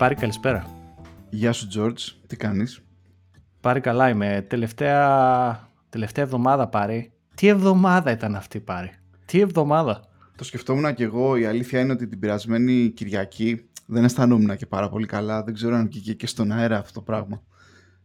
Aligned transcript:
Πάρη, 0.00 0.14
καλησπέρα. 0.14 0.66
Γεια 1.30 1.52
σου, 1.52 1.68
George. 1.76 2.14
Τι 2.26 2.36
κάνεις; 2.36 2.82
Πάρη, 3.60 3.80
καλά 3.80 4.08
είμαι. 4.08 4.46
Τελευταία, 4.48 5.68
τελευταία 5.88 6.24
εβδομάδα, 6.24 6.68
Πάρη. 6.68 7.12
Τι 7.34 7.46
εβδομάδα 7.46 8.10
ήταν 8.10 8.36
αυτή, 8.36 8.60
Πάρη; 8.60 8.92
Τι 9.24 9.40
εβδομάδα; 9.40 10.00
Το 10.36 10.44
σκεφτόμουν 10.44 10.94
και 10.94 11.04
εγώ. 11.04 11.36
Η 11.36 11.44
αλήθεια 11.44 11.80
είναι 11.80 11.92
ότι 11.92 12.06
την 12.06 12.18
περασμένη 12.18 12.88
Κυριακή 12.88 13.68
δεν 13.86 14.04
αισθανόμουν 14.04 14.56
και 14.56 14.66
πάρα 14.66 14.88
πολύ 14.88 15.06
καλά. 15.06 15.42
Δεν 15.42 15.54
ξέρω 15.54 15.76
αν 15.76 15.86
βγήκε 15.86 16.14
και 16.14 16.26
στον 16.26 16.52
αέρα 16.52 16.78
αυτό 16.78 16.92
το 16.92 17.00
πράγμα. 17.00 17.42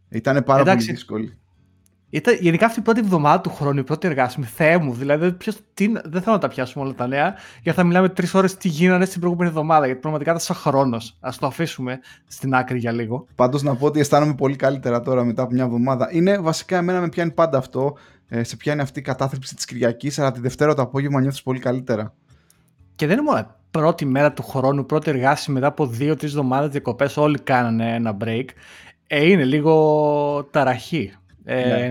Ήταν 0.08 0.44
πάρα 0.44 0.60
Εντάξει, 0.60 0.86
πολύ 0.86 0.96
δύσκολη. 0.96 1.38
Ήταν 2.10 2.36
γενικά 2.40 2.66
αυτή 2.66 2.78
η 2.78 2.82
πρώτη 2.82 3.00
εβδομάδα 3.00 3.40
του 3.40 3.50
χρόνου, 3.50 3.78
η 3.78 3.84
πρώτη 3.84 4.06
εργάσιμη, 4.06 4.46
θεέ 4.46 4.78
μου. 4.78 4.92
Δηλαδή, 4.92 5.32
ποιος, 5.32 5.56
τι, 5.74 5.86
δεν 5.86 6.22
θέλω 6.22 6.34
να 6.34 6.38
τα 6.38 6.48
πιάσουμε 6.48 6.84
όλα 6.84 6.94
τα 6.94 7.06
νέα, 7.06 7.34
γιατί 7.62 7.78
θα 7.78 7.84
μιλάμε 7.84 8.08
τρεις 8.08 8.34
ώρες 8.34 8.56
τι 8.56 8.68
γίνανε 8.68 9.04
στην 9.04 9.20
προηγούμενη 9.20 9.50
εβδομάδα. 9.50 9.84
Γιατί 9.84 10.00
πραγματικά 10.00 10.30
ήταν 10.30 10.42
σαν 10.42 10.56
χρόνος. 10.56 11.16
Α 11.20 11.30
το 11.38 11.46
αφήσουμε 11.46 11.98
στην 12.26 12.54
άκρη 12.54 12.78
για 12.78 12.92
λίγο. 12.92 13.26
Πάντως 13.34 13.62
να 13.62 13.74
πω 13.76 13.86
ότι 13.86 14.00
αισθάνομαι 14.00 14.34
πολύ 14.34 14.56
καλύτερα 14.56 15.00
τώρα 15.00 15.24
μετά 15.24 15.42
από 15.42 15.52
μια 15.52 15.64
εβδομάδα. 15.64 16.08
Είναι 16.12 16.38
βασικά 16.38 16.76
εμένα 16.76 17.00
με 17.00 17.08
πιάνει 17.08 17.30
πάντα 17.30 17.58
αυτό. 17.58 17.96
Ε, 18.28 18.42
σε 18.42 18.56
πιάνει 18.56 18.80
αυτή 18.80 18.98
η 18.98 19.02
κατάθλιψη 19.02 19.54
της 19.54 19.64
Κυριακής, 19.64 20.18
αλλά 20.18 20.32
τη 20.32 20.40
Δευτέρα 20.40 20.74
το 20.74 20.82
απόγευμα 20.82 21.20
νιώθεις 21.20 21.42
πολύ 21.42 21.58
καλύτερα. 21.58 22.14
Και 22.94 23.06
δεν 23.06 23.18
είναι 23.18 23.30
μόνο 23.30 23.54
πρώτη 23.70 24.04
μέρα 24.04 24.32
του 24.32 24.42
χρόνου, 24.42 24.86
πρώτη 24.86 25.10
εργάση 25.10 25.50
μετά 25.50 25.66
από 25.66 25.86
δύο-τρει 25.86 26.28
εβδομάδες 26.28 26.70
διακοπές, 26.70 27.16
όλοι 27.16 27.38
κάνανε 27.38 27.94
ένα 27.94 28.16
break. 28.24 28.44
Ε, 29.06 29.30
είναι 29.30 29.44
λίγο 29.44 30.48
ταραχή. 30.50 31.12
Ε, 31.46 31.66
ναι. 31.66 31.90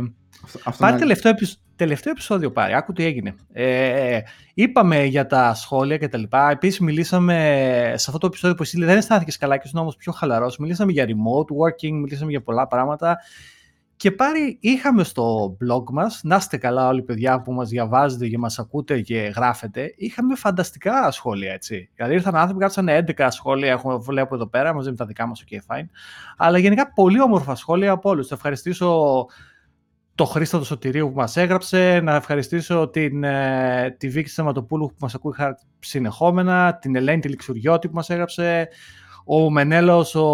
Αυτό, 0.64 0.86
πάρει 0.86 1.00
τελευταίο, 1.00 1.34
τελευταίο 1.76 2.12
επεισόδιο 2.12 2.52
πάρει, 2.52 2.74
άκου 2.74 2.94
τι 2.94 3.04
έγινε. 3.06 3.36
Ε, 3.54 4.20
είπαμε 4.54 5.04
για 5.04 5.28
τα 5.28 5.54
σχόλια 5.54 5.98
και 5.98 6.08
τα 6.08 6.18
λοιπά. 6.18 6.50
Επίσης 6.52 6.80
μιλήσαμε 6.80 7.36
σε 7.96 8.06
αυτό 8.08 8.18
το 8.18 8.28
επεισόδιο 8.28 8.56
που 8.56 8.64
εσύ 8.64 8.86
δεν 8.86 8.98
αισθάνθηκες 8.98 9.38
καλά 9.38 9.58
και 9.58 9.64
ήσουν 9.66 9.80
όμως 9.80 9.96
πιο 9.96 10.12
χαλαρός. 10.12 10.58
Μιλήσαμε 10.58 10.92
για 10.92 11.06
remote 11.06 11.56
working, 11.64 11.92
μιλήσαμε 11.92 12.32
για 12.32 12.42
πολλά 12.42 12.68
πράγματα. 12.68 13.18
Και 13.98 14.12
πάρει 14.12 14.58
είχαμε 14.62 15.04
στο 15.04 15.58
blog 15.64 15.84
μας, 15.92 16.20
να 16.24 16.36
είστε 16.36 16.58
καλά 16.58 16.88
όλοι 16.88 17.02
παιδιά 17.02 17.42
που 17.42 17.54
μας 17.54 17.70
διαβάζετε 17.70 18.28
και 18.28 18.38
μας 18.38 18.60
ακούτε 18.60 19.02
και 19.02 19.18
γράφετε, 19.36 19.94
είχαμε 19.98 20.36
φανταστικά 20.36 21.12
σχόλια 21.12 21.54
έτσι. 21.54 21.90
Δηλαδή 21.96 22.14
ήρθαν 22.14 22.36
άνθρωποι, 22.36 22.60
κάτσαν 22.60 22.88
11 22.90 23.28
σχόλια, 23.30 23.72
έχουμε, 23.72 23.96
βλέπω 23.96 24.36
εδώ 24.36 24.48
πέρα, 24.48 24.74
μαζί 24.74 24.90
με 24.90 24.96
τα 24.96 25.06
δικά 25.06 25.28
μας, 25.28 25.44
ok 25.48 25.56
fine. 25.56 25.86
Αλλά 26.38 26.58
γενικά 26.58 26.94
πολύ 26.94 27.22
όμορφα 27.22 27.56
σχόλια 27.56 27.92
από 27.92 28.10
όλους. 28.10 28.28
Θα 28.28 28.36
ευχαριστήσω 28.36 29.26
το 30.16 30.26
Χρήστο 30.26 30.58
του 30.58 30.66
Σωτηρίου 30.66 31.10
που 31.10 31.16
μας 31.16 31.38
έγραψε, 31.38 32.00
να 32.04 32.16
ευχαριστήσω 32.16 32.90
την, 32.90 33.24
ε, 33.24 33.96
τη 34.00 34.10
Βίκη 34.10 34.30
Σαματοπούλου 34.30 34.88
που 34.88 34.96
μας 35.00 35.16
ακούει 35.16 35.34
συνεχόμενα, 35.80 36.78
την 36.78 36.96
Ελένη 36.96 37.20
τη 37.20 37.30
Λιξουριώτη 37.30 37.88
που 37.88 37.96
μας 37.96 38.10
έγραψε, 38.10 38.68
ο 39.26 39.50
Μενέλος, 39.50 40.16
ο, 40.16 40.26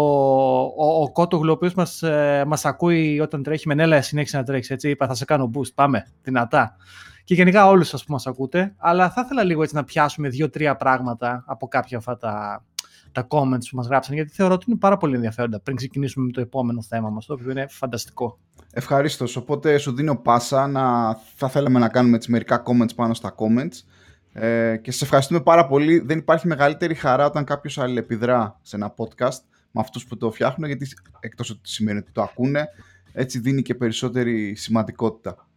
ο, 0.76 1.02
ο 1.02 1.12
Κότογλου, 1.12 1.50
ο 1.50 1.52
οποίος 1.52 1.74
μας, 1.74 2.02
ε, 2.02 2.44
μας 2.46 2.64
ακούει 2.64 3.20
όταν 3.20 3.42
τρέχει. 3.42 3.68
Μενέλα, 3.68 4.02
συνέχισε 4.02 4.36
να 4.36 4.42
τρέξει, 4.42 4.72
έτσι, 4.72 4.90
είπα, 4.90 5.06
θα 5.06 5.14
σε 5.14 5.24
κάνω 5.24 5.50
boost, 5.54 5.74
πάμε, 5.74 6.06
δυνατά. 6.22 6.76
Και 7.24 7.34
γενικά 7.34 7.68
όλους 7.68 7.88
σας 7.88 8.04
που 8.04 8.12
μας 8.12 8.26
ακούτε, 8.26 8.74
αλλά 8.78 9.10
θα 9.10 9.22
ήθελα 9.24 9.44
λίγο 9.44 9.62
έτσι 9.62 9.74
να 9.74 9.84
πιάσουμε 9.84 10.28
δύο-τρία 10.28 10.76
πράγματα 10.76 11.44
από 11.46 11.68
κάποια 11.68 11.98
αυτά 11.98 12.16
τα, 12.16 12.64
τα 13.12 13.26
comments 13.30 13.66
που 13.70 13.76
μας 13.76 13.86
γράψαν, 13.86 14.14
γιατί 14.14 14.30
θεωρώ 14.32 14.54
ότι 14.54 14.64
είναι 14.68 14.78
πάρα 14.78 14.96
πολύ 14.96 15.14
ενδιαφέροντα 15.14 15.60
πριν 15.60 15.76
ξεκινήσουμε 15.76 16.24
με 16.24 16.32
το 16.32 16.40
επόμενο 16.40 16.82
θέμα 16.82 17.08
μας, 17.10 17.26
το 17.26 17.32
οποίο 17.32 17.50
είναι 17.50 17.66
φανταστικό. 17.68 18.38
Ευχαρίστως. 18.72 19.36
Οπότε 19.36 19.78
σου 19.78 19.92
δίνω 19.92 20.16
πάσα 20.16 20.66
να 20.66 21.14
θα 21.34 21.48
θέλαμε 21.48 21.78
να 21.78 21.88
κάνουμε 21.88 22.16
έτσι 22.16 22.30
μερικά 22.30 22.62
comments 22.66 22.94
πάνω 22.96 23.14
στα 23.14 23.34
comments. 23.36 23.84
Ε, 24.32 24.76
και 24.76 24.92
σε 24.92 25.04
ευχαριστούμε 25.04 25.40
πάρα 25.40 25.66
πολύ. 25.66 25.98
Δεν 25.98 26.18
υπάρχει 26.18 26.46
μεγαλύτερη 26.46 26.94
χαρά 26.94 27.26
όταν 27.26 27.44
κάποιος 27.44 27.78
αλληλεπιδρά 27.78 28.58
σε 28.62 28.76
ένα 28.76 28.94
podcast 28.96 29.40
με 29.70 29.80
αυτούς 29.80 30.06
που 30.06 30.16
το 30.16 30.30
φτιάχνουν, 30.30 30.68
γιατί 30.68 30.88
εκτός 31.20 31.50
ότι 31.50 31.60
σημαίνει 31.62 31.98
ότι 31.98 32.10
το 32.12 32.22
ακούνε, 32.22 32.68
έτσι 33.12 33.38
δίνει 33.38 33.62
και 33.62 33.74
περισσότερη 33.74 34.54
σημαντικότητα. 34.54 35.48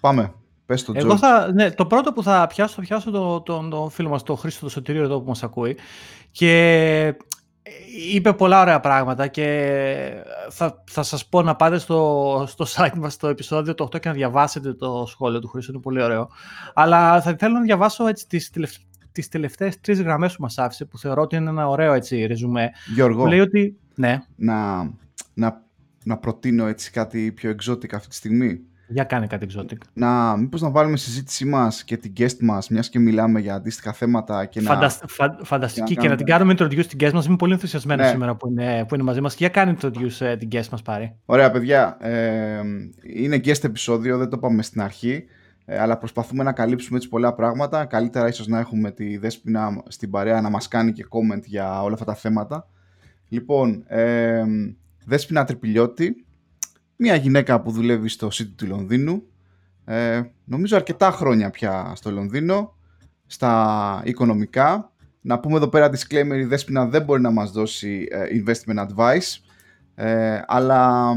Πάμε. 0.00 0.32
Πες 0.66 0.84
το, 0.84 0.92
Εγώ 0.96 1.16
θα, 1.16 1.52
ναι, 1.52 1.70
το 1.70 1.86
πρώτο 1.86 2.12
που 2.12 2.22
θα 2.22 2.46
πιάσω, 2.46 2.74
θα 2.74 2.80
πιάσω 2.80 3.10
τον 3.10 3.42
το, 3.44 3.68
το 3.68 3.88
φίλο 3.88 4.08
μας, 4.08 4.22
τον 4.22 4.36
Χρήστο 4.36 4.64
το 4.64 4.70
Σωτήριο 4.70 5.02
εδώ 5.02 5.20
που 5.20 5.28
μας 5.28 5.42
ακούει 5.42 5.76
και 6.30 7.14
είπε 8.12 8.32
πολλά 8.32 8.60
ωραία 8.60 8.80
πράγματα 8.80 9.26
και 9.26 9.46
θα, 10.50 10.84
θα 10.90 11.02
σας 11.02 11.26
πω 11.26 11.42
να 11.42 11.56
πάτε 11.56 11.78
στο, 11.78 12.44
στο 12.48 12.66
site 12.68 12.96
μας 12.96 13.12
στο 13.12 13.28
επεισόδιο 13.28 13.74
το 13.74 13.84
8 13.84 14.00
και 14.00 14.08
να 14.08 14.14
διαβάσετε 14.14 14.74
το 14.74 15.04
σχόλιο 15.08 15.38
του 15.40 15.48
Χρήστο, 15.48 15.72
είναι 15.72 15.80
πολύ 15.80 16.02
ωραίο. 16.02 16.28
Αλλά 16.74 17.22
θα 17.22 17.36
θέλω 17.38 17.54
να 17.54 17.62
διαβάσω 17.62 18.06
έτσι 18.06 18.26
τις, 18.26 18.50
τελευταίες, 18.50 18.86
τις 19.12 19.28
τελευταίες 19.28 19.80
τρεις 19.80 20.02
γραμμές 20.02 20.36
που 20.36 20.42
μας 20.42 20.58
άφησε 20.58 20.84
που 20.84 20.98
θεωρώ 20.98 21.22
ότι 21.22 21.36
είναι 21.36 21.50
ένα 21.50 21.68
ωραίο 21.68 21.92
έτσι 21.92 22.26
ρεζουμέ. 22.26 22.70
Γιώργο, 22.94 23.26
λέει 23.26 23.40
ότι, 23.40 23.76
ναι. 23.94 24.22
να, 24.36 24.90
να, 25.34 25.62
να 26.04 26.16
προτείνω 26.16 26.66
έτσι 26.66 26.90
κάτι 26.90 27.32
πιο 27.32 27.50
εξώτικα 27.50 27.96
αυτή 27.96 28.08
τη 28.08 28.14
στιγμή. 28.14 28.60
Για 28.90 29.04
κάνε 29.04 29.26
κάτι 29.26 29.46
exotic. 29.50 29.76
Να, 29.92 30.36
μήπως 30.36 30.60
να 30.60 30.70
βάλουμε 30.70 30.96
συζήτησή 30.96 31.44
μας 31.44 31.84
και 31.84 31.96
την 31.96 32.12
guest 32.16 32.38
μας, 32.40 32.68
μιας 32.68 32.88
και 32.88 32.98
μιλάμε 32.98 33.40
για 33.40 33.54
αντίστοιχα 33.54 33.92
θέματα 33.92 34.44
και 34.44 34.60
να... 34.60 34.90
φανταστική 35.42 35.96
και 35.96 36.08
να, 36.08 36.16
την 36.16 36.26
κάνουμε 36.26 36.54
introduce 36.58 36.86
την 36.86 36.98
guest 37.00 37.12
μας. 37.12 37.26
Είμαι 37.26 37.36
πολύ 37.36 37.52
ενθουσιασμένος 37.52 38.04
ναι. 38.04 38.12
σήμερα 38.12 38.34
που 38.34 38.48
είναι, 38.48 38.84
που 38.88 38.94
είναι 38.94 39.04
μαζί 39.04 39.20
μας. 39.20 39.34
Και 39.34 39.44
για 39.44 39.48
κάνε 39.48 39.76
introduce 39.80 40.20
ε, 40.20 40.36
την 40.36 40.48
guest 40.52 40.68
μας 40.70 40.82
πάρει. 40.82 41.14
Ωραία 41.24 41.50
παιδιά, 41.50 41.96
ε, 42.00 42.60
είναι 43.02 43.36
guest 43.36 43.64
επεισόδιο, 43.64 44.18
δεν 44.18 44.28
το 44.28 44.36
είπαμε 44.36 44.62
στην 44.62 44.80
αρχή. 44.80 45.24
Ε, 45.64 45.78
αλλά 45.78 45.98
προσπαθούμε 45.98 46.42
να 46.42 46.52
καλύψουμε 46.52 46.96
έτσι 46.96 47.08
πολλά 47.08 47.34
πράγματα. 47.34 47.84
Καλύτερα 47.84 48.28
ίσως 48.28 48.46
να 48.46 48.58
έχουμε 48.58 48.90
τη 48.90 49.16
Δέσποινα 49.16 49.82
στην 49.88 50.10
παρέα 50.10 50.40
να 50.40 50.50
μας 50.50 50.68
κάνει 50.68 50.92
και 50.92 51.06
comment 51.08 51.42
για 51.44 51.82
όλα 51.82 51.92
αυτά 51.92 52.04
τα 52.04 52.14
θέματα. 52.14 52.68
Λοιπόν, 53.28 53.84
ε, 53.86 54.44
Δέσποινα 55.04 55.44
Τρυπηλιώτη, 55.44 56.26
μια 57.00 57.14
γυναίκα 57.14 57.60
που 57.60 57.70
δουλεύει 57.70 58.08
στο 58.08 58.28
City 58.32 58.52
του 58.56 58.66
Λονδίνου, 58.66 59.22
ε, 59.84 60.22
νομίζω 60.44 60.76
αρκετά 60.76 61.10
χρόνια 61.10 61.50
πια 61.50 61.92
στο 61.96 62.10
Λονδίνο, 62.10 62.76
στα 63.26 64.02
οικονομικά. 64.04 64.92
Να 65.20 65.38
πούμε 65.40 65.56
εδώ 65.56 65.68
πέρα 65.68 65.90
disclaimer, 65.90 66.36
η 66.36 66.44
Δέσποινα 66.44 66.86
δεν 66.86 67.02
μπορεί 67.02 67.20
να 67.20 67.30
μας 67.30 67.50
δώσει 67.50 68.08
ε, 68.10 68.24
investment 68.42 68.86
advice, 68.86 69.36
ε, 69.94 70.40
αλλά 70.46 71.12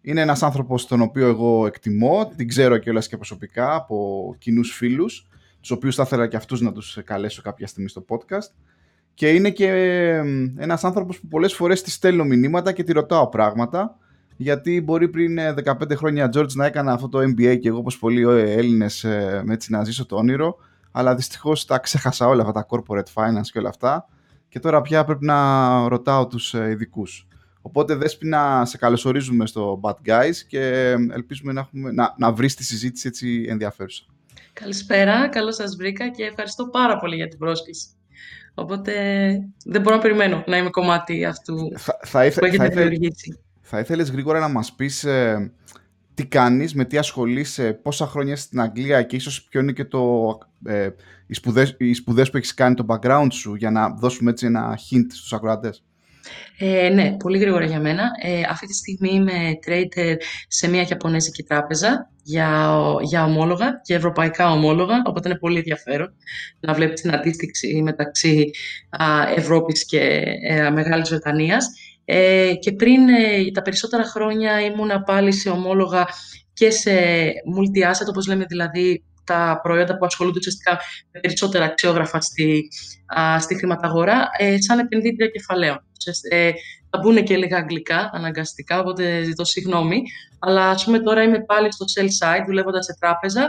είναι 0.00 0.20
ένας 0.20 0.42
άνθρωπος 0.42 0.86
τον 0.86 1.00
οποίο 1.00 1.26
εγώ 1.26 1.66
εκτιμώ, 1.66 2.32
την 2.36 2.48
ξέρω 2.48 2.78
και 2.78 2.90
όλες 2.90 3.08
και 3.08 3.16
προσωπικά 3.16 3.74
από 3.74 4.34
κοινούς 4.38 4.72
φίλους, 4.72 5.28
τους 5.60 5.70
οποίους 5.70 5.94
θα 5.94 6.02
ήθελα 6.06 6.26
και 6.26 6.36
αυτούς 6.36 6.60
να 6.60 6.72
τους 6.72 6.98
καλέσω 7.04 7.42
κάποια 7.42 7.66
στιγμή 7.66 7.88
στο 7.88 8.04
podcast. 8.08 8.52
Και 9.14 9.30
είναι 9.30 9.50
και 9.50 9.68
ένας 10.56 10.84
άνθρωπος 10.84 11.20
που 11.20 11.28
πολλές 11.28 11.54
φορές 11.54 11.82
τη 11.82 11.90
στέλνω 11.90 12.24
μηνύματα 12.24 12.72
και 12.72 12.82
τη 12.82 12.92
ρωτάω 12.92 13.28
πράγματα 13.28 13.98
γιατί 14.40 14.80
μπορεί 14.80 15.08
πριν 15.08 15.38
15 15.64 15.90
ε, 15.90 15.94
χρόνια 15.94 16.30
George 16.34 16.52
να 16.52 16.66
έκανα 16.66 16.92
αυτό 16.92 17.08
το 17.08 17.18
MBA 17.18 17.58
και 17.60 17.68
εγώ 17.68 17.78
όπως 17.78 17.98
πολλοί 17.98 18.22
ε, 18.22 18.52
Έλληνες 18.52 19.04
ε, 19.04 19.44
έτσι 19.48 19.72
να 19.72 19.84
ζήσω 19.84 20.06
το 20.06 20.16
όνειρο 20.16 20.56
αλλά 20.90 21.14
δυστυχώς 21.14 21.64
τα 21.64 21.78
ξέχασα 21.78 22.26
όλα 22.26 22.42
αυτά 22.42 22.52
τα 22.52 22.66
corporate 22.68 23.12
finance 23.14 23.46
και 23.52 23.58
όλα 23.58 23.68
αυτά 23.68 24.08
και 24.48 24.58
τώρα 24.58 24.80
πια 24.80 25.04
πρέπει 25.04 25.24
να 25.24 25.88
ρωτάω 25.88 26.26
τους 26.26 26.52
ειδικούς. 26.52 27.26
Οπότε 27.62 27.94
Δέσποινα 27.94 28.64
σε 28.64 28.78
καλωσορίζουμε 28.78 29.46
στο 29.46 29.80
Bad 29.82 29.94
Guys 30.06 30.34
και 30.48 30.94
ελπίζουμε 31.12 31.52
να, 31.52 31.60
έχουμε, 31.60 31.92
να, 31.92 32.14
να 32.18 32.32
βρεις 32.32 32.54
τη 32.54 32.64
συζήτηση 32.64 33.08
έτσι 33.08 33.46
ενδιαφέρουσα. 33.48 34.04
Καλησπέρα, 34.52 35.28
καλώς 35.28 35.54
σας 35.54 35.76
βρήκα 35.76 36.08
και 36.08 36.24
ευχαριστώ 36.24 36.68
πάρα 36.68 36.98
πολύ 36.98 37.16
για 37.16 37.28
την 37.28 37.38
πρόσκληση. 37.38 37.86
Οπότε 38.54 38.92
δεν 39.64 39.80
μπορώ 39.80 39.96
να 39.96 40.02
περιμένω 40.02 40.44
να 40.46 40.56
είμαι 40.56 40.70
κομμάτι 40.70 41.24
αυτού 41.24 41.56
θα, 41.76 41.98
θα 42.02 42.32
που 42.38 42.44
έχετε 42.44 42.68
δημιουργήσει. 42.68 43.38
Θα 43.70 43.78
ήθελες 43.78 44.10
γρήγορα 44.10 44.38
να 44.38 44.48
μας 44.48 44.72
πεις 44.72 45.04
ε, 45.04 45.52
τι 46.14 46.26
κάνεις, 46.26 46.74
με 46.74 46.84
τι 46.84 46.98
ασχολείσαι, 46.98 47.72
πόσα 47.72 48.06
χρόνια 48.06 48.36
στην 48.36 48.60
Αγγλία 48.60 49.02
και 49.02 49.16
ίσως 49.16 49.42
ποιο 49.42 49.60
είναι 49.60 49.72
και 49.72 49.84
το, 49.84 50.38
ε, 50.64 50.88
οι, 51.26 51.34
σπουδές, 51.34 51.74
οι 51.78 51.94
σπουδές 51.94 52.30
που 52.30 52.36
έχεις 52.36 52.54
κάνει, 52.54 52.74
το 52.74 52.86
background 52.88 53.28
σου, 53.30 53.54
για 53.54 53.70
να 53.70 53.88
δώσουμε 53.88 54.30
έτσι 54.30 54.46
ένα 54.46 54.78
hint 54.78 55.06
στους 55.12 55.32
ακροατές; 55.32 55.84
Ε, 56.58 56.88
ναι, 56.88 57.16
πολύ 57.16 57.38
γρήγορα 57.38 57.64
για 57.64 57.80
μένα. 57.80 58.02
Ε, 58.22 58.40
αυτή 58.50 58.66
τη 58.66 58.74
στιγμή 58.74 59.10
είμαι 59.12 59.58
trader 59.66 60.16
σε 60.48 60.68
μια 60.68 60.86
Ιαπωνέζικη 60.90 61.42
τράπεζα 61.42 62.10
για, 62.22 62.74
για 63.02 63.24
ομόλογα 63.24 63.80
και 63.84 63.94
ευρωπαϊκά 63.94 64.50
ομόλογα, 64.52 65.02
οπότε 65.04 65.28
είναι 65.28 65.38
πολύ 65.38 65.56
ενδιαφέρον 65.56 66.14
να 66.60 66.74
βλέπεις 66.74 67.00
την 67.00 67.14
αντίστοιξη 67.14 67.82
μεταξύ 67.82 68.50
α, 68.90 69.06
Ευρώπης 69.36 69.86
και 69.86 70.22
ε, 70.48 70.70
Μεγάλης 70.70 71.08
Βρετανίας. 71.08 71.68
Ε, 72.10 72.54
και 72.54 72.72
πριν 72.72 73.08
ε, 73.08 73.50
τα 73.52 73.62
περισσότερα 73.62 74.04
χρόνια 74.04 74.60
ήμουνα 74.60 75.02
πάλι 75.02 75.32
σε 75.32 75.48
ομόλογα 75.50 76.06
και 76.52 76.70
σε 76.70 76.90
multi-asset, 77.56 78.08
όπως 78.08 78.26
λέμε 78.26 78.44
δηλαδή 78.44 79.04
τα 79.24 79.60
προϊόντα 79.62 79.96
που 79.96 80.04
ασχολούνται 80.04 80.38
ουσιαστικά 80.38 80.78
με 81.12 81.20
περισσότερα 81.20 81.64
αξιόγραφα 81.64 82.20
στη, 82.20 82.68
α, 83.06 83.40
στη 83.40 83.54
χρηματαγορά, 83.56 84.28
ε, 84.38 84.60
σαν 84.60 84.78
επενδύτρια 84.78 85.26
κεφαλαίων. 85.28 85.84
Ε, 86.30 86.50
θα 86.90 86.98
μπουν 86.98 87.24
και 87.24 87.36
λίγα 87.36 87.56
αγγλικά 87.56 88.10
αναγκαστικά, 88.12 88.80
οπότε 88.80 89.22
ζητώ 89.22 89.44
συγγνώμη. 89.44 90.02
Αλλά 90.38 90.70
ας 90.70 90.84
πούμε 90.84 90.98
τώρα 90.98 91.22
είμαι 91.22 91.44
πάλι 91.44 91.72
στο 91.72 91.84
sell 91.94 92.04
side, 92.04 92.44
δουλεύοντας 92.46 92.84
σε 92.84 92.96
τράπεζα. 93.00 93.48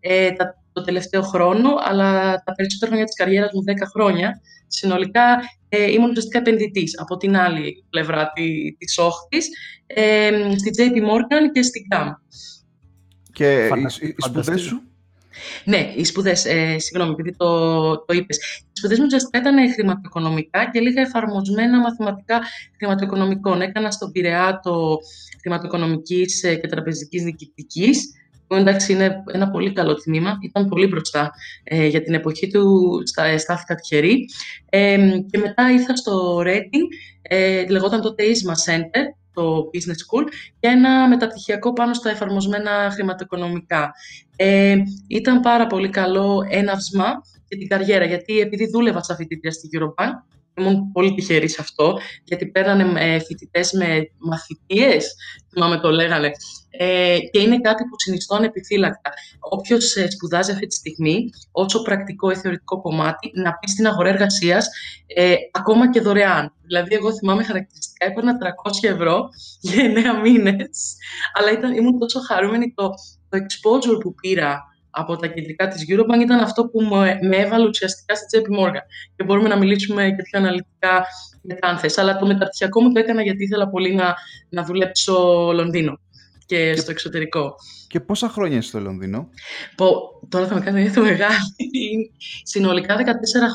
Ε, 0.00 0.30
τα 0.32 0.59
το 0.72 0.82
τελευταίο 0.82 1.22
χρόνο, 1.22 1.70
αλλά 1.84 2.42
τα 2.44 2.52
περισσότερα 2.52 2.90
χρόνια 2.90 3.06
της 3.06 3.16
καριέρας 3.16 3.50
μου, 3.54 3.62
10 3.62 3.86
χρόνια, 3.92 4.40
συνολικά 4.66 5.38
ε, 5.68 5.90
ήμουν 5.90 6.10
ουσιαστικά 6.10 6.38
επενδυτής 6.38 6.98
από 7.00 7.16
την 7.16 7.36
άλλη 7.36 7.84
πλευρά 7.90 8.32
τη, 8.32 8.74
της 8.78 8.98
όχθης, 8.98 9.48
ε, 9.86 10.30
στη 10.56 10.70
JP 10.76 10.96
Morgan 10.96 11.50
και 11.52 11.62
στην 11.62 11.82
GAM. 11.92 12.06
Και 13.32 13.68
οι 14.00 14.14
σπουδές 14.18 14.60
σου; 14.60 14.82
Ναι, 15.64 15.92
οι 15.96 16.04
σπουδές, 16.04 16.44
ε, 16.44 16.78
συγγνώμη, 16.78 17.12
επειδή 17.12 17.36
το, 17.36 18.04
το 18.04 18.14
είπες. 18.14 18.36
Οι 18.36 18.72
σπουδές 18.72 18.98
μου 18.98 19.04
ουσιαστικά 19.06 19.38
ήταν 19.38 19.72
χρηματοοικονομικά 19.72 20.70
και 20.70 20.80
λίγα 20.80 21.00
εφαρμοσμένα 21.00 21.80
μαθηματικά 21.80 22.40
χρηματοοικονομικών. 22.76 23.60
Έκανα 23.60 23.90
στον 23.90 24.12
Πειραιά 24.12 24.60
το 24.62 24.96
χρηματοοικονομικής 25.40 26.42
ε, 26.42 26.54
και 26.54 26.66
τραπεζικής 26.66 27.22
διοικητικής, 27.22 27.96
που 27.96 28.19
εντάξει 28.56 28.92
είναι 28.92 29.22
ένα 29.32 29.50
πολύ 29.50 29.72
καλό 29.72 29.94
τμήμα, 29.94 30.38
ήταν 30.42 30.68
πολύ 30.68 30.86
μπροστά 30.86 31.32
ε, 31.64 31.86
για 31.86 32.02
την 32.02 32.14
εποχή 32.14 32.48
του, 32.48 32.92
στα, 33.04 33.24
ε, 33.24 33.38
στάθηκα 33.38 33.74
τυχερή. 33.74 34.24
Ε, 34.70 34.96
και 35.30 35.38
μετά 35.38 35.72
ήρθα 35.72 35.96
στο 35.96 36.42
Reading, 36.44 36.86
ε, 37.22 37.66
λεγόταν 37.68 38.00
τότε 38.00 38.24
Isma 38.24 38.72
Center, 38.72 39.04
το 39.32 39.70
Business 39.74 40.00
School 40.02 40.24
και 40.60 40.68
ένα 40.68 41.08
μεταπτυχιακό 41.08 41.72
πάνω 41.72 41.94
στα 41.94 42.10
εφαρμοσμένα 42.10 42.90
χρηματοοικονομικά. 42.92 43.92
Ε, 44.36 44.76
ήταν 45.06 45.40
πάρα 45.40 45.66
πολύ 45.66 45.88
καλό 45.88 46.46
έναυσμα 46.48 47.04
για 47.48 47.58
την 47.58 47.68
καριέρα, 47.68 48.04
γιατί 48.04 48.40
επειδή 48.40 48.70
δούλευα 48.70 49.02
σαν 49.02 49.16
φοιτήτρια 49.16 49.52
στη 49.52 49.68
Eurobank, 49.72 50.29
ήμουν 50.60 50.92
πολύ 50.92 51.14
τυχερής 51.14 51.52
σε 51.52 51.60
αυτό, 51.60 51.98
γιατί 52.24 52.46
πέρανε 52.46 53.18
φοιτητές 53.18 53.72
με 53.72 54.10
μαθητείες, 54.18 55.14
θυμάμαι 55.52 55.80
το 55.80 55.90
λέγανε, 55.90 56.30
ε, 56.70 57.18
και 57.30 57.40
είναι 57.40 57.60
κάτι 57.60 57.82
που 57.84 57.94
συνιστώ 57.98 58.34
ανεπιφύλακτα. 58.36 59.10
Όποιος 59.40 59.96
ε, 59.96 60.10
σπουδάζει 60.10 60.50
αυτή 60.50 60.66
τη 60.66 60.74
στιγμή, 60.74 61.30
όσο 61.52 61.82
πρακτικό 61.82 62.30
ή 62.30 62.36
θεωρητικό 62.36 62.80
κομμάτι, 62.80 63.30
να 63.34 63.52
πει 63.52 63.68
στην 63.68 63.86
αγορά 63.86 64.08
εργασίας 64.08 64.68
ε, 65.06 65.34
ακόμα 65.52 65.90
και 65.90 66.00
δωρεάν. 66.00 66.52
Δηλαδή, 66.66 66.94
εγώ 66.94 67.14
θυμάμαι 67.14 67.44
χαρακτηριστικά, 67.44 68.06
έπαιρνα 68.06 68.38
300 68.82 68.88
ευρώ 68.90 69.28
για 69.60 70.14
9 70.18 70.22
μήνες, 70.22 70.96
αλλά 71.32 71.52
ήταν, 71.52 71.72
ήμουν 71.72 71.98
τόσο 71.98 72.20
χαρούμενη 72.20 72.72
το, 72.76 72.90
το 73.28 73.38
exposure 73.38 74.00
που 74.02 74.14
πήρα 74.14 74.64
από 74.90 75.16
τα 75.16 75.26
κεντρικά 75.26 75.68
της 75.68 75.84
Eurobank 75.88 76.20
ήταν 76.22 76.40
αυτό 76.40 76.66
που 76.66 76.80
με 77.20 77.36
έβαλε 77.36 77.68
ουσιαστικά 77.68 78.14
στη 78.14 78.38
JP 78.38 78.60
Morgan. 78.60 78.84
Και 79.16 79.24
μπορούμε 79.24 79.48
να 79.48 79.58
μιλήσουμε 79.58 80.10
και 80.10 80.22
πιο 80.22 80.38
αναλυτικά 80.38 81.04
μετά 81.42 81.68
αν 81.68 81.78
θες. 81.78 81.98
Αλλά 81.98 82.16
το 82.16 82.26
μεταπτυχιακό 82.26 82.82
μου 82.82 82.92
το 82.92 83.00
έκανα 83.00 83.22
γιατί 83.22 83.44
ήθελα 83.44 83.68
πολύ 83.68 83.94
να, 83.94 84.14
να 84.48 84.64
δουλέψω 84.64 85.14
Λονδίνο 85.54 85.98
και, 86.46 86.76
στο 86.76 86.90
εξωτερικό. 86.90 87.54
Και 87.86 88.00
πόσα 88.00 88.28
χρόνια 88.28 88.58
είσαι 88.58 88.68
στο 88.68 88.80
Λονδίνο; 88.80 89.28
Πω, 89.76 89.94
τώρα 90.28 90.46
θα 90.46 90.54
με 90.54 90.60
κάνει 90.60 90.82
νιώθω 90.82 91.02
μεγάλη. 91.02 92.12
Συνολικά 92.52 92.96
14 92.96 93.00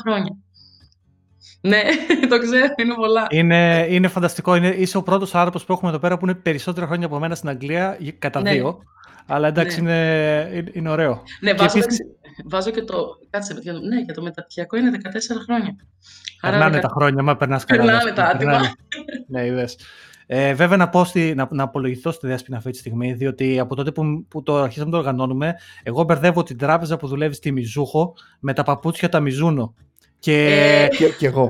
χρόνια. 0.02 0.36
Ναι, 1.60 1.82
το 2.30 2.38
ξέρω, 2.38 2.66
είναι 2.76 2.94
πολλά. 2.94 3.26
Είναι, 3.30 3.86
είναι 3.90 4.08
φανταστικό. 4.08 4.54
Είναι, 4.54 4.68
είσαι 4.68 4.96
ο 4.96 5.02
πρώτος 5.02 5.34
άνθρωπος 5.34 5.64
που 5.64 5.72
έχουμε 5.72 5.90
εδώ 5.90 5.98
πέρα 5.98 6.18
που 6.18 6.26
είναι 6.26 6.34
περισσότερα 6.34 6.86
χρόνια 6.86 7.06
από 7.06 7.18
μένα 7.18 7.34
στην 7.34 7.48
Αγγλία, 7.48 7.98
κατά 8.18 8.40
ναι. 8.40 8.52
δύο. 8.52 8.82
Αλλά 9.26 9.48
εντάξει, 9.48 9.82
ναι. 9.82 9.92
είναι, 10.52 10.70
είναι 10.72 10.90
ωραίο. 10.90 11.22
Ναι, 11.40 11.50
και 11.50 11.56
βάζω, 11.56 11.78
επίσης... 11.78 12.00
βάζω 12.44 12.70
και 12.70 12.82
το. 12.82 13.06
Κάτσε, 13.30 13.54
ναι, 13.88 14.00
για 14.00 14.14
το 14.14 14.22
μεταπτυχιακό 14.22 14.76
είναι 14.76 15.00
14 15.02 15.08
χρόνια. 15.44 15.76
Περνάνε 16.40 16.80
τα 16.80 16.88
χρόνια, 16.88 17.22
μα 17.22 17.36
περνάς 17.36 17.64
καλά. 17.64 17.82
Περνάνε 17.82 18.12
τα 18.12 18.24
άτομα. 18.24 18.60
ναι, 19.26 19.46
είδες. 19.46 19.76
Ε, 20.26 20.54
βέβαια, 20.54 20.76
να, 20.76 20.88
πω 20.88 21.04
στη, 21.04 21.34
να, 21.34 21.48
να 21.50 21.62
απολογηθώ 21.62 22.10
στη 22.10 22.26
Δέσποινα 22.26 22.56
αυτή 22.56 22.70
τη 22.70 22.78
στιγμή, 22.78 23.12
διότι 23.12 23.58
από 23.58 23.74
τότε 23.74 23.92
που, 23.92 24.26
που 24.28 24.42
το 24.42 24.56
αρχίσαμε 24.56 24.84
να 24.84 24.92
το 24.92 24.98
οργανώνουμε, 24.98 25.54
εγώ 25.82 26.02
μπερδεύω 26.02 26.42
την 26.42 26.58
τράπεζα 26.58 26.96
που 26.96 27.06
δουλεύει 27.06 27.34
στη 27.34 27.52
Μιζούχο 27.52 28.14
με 28.40 28.52
τα 28.52 28.62
παπούτσια 28.62 29.08
τα 29.08 29.20
Μιζούνο. 29.20 29.74
Και, 30.18 30.46
ε... 30.92 30.96
και, 30.96 31.08
και 31.08 31.26
εγώ. 31.26 31.46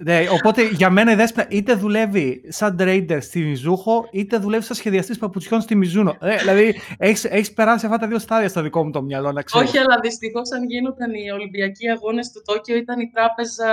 Ναι, 0.00 0.24
οπότε 0.32 0.68
για 0.68 0.90
μένα 0.90 1.12
η 1.12 1.14
Δέσποινα 1.14 1.46
είτε 1.48 1.74
δουλεύει 1.74 2.42
σαν 2.48 2.76
trader 2.80 3.18
στη 3.20 3.40
Μιζούχο, 3.40 4.08
είτε 4.12 4.36
δουλεύει 4.36 4.64
σαν 4.64 4.76
σχεδιαστής 4.76 5.18
παπουτσιών 5.18 5.60
στη 5.60 5.74
Μιζούνο. 5.74 6.16
Ε, 6.20 6.36
δηλαδή 6.36 6.80
έχεις 6.98 7.52
περάσει 7.52 7.86
αυτά 7.86 7.98
τα 7.98 8.06
δύο 8.06 8.18
στάδια 8.18 8.48
στο 8.48 8.62
δικό 8.62 8.84
μου 8.84 8.90
το 8.90 9.02
μυαλό, 9.02 9.32
να 9.32 9.42
ξέρει. 9.42 9.64
Όχι, 9.64 9.78
αλλά 9.78 9.98
δυστυχώς 10.02 10.52
αν 10.52 10.64
γίνονταν 10.64 11.14
οι 11.14 11.30
Ολυμπιακοί 11.30 11.88
Αγώνες 11.88 12.30
του 12.32 12.42
Τόκιο, 12.44 12.76
ήταν 12.76 13.00
η 13.00 13.10
τράπεζα 13.14 13.66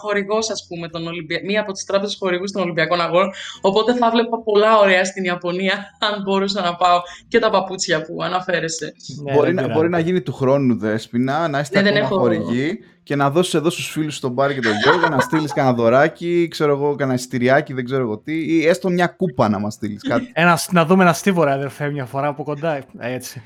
χορηγός, 0.00 0.50
ας 0.50 0.66
πούμε, 0.68 0.88
των 0.88 1.06
Ολυμπια... 1.06 1.40
μία 1.44 1.60
από 1.60 1.72
τις 1.72 1.84
τράπεζες 1.84 2.16
χορηγούς 2.18 2.52
των 2.52 2.62
Ολυμπιακών 2.62 3.00
Αγώνων. 3.00 3.30
Οπότε 3.60 3.94
θα 3.94 4.10
βλέπα 4.10 4.42
πολλά 4.42 4.78
ωραία 4.78 5.04
στην 5.04 5.24
Ιαπωνία, 5.24 5.74
αν 6.08 6.22
μπορούσα 6.22 6.60
να 6.60 6.74
πάω 6.74 7.00
και 7.28 7.38
τα 7.38 7.50
παπούτσια 7.50 8.02
που 8.02 8.22
αναφέρεσαι. 8.22 8.92
Ναι, 9.24 9.32
μπορεί, 9.32 9.54
να, 9.54 9.68
μπορεί 9.68 9.88
να 9.88 9.98
γίνει 9.98 10.20
του 10.20 10.32
χρόνου 10.32 10.78
Δέσποινα, 10.78 11.48
να 11.48 11.58
είστε 11.58 11.80
ναι, 11.80 11.88
ακόμα 11.88 12.04
έχω... 12.04 12.18
χορηγοί 12.18 12.78
και 13.06 13.16
να 13.16 13.30
δώσεις 13.30 13.54
εδώ 13.54 13.70
στους 13.70 13.88
φίλους 13.88 14.16
στον 14.16 14.32
Μπάρ 14.32 14.54
και 14.54 14.60
τον 14.60 14.72
Γιώργο 14.82 15.08
να 15.08 15.20
στείλεις 15.20 15.52
κανένα 15.52 15.74
δωράκι, 15.74 16.48
ξέρω 16.48 16.72
εγώ, 16.72 16.94
κανένα 16.94 17.18
εισιτηριάκι, 17.18 17.72
δεν 17.72 17.84
ξέρω 17.84 18.02
εγώ 18.02 18.18
τι, 18.18 18.56
ή 18.56 18.66
έστω 18.66 18.88
μια 18.88 19.06
κούπα 19.06 19.48
να 19.48 19.58
μας 19.58 19.74
στείλεις 19.74 20.02
κάτι. 20.02 20.30
Ένα, 20.32 20.58
να 20.70 20.84
δούμε 20.84 21.02
ένα 21.02 21.12
στίβορα, 21.12 21.52
αδερφέ, 21.52 21.90
μια 21.90 22.04
φορά 22.04 22.28
από 22.28 22.42
κοντά. 22.42 22.74
Ε, 22.76 22.84
έτσι. 22.98 23.42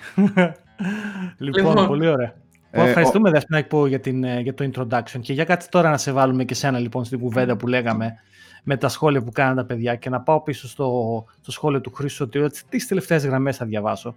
λοιπόν, 1.38 1.70
λοιπόν, 1.70 1.86
πολύ 1.86 2.06
ωραία. 2.06 2.34
Ε, 2.70 2.82
ευχαριστούμε, 2.82 3.28
ο... 3.28 3.32
Δεσπινάκη, 3.32 3.88
για, 3.88 4.00
την, 4.00 4.24
ε, 4.24 4.40
για 4.40 4.54
το 4.54 4.70
introduction. 4.72 5.20
Και 5.20 5.32
για 5.32 5.44
κάτι 5.44 5.68
τώρα 5.68 5.90
να 5.90 5.96
σε 5.96 6.12
βάλουμε 6.12 6.44
και 6.44 6.54
σένα 6.54 6.78
λοιπόν 6.78 7.04
στην 7.04 7.18
κουβέντα 7.18 7.56
που 7.56 7.66
λέγαμε 7.66 8.14
με 8.62 8.76
τα 8.76 8.88
σχόλια 8.88 9.22
που 9.22 9.32
κάναν 9.32 9.56
τα 9.56 9.64
παιδιά 9.64 9.94
και 9.94 10.10
να 10.10 10.20
πάω 10.20 10.40
πίσω 10.40 10.68
στο, 10.68 11.24
στο 11.40 11.50
σχόλιο 11.50 11.80
του 11.80 11.92
Χρήστο 11.92 12.24
ότι 12.24 12.50
τις 12.68 12.86
τελευταίες 12.86 13.26
γραμμές 13.26 13.56
θα 13.56 13.66
διαβάσω. 13.66 14.14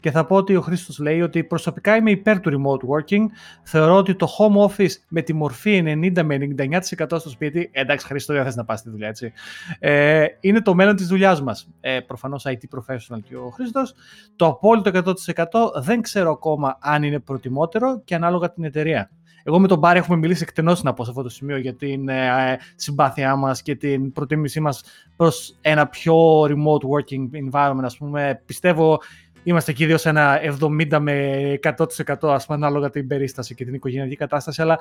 Και 0.00 0.10
θα 0.10 0.24
πω 0.24 0.36
ότι 0.36 0.56
ο 0.56 0.60
Χρήστος 0.60 0.98
λέει 0.98 1.22
ότι 1.22 1.44
προσωπικά 1.44 1.96
είμαι 1.96 2.10
υπέρ 2.10 2.40
του 2.40 2.50
remote 2.50 2.88
working. 2.88 3.24
Θεωρώ 3.62 3.96
ότι 3.96 4.14
το 4.14 4.28
home 4.38 4.70
office 4.70 4.92
με 5.08 5.22
τη 5.22 5.32
μορφή 5.32 5.82
90 5.86 6.22
με 6.22 6.38
99% 6.56 7.18
στο 7.18 7.28
σπίτι, 7.28 7.70
εντάξει 7.72 8.06
Χρήστο 8.06 8.32
δεν 8.32 8.44
θες 8.44 8.56
να 8.56 8.64
πας 8.64 8.78
στη 8.78 8.90
δουλειά 8.90 9.08
έτσι, 9.08 9.32
ε, 9.78 10.24
είναι 10.40 10.60
το 10.60 10.74
μέλλον 10.74 10.96
της 10.96 11.06
δουλειάς 11.06 11.42
μας. 11.42 11.68
Ε, 11.80 12.00
προφανώς 12.00 12.44
IT 12.46 12.78
professional 12.78 13.18
και 13.28 13.36
ο 13.36 13.50
Χρήστος. 13.50 13.94
Το 14.36 14.46
απόλυτο 14.46 14.90
100% 14.90 15.82
δεν 15.82 16.00
ξέρω 16.00 16.30
ακόμα 16.30 16.78
αν 16.80 17.02
είναι 17.02 17.18
προτιμότερο 17.18 18.00
και 18.04 18.14
ανάλογα 18.14 18.52
την 18.52 18.64
εταιρεία. 18.64 19.10
Εγώ 19.44 19.58
με 19.58 19.68
τον 19.68 19.78
Μπάρι 19.78 19.98
έχουμε 19.98 20.16
μιλήσει 20.16 20.42
εκτενώς 20.42 20.82
να 20.82 20.92
πω 20.92 21.04
σε 21.04 21.10
αυτό 21.10 21.22
το 21.22 21.28
σημείο 21.28 21.56
για 21.56 21.74
την 21.74 22.08
ε, 22.08 22.58
συμπάθειά 22.74 23.36
μας 23.36 23.62
και 23.62 23.74
την 23.74 24.12
προτίμησή 24.12 24.60
μας 24.60 24.82
προς 25.16 25.56
ένα 25.60 25.86
πιο 25.86 26.42
remote 26.42 26.84
working 26.88 27.50
environment, 27.50 27.82
ας 27.82 27.96
πούμε. 27.96 28.42
Πιστεύω 28.46 29.00
είμαστε 29.42 29.72
κυρίω 29.72 29.98
ένα 30.04 30.40
70 30.60 30.98
με 31.00 31.58
100% 31.62 31.74
ας 32.22 32.46
πούμε, 32.46 32.58
ανάλογα 32.58 32.90
την 32.90 33.06
περίσταση 33.06 33.54
και 33.54 33.64
την 33.64 33.74
οικογενειακή 33.74 34.16
κατάσταση, 34.16 34.62
αλλά 34.62 34.78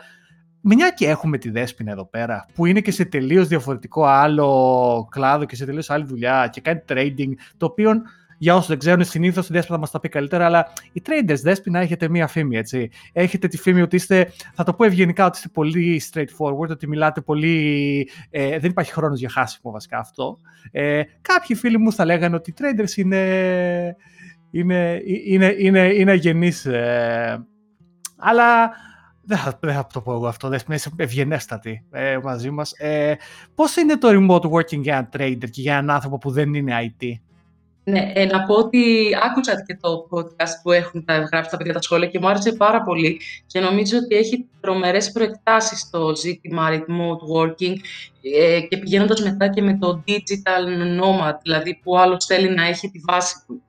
μια 0.61 0.89
και 0.89 1.07
έχουμε 1.07 1.37
τη 1.37 1.49
Δέσποινα 1.49 1.91
εδώ 1.91 2.05
πέρα, 2.05 2.45
που 2.53 2.65
είναι 2.65 2.81
και 2.81 2.91
σε 2.91 3.05
τελείως 3.05 3.47
διαφορετικό 3.47 4.05
άλλο 4.05 5.07
κλάδο 5.11 5.45
και 5.45 5.55
σε 5.55 5.65
τελείως 5.65 5.89
άλλη 5.89 6.05
δουλειά 6.05 6.49
και 6.51 6.61
κάνει 6.61 6.81
trading, 6.89 7.31
το 7.57 7.65
οποίο 7.65 8.01
για 8.41 8.55
όσους 8.55 8.67
δεν 8.67 8.79
ξέρουν, 8.79 9.03
συνήθως 9.03 9.49
η 9.49 9.53
Δέσποινα 9.53 9.75
θα 9.75 9.81
μας 9.81 9.91
τα 9.91 9.99
πει 9.99 10.09
καλύτερα, 10.09 10.45
αλλά 10.45 10.67
οι 10.91 11.01
traders 11.05 11.39
Δέσποινα 11.41 11.79
έχετε 11.79 12.09
μία 12.09 12.27
φήμη, 12.27 12.57
έτσι. 12.57 12.89
Έχετε 13.13 13.47
τη 13.47 13.57
φήμη 13.57 13.81
ότι 13.81 13.95
είστε, 13.95 14.31
θα 14.53 14.63
το 14.63 14.73
πω 14.73 14.83
ευγενικά, 14.83 15.25
ότι 15.25 15.37
είστε 15.37 15.49
πολύ 15.53 16.01
straightforward, 16.11 16.69
ότι 16.69 16.87
μιλάτε 16.87 17.21
πολύ. 17.21 18.09
Ε, 18.29 18.59
δεν 18.59 18.69
υπάρχει 18.69 18.91
χρόνος 18.91 19.19
για 19.19 19.29
χάσιμο 19.29 19.71
βασικά 19.71 19.97
αυτό. 19.97 20.39
Ε, 20.71 21.01
κάποιοι 21.21 21.55
φίλοι 21.55 21.77
μου 21.77 21.93
θα 21.93 22.05
λέγανε 22.05 22.35
ότι 22.35 22.49
οι 22.49 22.53
traders 22.57 22.97
είναι 22.97 23.95
είναι, 24.51 25.01
είναι, 25.05 25.55
είναι, 25.57 25.93
είναι 25.93 26.11
αγενής. 26.11 26.65
Ε, 26.65 27.45
αλλά 28.17 28.71
δεν 29.23 29.37
θα, 29.37 29.57
δεν 29.61 29.73
θα 29.73 29.87
το 29.93 30.01
πω 30.01 30.13
εγώ 30.13 30.27
αυτό, 30.27 30.47
δεν 30.47 30.59
είσαι 30.69 30.91
ευγενέστατη 30.95 31.85
ε, 31.91 32.17
μαζί 32.23 32.49
μας. 32.49 32.71
Ε, 32.71 33.15
πώς 33.55 33.75
είναι 33.75 33.97
το 33.97 34.07
remote 34.11 34.51
working 34.51 34.81
για 34.81 34.97
ένα 34.97 35.09
trader 35.17 35.49
και 35.49 35.61
για 35.61 35.73
έναν 35.73 35.89
άνθρωπο 35.89 36.17
που 36.17 36.31
δεν 36.31 36.53
είναι 36.53 36.93
IT? 36.99 37.07
Ναι, 37.83 38.11
ε, 38.13 38.25
να 38.25 38.43
πω 38.43 38.55
ότι 38.55 39.09
άκουσα 39.23 39.63
και 39.65 39.77
το 39.81 40.07
podcast 40.11 40.61
που 40.63 40.71
έχουν 40.71 41.05
τα 41.05 41.17
γράψει 41.17 41.51
τα 41.51 41.57
παιδιά 41.57 41.73
τα 41.73 41.81
σχόλια 41.81 42.07
και 42.07 42.19
μου 42.19 42.27
άρεσε 42.27 42.51
πάρα 42.53 42.81
πολύ 42.83 43.21
και 43.45 43.59
νομίζω 43.59 43.97
ότι 43.97 44.15
έχει 44.15 44.47
τρομερές 44.59 45.11
προεκτάσεις 45.11 45.79
στο 45.79 46.15
ζήτημα 46.15 46.69
remote 46.71 47.37
working 47.37 47.75
ε, 48.21 48.61
και 48.61 48.77
πηγαίνοντας 48.77 49.21
μετά 49.21 49.47
και 49.47 49.61
με 49.61 49.77
το 49.77 50.03
digital 50.07 50.65
nomad, 51.01 51.37
δηλαδή 51.41 51.79
που 51.83 51.97
άλλος 51.97 52.25
θέλει 52.25 52.49
να 52.49 52.65
έχει 52.65 52.89
τη 52.89 52.99
βάση 53.07 53.35
του. 53.47 53.61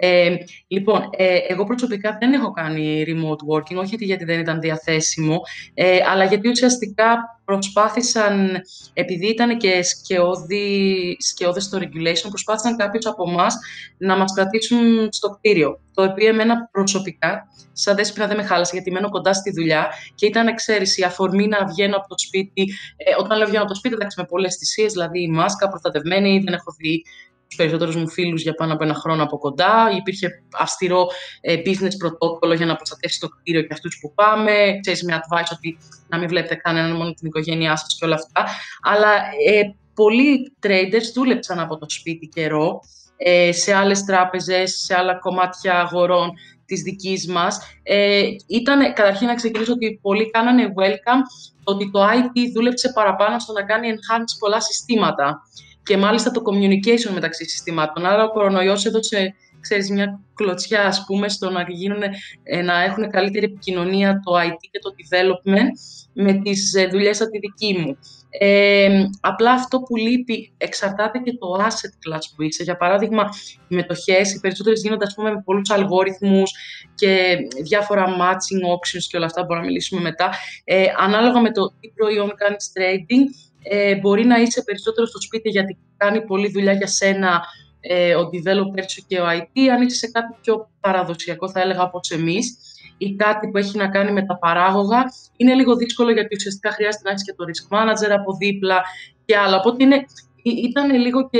Ε, 0.00 0.36
λοιπόν, 0.66 1.08
ε, 1.16 1.38
εγώ 1.48 1.64
προσωπικά 1.64 2.16
δεν 2.20 2.32
έχω 2.32 2.50
κάνει 2.50 3.04
remote 3.06 3.54
working, 3.56 3.76
όχι 3.76 3.96
γιατί 3.98 4.24
δεν 4.24 4.40
ήταν 4.40 4.60
διαθέσιμο, 4.60 5.40
ε, 5.74 5.98
αλλά 6.10 6.24
γιατί 6.24 6.48
ουσιαστικά 6.48 7.16
προσπάθησαν, 7.44 8.60
επειδή 8.92 9.26
ήταν 9.26 9.58
και 9.58 9.82
σκεώδη, 9.82 11.16
σκεώδες 11.18 11.64
στο 11.64 11.78
regulation, 11.78 12.28
προσπάθησαν 12.28 12.76
κάποιους 12.76 13.06
από 13.06 13.30
εμάς 13.30 13.56
να 13.98 14.16
μας 14.16 14.32
κρατήσουν 14.32 15.08
στο 15.12 15.28
κτίριο. 15.28 15.80
Το 15.94 16.02
οποίο 16.02 16.28
εμένα 16.28 16.68
προσωπικά, 16.72 17.46
σαν 17.72 17.96
δέσποινα 17.96 18.26
δεν 18.26 18.36
με 18.36 18.42
χάλασε, 18.42 18.70
γιατί 18.74 18.90
μένω 18.90 19.08
κοντά 19.08 19.32
στη 19.32 19.50
δουλειά 19.50 19.88
και 20.14 20.26
ήταν 20.26 20.46
εξαίρεση, 20.46 21.02
αφορμή 21.02 21.46
να 21.46 21.66
βγαίνω 21.66 21.96
από 21.96 22.08
το 22.08 22.18
σπίτι. 22.18 22.62
Ε, 22.96 23.14
όταν 23.18 23.38
λέω 23.38 23.46
βγαίνω 23.46 23.62
από 23.62 23.72
το 23.72 23.78
σπίτι, 23.78 23.94
εντάξει, 23.94 24.20
με 24.20 24.26
πολλές 24.26 24.56
θυσίες, 24.56 24.92
δηλαδή 24.92 25.22
η 25.22 25.28
μάσκα 25.28 25.68
προστατευμένη, 25.68 26.40
δεν 26.44 26.54
έχω 26.54 26.72
δει 26.78 27.02
τους 27.48 27.56
περισσότερους 27.56 27.96
μου 27.96 28.08
φίλους 28.08 28.42
για 28.42 28.54
πάνω 28.54 28.72
από 28.72 28.84
ένα 28.84 28.94
χρόνο 28.94 29.22
από 29.22 29.38
κοντά. 29.38 29.90
Υπήρχε 29.96 30.42
αυστηρό 30.52 31.06
ε, 31.40 31.54
business 31.64 31.96
πρωτόκολλο 31.98 32.54
για 32.54 32.66
να 32.66 32.76
προστατεύσει 32.76 33.20
το 33.20 33.28
κτίριο 33.28 33.62
και 33.62 33.72
αυτούς 33.72 33.98
που 34.00 34.12
πάμε. 34.14 34.52
Ξέρεις, 34.80 35.02
με 35.02 35.20
advice 35.22 35.52
ότι 35.52 35.78
να 36.08 36.18
μην 36.18 36.28
βλέπετε 36.28 36.54
κανέναν 36.54 36.96
μόνο 36.96 37.12
την 37.12 37.26
οικογένειά 37.26 37.76
σας 37.76 37.96
και 37.98 38.04
όλα 38.04 38.14
αυτά. 38.14 38.52
Αλλά 38.82 39.14
ε, 39.48 39.62
πολλοί 39.94 40.52
traders 40.66 41.12
δούλεψαν 41.14 41.60
από 41.60 41.78
το 41.78 41.86
σπίτι 41.88 42.26
καιρό 42.26 42.80
ε, 43.16 43.52
σε 43.52 43.74
άλλες 43.74 44.04
τράπεζες, 44.04 44.74
σε 44.84 44.94
άλλα 44.94 45.14
κομμάτια 45.14 45.80
αγορών 45.80 46.30
της 46.66 46.82
δικής 46.82 47.26
μας. 47.28 47.58
Ε, 47.82 48.22
ήταν, 48.46 48.92
καταρχήν 48.92 49.26
να 49.26 49.34
ξεκινήσω 49.34 49.72
ότι 49.72 49.98
πολλοί 50.02 50.30
κάνανε 50.30 50.72
welcome 50.76 51.22
ότι 51.64 51.90
το 51.90 52.00
IT 52.04 52.50
δούλεψε 52.54 52.92
παραπάνω 52.94 53.38
στο 53.38 53.52
να 53.52 53.62
κάνει 53.62 53.88
enhance 53.90 54.36
πολλά 54.38 54.60
συστήματα 54.60 55.42
και 55.88 55.96
μάλιστα 55.96 56.30
το 56.30 56.42
communication 56.44 57.12
μεταξύ 57.14 57.44
συστημάτων. 57.44 58.06
Άρα 58.06 58.24
ο 58.24 58.30
κορονοϊός 58.30 58.84
έδωσε 58.84 59.34
ξέρεις, 59.60 59.90
μια 59.90 60.20
κλωτσιά, 60.34 60.86
ας 60.86 61.04
πούμε, 61.06 61.28
στο 61.28 61.50
να, 61.50 61.64
γίνουν, 61.68 62.02
ε, 62.42 62.62
να 62.62 62.82
έχουν 62.82 63.10
καλύτερη 63.10 63.44
επικοινωνία 63.44 64.20
το 64.24 64.32
IT 64.38 64.68
και 64.70 64.78
το 64.78 64.90
development 65.00 65.68
με 66.12 66.32
τις 66.32 66.74
ε, 66.74 66.86
δουλειές 66.86 67.16
σαν 67.16 67.30
τη 67.30 67.38
δική 67.38 67.78
μου. 67.78 67.98
Ε, 68.30 69.04
απλά 69.20 69.52
αυτό 69.52 69.80
που 69.80 69.96
λείπει 69.96 70.52
εξαρτάται 70.56 71.18
και 71.18 71.32
το 71.32 71.46
asset 71.58 72.14
class 72.14 72.20
που 72.36 72.42
είσαι. 72.42 72.62
Για 72.62 72.76
παράδειγμα, 72.76 73.28
οι 73.68 73.74
μετοχές, 73.74 74.34
οι 74.34 74.40
περισσότερες 74.40 74.82
γίνονται 74.82 75.04
ας 75.04 75.14
πούμε, 75.14 75.30
με 75.30 75.42
πολλούς 75.44 75.70
αλγόριθμους 75.70 76.50
και 76.94 77.36
διάφορα 77.62 78.06
matching 78.06 78.62
options 78.76 79.04
και 79.08 79.16
όλα 79.16 79.26
αυτά, 79.26 79.40
μπορούμε 79.40 79.60
να 79.60 79.66
μιλήσουμε 79.66 80.00
μετά. 80.00 80.30
Ε, 80.64 80.84
ανάλογα 80.98 81.40
με 81.40 81.52
το 81.52 81.72
τι 81.80 81.88
προϊόν 81.88 82.32
κάνεις 82.36 82.72
trading, 82.74 83.47
ε, 83.62 83.96
μπορεί 83.96 84.24
να 84.24 84.36
είσαι 84.36 84.62
περισσότερο 84.62 85.06
στο 85.06 85.20
σπίτι 85.20 85.48
γιατί 85.48 85.78
κάνει 85.96 86.24
πολλή 86.24 86.50
δουλειά 86.50 86.72
για 86.72 86.86
σένα 86.86 87.42
ε, 87.80 88.14
ο 88.14 88.20
developer 88.32 88.84
σου 88.88 89.04
και 89.06 89.20
ο 89.20 89.24
IT, 89.28 89.60
αν 89.72 89.82
είσαι 89.82 89.96
σε 89.96 90.10
κάτι 90.10 90.36
πιο 90.40 90.70
παραδοσιακό, 90.80 91.50
θα 91.50 91.60
έλεγα, 91.60 91.82
όπως 91.82 92.10
εμείς, 92.10 92.56
ή 92.98 93.14
κάτι 93.14 93.48
που 93.48 93.58
έχει 93.58 93.76
να 93.76 93.88
κάνει 93.88 94.12
με 94.12 94.26
τα 94.26 94.38
παράγωγα, 94.38 95.04
είναι 95.36 95.54
λίγο 95.54 95.76
δύσκολο 95.76 96.10
γιατί 96.10 96.34
ουσιαστικά 96.34 96.70
χρειάζεται 96.72 97.02
να 97.04 97.10
έχεις 97.10 97.24
και 97.24 97.34
το 97.36 97.44
risk 97.48 97.76
manager 97.76 98.10
από 98.18 98.36
δίπλα 98.36 98.82
και 99.24 99.36
άλλα. 99.36 99.56
Οπότε 99.56 99.84
είναι, 99.84 100.04
ήταν 100.42 100.90
λίγο 100.90 101.28
και, 101.28 101.38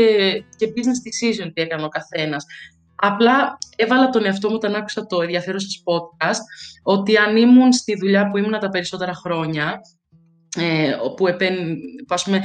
και 0.56 0.66
business 0.66 1.00
decision 1.08 1.50
τι 1.54 1.62
έκανε 1.62 1.84
ο 1.84 1.88
καθένας. 1.88 2.44
Απλά 3.00 3.58
έβαλα 3.76 4.08
τον 4.08 4.25
εαυτό 4.25 4.48
μου 4.48 4.54
όταν 4.54 4.75
άκουσα 4.75 5.06
το 5.06 5.20
ενδιαφέρον 5.20 5.60
σας 5.60 5.82
podcast 5.84 6.40
ότι 6.82 7.16
αν 7.16 7.37
ήμουν 7.37 7.72
στη 7.72 7.96
δουλειά 7.96 8.28
που 8.28 8.37
ήμουν 8.37 8.58
τα 8.60 8.68
περισσότερα 8.68 9.14
χρόνια 9.14 9.80
ε, 10.57 10.97
όπου 11.02 11.26
επέν, 11.26 11.55
πούμε, 12.25 12.43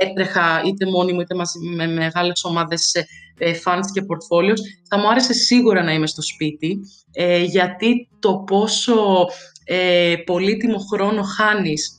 έτρεχα 0.00 0.62
είτε 0.64 0.86
μόνη 0.86 1.12
μου 1.12 1.20
είτε 1.20 1.34
μαζί 1.34 1.58
με 1.58 1.86
μεγάλες 1.86 2.44
ομάδες 2.44 2.94
ε, 3.38 3.52
funds 3.64 3.86
και 3.92 4.02
portfolios, 4.02 4.58
θα 4.88 4.98
μου 4.98 5.10
άρεσε 5.10 5.32
σίγουρα 5.32 5.82
να 5.82 5.92
είμαι 5.92 6.06
στο 6.06 6.22
σπίτι, 6.22 6.78
ε, 7.12 7.42
γιατί 7.42 8.08
το 8.18 8.36
πόσο 8.46 9.26
ε, 9.64 10.14
πολύτιμο 10.26 10.78
χρόνο 10.78 11.22
χάνεις 11.22 11.97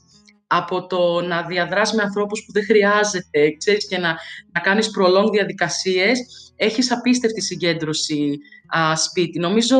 από 0.52 0.86
το 0.86 1.20
να 1.20 1.42
διαδράσεις 1.42 1.96
με 1.96 2.02
ανθρώπους 2.02 2.44
που 2.44 2.52
δεν 2.52 2.64
χρειάζεται, 2.64 3.50
ξέρεις, 3.58 3.86
και 3.86 3.98
να, 3.98 4.16
να 4.52 4.60
κάνεις 4.60 4.90
prolong 4.98 5.30
διαδικασίες, 5.32 6.18
έχεις 6.56 6.92
απίστευτη 6.92 7.42
συγκέντρωση 7.42 8.38
α, 8.78 8.96
σπίτι. 8.96 9.38
Νομίζω 9.38 9.76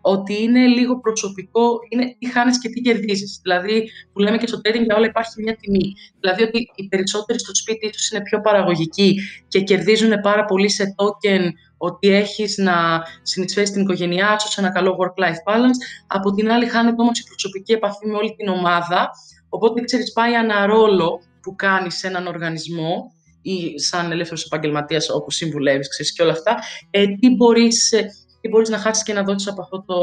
ότι 0.00 0.42
είναι 0.42 0.66
λίγο 0.66 1.00
προσωπικό, 1.00 1.78
είναι 1.88 2.16
τι 2.18 2.30
χάνεις 2.32 2.60
και 2.60 2.68
τι 2.68 2.80
κερδίζεις. 2.80 3.40
Δηλαδή, 3.42 3.90
που 4.12 4.18
λέμε 4.20 4.38
και 4.38 4.46
στο 4.46 4.60
trading 4.64 4.84
για 4.84 4.96
όλα 4.96 5.06
υπάρχει 5.06 5.42
μια 5.42 5.56
τιμή. 5.56 5.92
Δηλαδή, 6.20 6.42
ότι 6.42 6.58
οι 6.74 6.88
περισσότεροι 6.88 7.38
στο 7.38 7.54
σπίτι 7.54 7.90
τους 7.90 8.10
είναι 8.10 8.22
πιο 8.22 8.40
παραγωγικοί 8.40 9.14
και 9.48 9.60
κερδίζουν 9.60 10.20
πάρα 10.22 10.44
πολύ 10.44 10.70
σε 10.70 10.94
token 10.96 11.48
ότι 11.76 12.08
έχεις 12.08 12.56
να 12.56 13.02
συνεισφέρεις 13.22 13.70
την 13.70 13.82
οικογένειά 13.82 14.38
σου 14.38 14.50
σε 14.50 14.60
ένα 14.60 14.72
καλό 14.72 14.96
work-life 15.00 15.52
balance. 15.52 15.80
Από 16.06 16.32
την 16.32 16.50
άλλη, 16.50 16.66
χάνεται 16.66 17.02
όμως 17.02 17.18
η 17.18 17.24
προσωπική 17.24 17.72
επαφή 17.72 18.06
με 18.06 18.16
όλη 18.16 18.34
την 18.36 18.48
ομάδα. 18.48 19.10
Οπότε, 19.48 19.80
ξέρεις, 19.80 20.12
πάει 20.12 20.32
ένα 20.32 20.66
ρόλο 20.66 21.20
που 21.42 21.54
κάνει 21.54 21.90
σε 21.90 22.06
έναν 22.06 22.26
οργανισμό 22.26 23.12
ή 23.42 23.78
σαν 23.78 24.10
ελεύθερος 24.10 24.44
επαγγελματίας 24.44 25.10
όπου 25.10 25.30
συμβουλεύεις, 25.30 25.88
ξέρεις, 25.88 26.12
και 26.12 26.22
όλα 26.22 26.32
αυτά, 26.32 26.56
ε, 26.90 27.06
τι, 27.06 27.34
μπορείς, 27.34 27.92
ε, 27.92 28.06
τι 28.40 28.48
μπορείς 28.48 28.68
να 28.68 28.78
χάσεις 28.78 29.02
και 29.02 29.12
να 29.12 29.22
δώσεις 29.22 29.48
από 29.48 29.62
αυτό 29.62 29.84
το, 29.86 29.96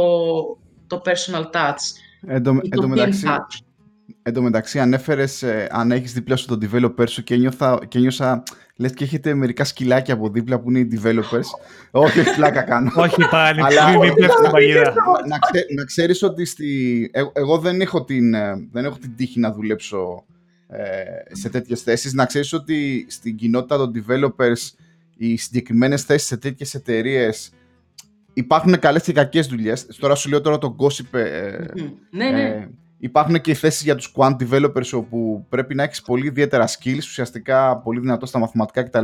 το 0.88 1.02
personal 1.06 1.44
touch. 1.52 1.76
Εν 2.28 2.44
τω 2.44 2.88
μεταξύ, 2.88 3.28
Εν 4.28 4.34
τω 4.34 4.42
μεταξύ, 4.42 4.80
ανέφερε 4.80 5.24
ε, 5.42 5.66
αν 5.70 5.92
έχεις 5.92 6.14
δίπλα 6.14 6.36
σου 6.36 6.48
τον 6.48 6.60
developer 6.62 7.10
σου 7.10 7.24
και, 7.24 7.36
νιώθα, 7.36 7.80
και 7.88 8.00
νιώσα. 8.00 8.44
Λες 8.76 8.94
και 8.94 9.04
έχετε 9.04 9.34
μερικά 9.34 9.64
σκυλάκια 9.64 10.14
από 10.14 10.30
δίπλα 10.30 10.60
που 10.60 10.70
είναι 10.70 10.80
οι 10.80 10.88
developers. 10.92 11.50
όχι, 11.92 12.20
όχι, 12.20 12.36
πλάκα 12.36 12.62
κάνω. 12.62 12.92
όχι, 13.06 13.30
πάλι. 13.30 13.62
Αλλά 13.62 13.98
μην 13.98 14.14
την 14.14 14.52
παγίδα. 14.52 14.94
να, 15.28 15.40
ξέ, 15.40 15.66
να 15.76 15.84
ξέρεις 15.84 16.24
ότι 16.24 16.46
στη, 16.46 17.10
ε, 17.14 17.24
εγώ 17.34 17.58
δεν 17.58 17.82
έχω, 17.82 18.04
την, 18.04 18.34
ε, 18.34 18.68
δεν 18.72 18.86
έχω 18.86 18.98
την 18.98 19.16
τύχη 19.16 19.40
να 19.40 19.52
δουλέψω 19.52 20.26
ε, 20.68 21.36
σε 21.36 21.50
τέτοιες 21.50 21.82
θέσεις. 21.82 22.14
Να 22.14 22.26
ξέρεις 22.26 22.54
ότι 22.54 23.06
στην 23.10 23.36
κοινότητα 23.36 23.78
των 23.78 23.92
developers 23.96 24.76
οι 25.18 25.38
συγκεκριμένες 25.38 26.04
θέσεις 26.04 26.28
σε 26.28 26.38
τέτοιες 26.38 26.74
εταιρείες 26.74 27.52
υπάρχουν 28.34 28.80
καλές 28.80 29.04
και 29.04 29.14
κακές 29.14 29.48
δουλειές. 29.48 29.86
Τώρα 30.00 30.16
σου 30.16 30.30
λέω 30.30 30.42
τώρα 30.42 30.58
το 30.58 30.76
gossip. 30.80 31.20
Ε, 31.20 31.58
ναι, 32.12 32.30
ναι. 32.30 32.68
Υπάρχουν 32.98 33.42
και 33.42 33.52
οι 33.52 33.54
θέσεις 33.54 33.84
για 33.84 33.96
τους 33.96 34.14
quant 34.16 34.36
developers 34.40 34.90
όπου 34.94 35.46
πρέπει 35.50 35.76
να 35.76 35.84
έχεις 35.84 36.02
πολύ 36.02 36.28
ιδιαίτερα 36.28 36.68
skills, 36.68 36.98
ουσιαστικά 36.98 37.78
πολύ 37.78 38.00
δυνατό 38.00 38.26
στα 38.26 38.40
μαθηματικά 38.40 38.84
κτλ. 38.84 39.04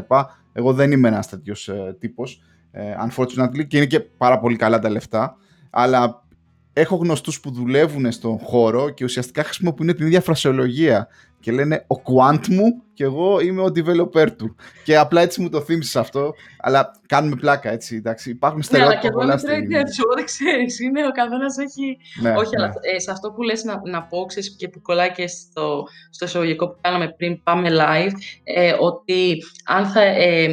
Εγώ 0.54 0.74
δεν 0.74 0.92
είμαι 0.92 1.08
ένας 1.08 1.30
τέτοιος 1.30 1.68
ε, 1.68 1.96
τύπος, 2.00 2.42
ε, 2.72 2.94
unfortunately, 3.10 3.68
και 3.68 3.78
είναι 3.78 3.86
και 3.86 4.00
πάρα 4.00 4.40
πολύ 4.40 4.56
καλά 4.56 4.80
τα 4.80 4.90
λεφτά. 4.90 5.36
Αλλά 5.70 6.24
έχω 6.74 6.96
γνωστούς 6.96 7.40
που 7.40 7.52
δουλεύουν 7.52 8.12
στον 8.12 8.40
χώρο 8.40 8.90
και 8.90 9.04
ουσιαστικά 9.04 9.44
χρησιμοποιούν 9.44 9.96
την 9.96 10.06
ίδια 10.06 10.22
φρασιολογία 10.22 11.08
και 11.40 11.52
λένε 11.52 11.86
ο 11.88 11.96
quant 12.04 12.48
μου 12.48 12.84
και 12.94 13.04
εγώ 13.04 13.40
είμαι 13.40 13.62
ο 13.62 13.66
developer 13.66 14.28
του. 14.38 14.56
Και 14.84 14.98
απλά 14.98 15.22
έτσι 15.22 15.42
μου 15.42 15.50
το 15.50 15.62
θύμισε 15.62 16.00
αυτό, 16.00 16.34
αλλά 16.60 16.92
κάνουμε 17.08 17.36
πλάκα 17.36 17.72
έτσι, 17.72 17.96
εντάξει. 17.96 18.30
Υπάρχουν 18.30 18.62
στερεότυπα 18.62 19.02
ναι, 19.04 19.10
πολλά 19.10 19.38
στην... 19.38 19.68
Ναι, 19.68 19.78
εγώ 19.78 20.14
δεν 20.16 20.26
ξέρεις, 20.26 20.80
είναι 20.80 21.08
ο 21.08 21.12
καθένας 21.12 21.58
έχει... 21.58 21.98
Ναι, 22.22 22.34
Όχι, 22.38 22.56
ναι. 22.56 22.64
αλλά 22.64 22.74
ε, 22.96 23.00
σε 23.00 23.12
αυτό 23.12 23.32
που 23.32 23.42
λες 23.42 23.64
να, 23.64 23.82
να 23.86 24.04
πω, 24.04 24.26
ξέρεις, 24.26 24.56
και 24.56 24.68
που 24.68 24.82
κολλάει 24.82 25.12
και 25.12 25.28
στο, 25.28 25.84
στο 26.10 26.26
εισαγωγικό 26.26 26.70
που 26.70 26.78
κάναμε 26.82 27.14
πριν, 27.18 27.44
πάμε 27.44 27.70
live, 27.72 28.12
ε, 28.44 28.74
ότι 28.80 29.38
αν 29.66 29.86
θα... 29.86 30.02
Ε, 30.02 30.48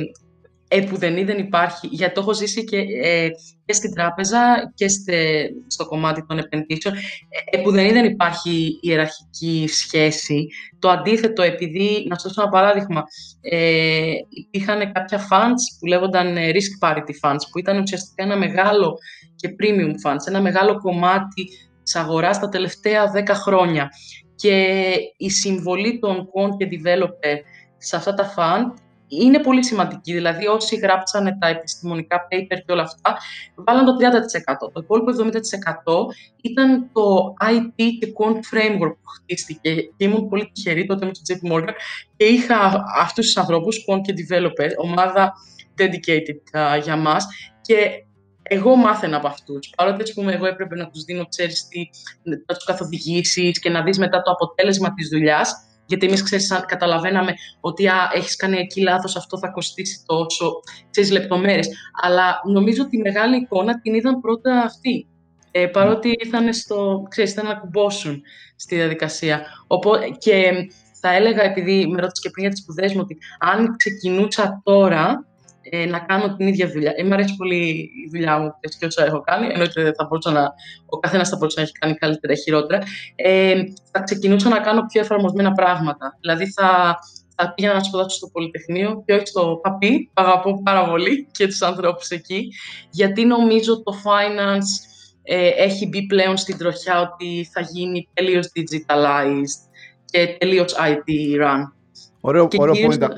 επουδενή 0.68 1.24
δεν 1.24 1.38
υπάρχει, 1.38 1.86
γιατί 1.90 2.14
το 2.14 2.20
έχω 2.20 2.34
ζήσει 2.34 2.64
και, 2.64 2.78
ε, 3.02 3.28
και 3.68 3.74
στην 3.74 3.94
τράπεζα 3.94 4.72
και 4.74 4.88
στε, 4.88 5.48
στο 5.66 5.86
κομμάτι 5.86 6.26
των 6.26 6.38
επενδύσεων, 6.38 6.94
ε, 6.94 7.58
επουδενή 7.58 7.92
δεν 7.92 8.04
υπάρχει 8.04 8.78
ιεραρχική 8.80 9.68
σχέση. 9.68 10.46
Το 10.78 10.88
αντίθετο, 10.88 11.42
επειδή, 11.42 12.06
να 12.08 12.14
σας 12.14 12.22
δώσω 12.22 12.42
ένα 12.42 12.50
παράδειγμα, 12.50 13.04
ε, 13.40 14.12
υπήρχαν 14.28 14.92
κάποια 14.92 15.18
funds 15.18 15.62
που 15.78 15.86
λέγονταν 15.86 16.36
ε, 16.36 16.50
risk 16.50 16.88
parity 16.88 17.14
funds, 17.22 17.42
που 17.50 17.58
ήταν 17.58 17.80
ουσιαστικά 17.80 18.22
ένα 18.22 18.36
μεγάλο 18.36 18.98
και 19.36 19.48
premium 19.60 20.10
funds, 20.10 20.26
ένα 20.26 20.40
μεγάλο 20.40 20.78
κομμάτι 20.78 21.44
της 21.82 21.96
αγοράς 21.96 22.38
τα 22.38 22.48
τελευταία 22.48 23.12
10 23.14 23.34
χρόνια. 23.34 23.88
Και 24.34 24.86
η 25.16 25.30
συμβολή 25.30 25.98
των 25.98 26.16
quant 26.16 26.56
και 26.58 26.68
developer 26.70 27.36
σε 27.78 27.96
αυτά 27.96 28.14
τα 28.14 28.34
fund 28.36 28.80
είναι 29.08 29.38
πολύ 29.38 29.64
σημαντική. 29.64 30.12
Δηλαδή, 30.12 30.46
όσοι 30.46 30.76
γράψανε 30.76 31.36
τα 31.40 31.46
επιστημονικά 31.46 32.28
paper 32.30 32.58
και 32.66 32.72
όλα 32.72 32.82
αυτά, 32.82 33.16
βάλαν 33.54 33.84
το 33.84 33.96
30%. 33.96 34.72
Το 34.72 34.80
υπόλοιπο 34.80 35.10
70% 35.10 36.06
ήταν 36.42 36.90
το 36.92 37.34
IT 37.50 37.82
και 37.98 38.12
quant 38.18 38.56
framework 38.56 38.96
που 39.02 39.08
χτίστηκε. 39.16 39.74
Και 39.74 40.04
ήμουν 40.04 40.28
πολύ 40.28 40.50
τυχερή 40.54 40.86
τότε 40.86 41.06
με 41.06 41.12
το 41.12 41.20
JP 41.28 41.52
Morgan 41.52 41.72
και 42.16 42.24
είχα 42.24 42.84
αυτούς 42.98 43.24
τους 43.24 43.36
ανθρώπους, 43.36 43.84
quant 43.88 44.00
και 44.00 44.14
developer, 44.16 44.70
ομάδα 44.76 45.32
dedicated 45.78 46.60
uh, 46.60 46.82
για 46.82 46.96
μας. 46.96 47.26
Και 47.60 48.04
εγώ 48.42 48.76
μάθαινα 48.76 49.16
από 49.16 49.26
αυτούς. 49.26 49.72
Παρότι 49.76 50.02
ας 50.02 50.12
πούμε, 50.12 50.32
εγώ 50.32 50.46
έπρεπε 50.46 50.74
να 50.74 50.90
τους 50.90 51.04
δίνω, 51.04 51.26
ξέρεις 51.26 51.68
τι, 51.68 51.88
να 52.22 52.54
τους 52.54 52.64
καθοδηγήσεις 52.64 53.58
και 53.58 53.70
να 53.70 53.82
δεις 53.82 53.98
μετά 53.98 54.22
το 54.22 54.30
αποτέλεσμα 54.30 54.94
της 54.94 55.08
δουλειάς 55.08 55.67
γιατί 55.88 56.06
εμείς 56.06 56.22
καταλαβαίναμε 56.66 57.32
ότι 57.60 57.88
α, 57.88 58.10
έχεις 58.14 58.36
κάνει 58.36 58.58
εκεί 58.58 58.80
λάθος, 58.80 59.16
αυτό 59.16 59.38
θα 59.38 59.48
κοστίσει 59.48 60.02
τόσο, 60.06 60.60
ξέρεις, 60.90 61.10
λεπτομέρειες. 61.10 61.68
Αλλά 62.02 62.40
νομίζω 62.44 62.82
ότι 62.82 62.96
η 62.96 63.00
μεγάλη 63.00 63.36
εικόνα 63.36 63.80
την 63.80 63.94
είδαν 63.94 64.20
πρώτα 64.20 64.60
αυτοί. 64.60 65.06
Ε, 65.50 65.66
παρότι 65.66 66.14
ήρθαν 66.24 66.54
στο, 66.54 67.06
ξέρεις, 67.10 67.34
να 67.34 67.54
κουμπώσουν 67.54 68.22
στη 68.56 68.74
διαδικασία. 68.74 69.42
Οπότε, 69.66 70.08
και 70.18 70.52
θα 71.00 71.14
έλεγα, 71.14 71.42
επειδή 71.42 71.86
με 71.86 72.00
ρώτησες 72.00 72.20
και 72.20 72.30
πριν 72.30 72.44
για 72.44 72.54
τις 72.54 72.62
σπουδές 72.62 72.94
μου, 72.94 73.00
ότι 73.02 73.18
αν 73.38 73.76
ξεκινούσα 73.76 74.60
τώρα, 74.64 75.27
ε, 75.70 75.86
να 75.86 75.98
κάνω 75.98 76.36
την 76.36 76.46
ίδια 76.46 76.68
δουλειά. 76.68 76.92
Ε, 76.96 77.04
μου 77.04 77.12
αρέσει 77.12 77.36
πολύ 77.36 77.66
η 78.04 78.08
δουλειά 78.12 78.38
μου 78.38 78.54
και 78.78 78.86
όσα 78.86 79.04
έχω 79.04 79.20
κάνει. 79.20 79.46
Εννοείται 79.46 79.92
θα 79.96 80.06
μπορούσα 80.08 80.30
να, 80.30 80.52
ο 80.86 80.98
καθένας 80.98 81.28
θα 81.28 81.36
μπορούσε 81.36 81.60
να 81.60 81.62
έχει 81.62 81.72
κάνει 81.72 81.94
καλύτερα 81.94 82.32
ή 82.32 82.36
χειρότερα. 82.36 82.82
Ε, 83.14 83.62
θα 83.90 84.00
ξεκινούσα 84.00 84.48
να 84.48 84.58
κάνω 84.58 84.86
πιο 84.92 85.00
εφαρμοσμένα 85.00 85.52
πράγματα. 85.52 86.16
Δηλαδή 86.20 86.52
θα, 86.52 86.98
θα 87.36 87.52
πήγαινα 87.54 87.74
να 87.74 87.82
σπουδάσω 87.82 88.16
στο 88.16 88.28
Πολυτεχνείο 88.32 89.02
και 89.06 89.14
όχι 89.14 89.26
στο 89.26 89.60
ΠΑΠΗ, 89.62 90.10
αγαπώ 90.14 90.62
πάρα 90.62 90.88
πολύ 90.88 91.28
και 91.30 91.46
τους 91.46 91.62
ανθρώπους 91.62 92.08
εκεί, 92.08 92.48
γιατί 92.90 93.24
νομίζω 93.24 93.82
το 93.82 93.92
finance 94.04 94.88
ε, 95.22 95.48
έχει 95.48 95.86
μπει 95.86 96.06
πλέον 96.06 96.36
στην 96.36 96.58
τροχιά 96.58 97.00
ότι 97.00 97.48
θα 97.52 97.60
γίνει 97.60 98.08
τελείως 98.12 98.52
digitalized 98.54 99.68
και 100.04 100.36
τελείως 100.38 100.74
IT 100.78 101.42
run. 101.42 101.72
Ωραίο, 102.20 102.48
ωραίο, 102.56 102.74
point, 102.74 103.08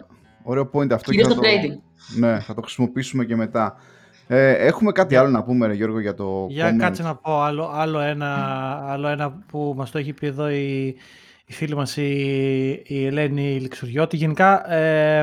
ωραίο 0.43 0.71
point 0.73 0.91
αυτό. 0.93 1.11
Κυρίως 1.11 1.35
το 1.35 1.41
trading. 1.43 1.90
Ναι, 2.19 2.41
θα 2.41 2.55
το 2.55 2.61
χρησιμοποιήσουμε 2.61 3.25
και 3.25 3.37
μετά. 3.37 3.77
Ε, 4.27 4.53
έχουμε 4.53 4.93
κάτι 4.93 5.17
άλλο 5.17 5.29
να 5.29 5.43
πούμε, 5.43 5.67
ρε, 5.67 5.73
Γιώργο, 5.73 6.01
για 6.01 6.15
το 6.15 6.47
Για 6.49 6.73
κάτσε 6.73 7.03
να 7.03 7.15
πω 7.15 7.41
άλλο, 7.43 7.71
άλλο, 7.75 8.01
ένα, 8.01 8.35
άλλο 8.87 9.09
ένα 9.09 9.31
που 9.31 9.75
μας 9.77 9.91
το 9.91 9.99
έχει 9.99 10.13
πει 10.13 10.27
εδώ 10.27 10.51
η, 10.51 10.87
η 11.45 11.53
φίλη 11.53 11.75
μας 11.75 11.97
η, 11.97 12.83
η 12.87 13.07
Ελένη 13.07 13.59
Λιξουριώτη. 13.61 14.17
Γενικά, 14.17 14.73
ε, 14.73 15.21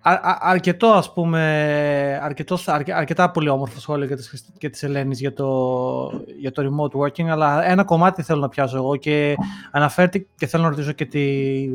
α, 0.00 0.38
αρκετό 0.40 0.86
ας 0.86 1.12
πούμε, 1.12 1.40
αρκετό, 2.22 2.58
αρκετά 2.94 3.30
πολύ 3.30 3.48
όμορφο 3.48 3.80
σχόλιο 3.80 4.06
για 4.06 4.16
της, 4.16 4.52
και 4.58 4.68
της 4.68 4.82
Ελένης 4.82 5.20
για 5.20 5.32
το, 5.32 5.48
για 6.40 6.52
το 6.52 6.62
remote 6.62 7.00
working, 7.00 7.26
αλλά 7.28 7.64
ένα 7.64 7.84
κομμάτι 7.84 8.22
θέλω 8.22 8.40
να 8.40 8.48
πιάσω 8.48 8.76
εγώ 8.76 8.96
και 8.96 9.34
αναφέρεται 9.70 10.26
και 10.36 10.46
θέλω 10.46 10.62
να 10.62 10.68
ρωτήσω 10.68 10.92
και 10.92 11.06
τη, 11.06 11.66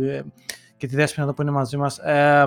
και 0.77 0.88
τη 0.88 0.96
Δέσποινα 0.96 1.25
εδώ 1.25 1.34
που 1.34 1.41
είναι 1.41 1.51
μαζί 1.51 1.77
μας. 1.77 1.98
Ε, 1.98 2.46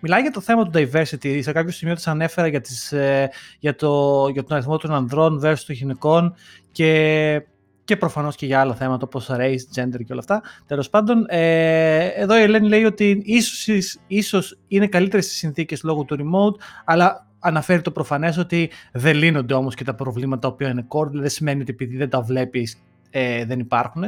Μιλάει 0.00 0.22
για 0.22 0.30
το 0.30 0.40
θέμα 0.40 0.64
του 0.64 0.70
diversity. 0.74 1.38
Σε 1.42 1.52
κάποιο 1.52 1.72
σημείο 1.72 1.94
της 1.94 2.06
ανέφερα 2.06 2.46
για, 2.46 2.60
τις, 2.60 2.92
ε, 2.92 3.30
για, 3.58 3.74
το, 3.74 4.28
για 4.32 4.44
τον 4.44 4.56
αριθμό 4.56 4.76
των 4.76 4.94
ανδρών 4.94 5.40
versus 5.44 5.58
των 5.66 5.74
γυναικών 5.74 6.34
και, 6.72 7.42
και 7.84 7.96
προφανώς 7.96 8.36
και 8.36 8.46
για 8.46 8.60
άλλα 8.60 8.74
θέματα 8.74 9.04
όπως 9.04 9.26
race, 9.30 9.80
gender 9.80 9.98
και 10.04 10.12
όλα 10.12 10.20
αυτά. 10.20 10.42
Τέλος 10.66 10.90
πάντων, 10.90 11.26
ε, 11.28 12.06
εδώ 12.06 12.38
η 12.38 12.42
Ελένη 12.42 12.68
λέει 12.68 12.84
ότι 12.84 13.22
ίσως, 13.24 13.96
ίσως 14.06 14.58
είναι 14.68 14.86
καλύτερες 14.86 15.26
οι 15.26 15.34
συνθήκες 15.34 15.82
λόγω 15.82 16.04
του 16.04 16.16
remote, 16.16 16.62
αλλά 16.84 17.26
αναφέρει 17.38 17.82
το 17.82 17.90
προφανές 17.90 18.38
ότι 18.38 18.70
δεν 18.92 19.16
λύνονται 19.16 19.54
όμως 19.54 19.74
και 19.74 19.84
τα 19.84 19.94
προβλήματα 19.94 20.40
τα 20.40 20.48
οποία 20.48 20.68
είναι 20.68 20.86
core, 20.88 21.10
δεν 21.10 21.28
σημαίνει 21.28 21.60
ότι 21.60 21.70
επειδή 21.70 21.96
δεν 21.96 22.10
τα 22.10 22.22
βλέπεις 22.22 22.76
ε, 23.10 23.44
δεν 23.44 23.58
υπάρχουν. 23.58 24.02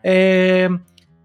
Ε, 0.00 0.68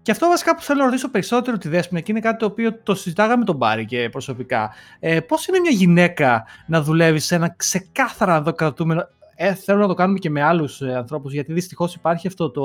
και 0.08 0.14
αυτό 0.14 0.28
βασικά 0.28 0.54
που 0.54 0.62
θέλω 0.62 0.78
να 0.78 0.84
ρωτήσω 0.84 1.10
περισσότερο 1.10 1.58
τη 1.58 1.68
Δέσποινα 1.68 2.00
και 2.00 2.10
είναι 2.12 2.20
κάτι 2.20 2.38
το 2.38 2.46
οποίο 2.46 2.78
το 2.82 2.94
συζητάγαμε 2.94 3.36
με 3.36 3.44
τον 3.44 3.56
Μπάρι 3.56 3.84
και 3.84 4.08
προσωπικά. 4.08 4.74
Ε, 5.00 5.20
Πώς 5.20 5.46
είναι 5.46 5.58
μια 5.58 5.70
γυναίκα 5.70 6.46
να 6.66 6.82
δουλεύει 6.82 7.18
σε 7.18 7.34
ένα 7.34 7.54
ξεκάθαρα 7.56 8.52
κρατούμενο. 8.56 9.08
Ε, 9.34 9.54
θέλω 9.54 9.78
να 9.78 9.86
το 9.86 9.94
κάνουμε 9.94 10.18
και 10.18 10.30
με 10.30 10.42
άλλους 10.42 10.80
ε, 10.80 10.94
ανθρώπους, 10.94 11.32
γιατί 11.32 11.52
δυστυχώς 11.52 11.94
υπάρχει 11.94 12.26
αυτό 12.26 12.50
το, 12.50 12.64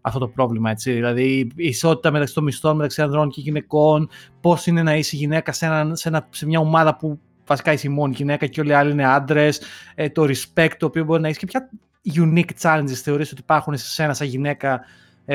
αυτό 0.00 0.18
το 0.18 0.28
πρόβλημα. 0.28 0.70
Έτσι. 0.70 0.92
Δηλαδή 0.92 1.50
η 1.54 1.66
ισότητα 1.66 2.10
μεταξύ 2.10 2.34
των 2.34 2.44
μισθών, 2.44 2.76
μεταξύ 2.76 3.02
ανδρών 3.02 3.30
και 3.30 3.40
γυναικών, 3.40 4.08
πώς 4.40 4.66
είναι 4.66 4.82
να 4.82 4.96
είσαι 4.96 5.16
γυναίκα 5.16 5.52
σε, 5.52 5.66
ένα, 5.66 5.94
σε, 5.96 6.08
ένα, 6.08 6.26
σε 6.30 6.46
μια 6.46 6.58
ομάδα 6.58 6.96
που 6.96 7.20
βασικά 7.46 7.72
είσαι 7.72 7.86
η 7.86 7.90
μόνη 7.90 8.14
γυναίκα 8.16 8.46
και 8.46 8.60
όλοι 8.60 8.70
οι 8.70 8.74
άλλοι 8.74 8.90
είναι 8.90 9.06
άντρες, 9.06 9.60
ε, 9.94 10.08
το 10.08 10.22
respect 10.22 10.72
το 10.78 10.86
οποίο 10.86 11.04
μπορεί 11.04 11.20
να 11.20 11.28
έχεις 11.28 11.38
και 11.38 11.46
ποια 11.46 11.70
unique 12.14 12.50
challenges 12.62 13.00
θεωρείς 13.02 13.32
ότι 13.32 13.40
υπάρχουν 13.40 13.76
σε 13.76 13.86
σένα 13.86 14.14
σαν 14.14 14.26
γυναίκα 14.26 14.74
ε, 14.74 14.80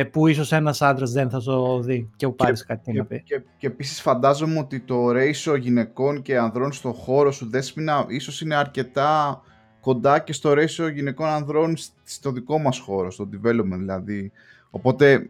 που 0.04 0.28
ίσως 0.28 0.52
ένας 0.52 0.82
άντρας 0.82 1.12
δεν 1.12 1.30
θα 1.30 1.42
το 1.42 1.80
δει 1.80 2.10
και 2.16 2.28
που 2.28 2.36
πάρεις 2.36 2.66
κάτι 2.66 2.92
και, 2.92 2.98
να 2.98 3.06
πει. 3.06 3.22
Και, 3.26 3.42
και, 3.58 3.68
επίσης 3.68 4.02
φαντάζομαι 4.02 4.60
ότι 4.60 4.80
το 4.80 5.10
ratio 5.10 5.60
γυναικών 5.60 6.22
και 6.22 6.38
ανδρών 6.38 6.72
στο 6.72 6.92
χώρο 6.92 7.32
σου 7.32 7.50
Δέσποινα 7.50 8.06
ίσως 8.08 8.42
είναι 8.42 8.56
αρκετά 8.56 9.42
κοντά 9.80 10.20
και 10.20 10.34
στο 10.34 10.52
ratio 10.52 10.94
γυναικών 10.94 11.28
ανδρών 11.28 11.76
στο 12.04 12.32
δικό 12.32 12.60
μας 12.60 12.80
χώρο, 12.80 13.12
στο 13.12 13.30
development 13.34 13.78
δηλαδή. 13.78 14.32
Οπότε, 14.70 15.30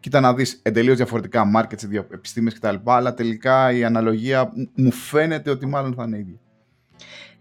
κοίτα 0.00 0.20
να 0.20 0.34
δεις 0.34 0.60
εντελείως 0.62 0.96
διαφορετικά 0.96 1.44
markets, 1.56 1.92
επιστήμες 2.12 2.54
κτλ. 2.54 2.74
Αλλά 2.84 3.14
τελικά 3.14 3.72
η 3.72 3.84
αναλογία 3.84 4.52
μου 4.74 4.92
φαίνεται 4.92 5.50
ότι 5.50 5.66
μάλλον 5.66 5.94
θα 5.94 6.04
είναι 6.04 6.18
ίδια. 6.18 6.38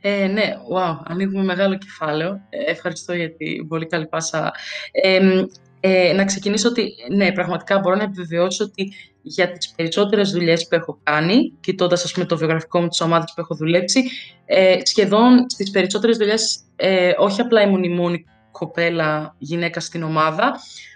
Ε, 0.01 0.27
ναι, 0.27 0.53
wow, 0.75 0.99
ανοίγουμε 1.03 1.43
μεγάλο 1.43 1.77
κεφάλαιο. 1.77 2.41
Ε, 2.49 2.71
ευχαριστώ 2.71 3.13
για 3.13 3.31
την 3.31 3.67
πολύ 3.67 3.85
καλή 3.85 4.07
πάσα. 4.07 4.51
Ε, 4.91 5.45
ε, 5.85 6.13
να 6.13 6.25
ξεκινήσω 6.25 6.69
ότι, 6.69 6.93
ναι, 7.11 7.31
πραγματικά 7.31 7.79
μπορώ 7.79 7.95
να 7.95 8.03
επιβεβαιώσω 8.03 8.63
ότι 8.63 8.93
για 9.21 9.51
τις 9.51 9.71
περισσότερες 9.75 10.31
δουλειές 10.31 10.67
που 10.67 10.75
έχω 10.75 10.99
κάνει, 11.03 11.53
κοιτώντας 11.59 12.03
ας 12.03 12.11
πούμε 12.11 12.25
το 12.25 12.37
βιογραφικό 12.37 12.79
μου 12.81 12.87
της 12.87 13.01
ομάδας 13.01 13.33
που 13.35 13.41
έχω 13.41 13.55
δουλέψει, 13.55 14.03
ε, 14.45 14.77
σχεδόν 14.83 15.49
στις 15.49 15.71
περισσότερες 15.71 16.17
δουλειές 16.17 16.59
ε, 16.75 17.11
όχι 17.17 17.41
απλά 17.41 17.61
ήμουν 17.61 17.83
η 17.83 17.89
μόνη 17.89 18.25
κοπέλα 18.51 19.35
γυναίκα 19.37 19.79
στην 19.79 20.03
ομάδα, 20.03 20.53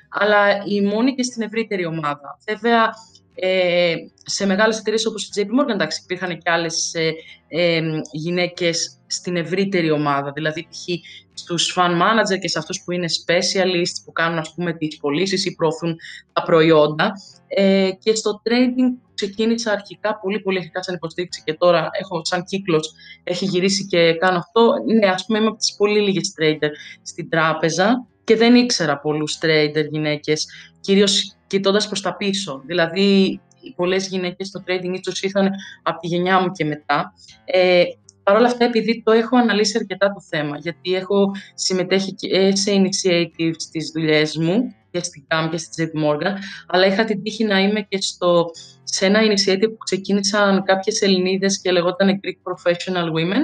αλλά 0.09 0.63
η 0.65 0.81
μόνη 0.81 1.15
και 1.15 1.23
στην 1.23 1.41
ευρύτερη 1.41 1.85
ομάδα. 1.85 2.37
Βέβαια, 2.45 2.93
ε, 3.39 3.95
σε 4.23 4.45
μεγάλες 4.45 4.79
εταιρείες 4.79 5.05
όπως 5.05 5.23
η 5.23 5.29
JP 5.35 5.61
Morgan, 5.61 5.73
εντάξει, 5.73 6.01
υπήρχαν 6.03 6.37
και 6.37 6.49
άλλες 6.49 6.93
ε, 6.93 7.11
ε, 7.47 7.81
γυναίκες 8.11 8.97
στην 9.07 9.35
ευρύτερη 9.35 9.91
ομάδα, 9.91 10.31
δηλαδή 10.31 10.67
π.χ. 10.69 11.07
στους 11.33 11.73
fan 11.77 11.91
manager 11.91 12.39
και 12.39 12.47
σε 12.47 12.59
αυτούς 12.59 12.83
που 12.83 12.91
είναι 12.91 13.05
specialists, 13.25 14.01
που 14.05 14.11
κάνουν 14.11 14.37
ας 14.37 14.53
πούμε 14.53 14.73
τις 14.73 14.97
πωλήσεις 14.97 15.45
ή 15.45 15.55
προωθούν 15.55 15.95
τα 16.33 16.43
προϊόντα. 16.43 17.11
Ε, 17.47 17.89
και 17.99 18.15
στο 18.15 18.41
trading 18.43 18.97
ξεκίνησα 19.13 19.71
αρχικά 19.71 20.19
πολύ 20.19 20.39
πολύ 20.39 20.57
αρχικά 20.57 20.83
σαν 20.83 20.95
υποστήριξη 20.95 21.41
και 21.45 21.53
τώρα 21.53 21.89
έχω 22.01 22.21
σαν 22.25 22.43
κύκλος, 22.43 22.93
έχει 23.23 23.45
γυρίσει 23.45 23.85
και 23.85 24.13
κάνω 24.13 24.37
αυτό. 24.37 24.73
Ναι, 24.99 25.07
ας 25.07 25.25
πούμε 25.25 25.37
είμαι 25.37 25.47
από 25.47 25.57
τις 25.57 25.75
πολύ 25.75 25.99
λίγες 25.99 26.33
trader 26.39 26.69
στην 27.01 27.29
τράπεζα 27.29 28.07
και 28.27 28.35
δεν 28.35 28.55
ήξερα 28.55 28.99
πολλούς 28.99 29.37
trader 29.41 29.85
γυναίκες, 29.89 30.45
κυρίως 30.79 31.35
κοιτώντας 31.47 31.87
προς 31.87 32.01
τα 32.01 32.15
πίσω. 32.15 32.61
Δηλαδή, 32.65 33.39
πολλές 33.75 34.07
γυναίκες 34.07 34.47
στο 34.47 34.63
trading 34.67 34.99
ίσως 34.99 35.21
ήρθαν 35.21 35.49
από 35.83 35.99
τη 35.99 36.07
γενιά 36.07 36.39
μου 36.39 36.51
και 36.51 36.65
μετά. 36.65 37.13
Ε, 37.45 37.83
Παρ' 38.23 38.35
όλα 38.35 38.47
αυτά, 38.47 38.65
επειδή 38.65 39.01
το 39.05 39.11
έχω 39.11 39.37
αναλύσει 39.37 39.77
αρκετά 39.77 40.07
το 40.13 40.21
θέμα, 40.29 40.57
γιατί 40.57 40.93
έχω 40.93 41.31
συμμετέχει 41.53 42.13
και 42.13 42.55
σε 42.55 42.71
initiative 42.71 43.53
στις 43.57 43.91
δουλειές 43.93 44.37
μου, 44.37 44.75
και 44.91 45.03
στην 45.03 45.23
CAM 45.27 45.47
και 45.51 45.57
στη 45.57 45.91
JP 45.93 46.05
Morgan, 46.05 46.33
αλλά 46.67 46.85
είχα 46.85 47.03
την 47.03 47.23
τύχη 47.23 47.43
να 47.43 47.59
είμαι 47.59 47.81
και 47.81 48.01
στο, 48.01 48.49
σε 48.83 49.05
ένα 49.05 49.19
initiative 49.21 49.69
που 49.69 49.77
ξεκίνησαν 49.85 50.63
κάποιες 50.63 51.01
Ελληνίδες 51.01 51.61
και 51.61 51.71
λεγόταν 51.71 52.19
Greek 52.23 52.51
Professional 52.51 53.05
Women, 53.05 53.41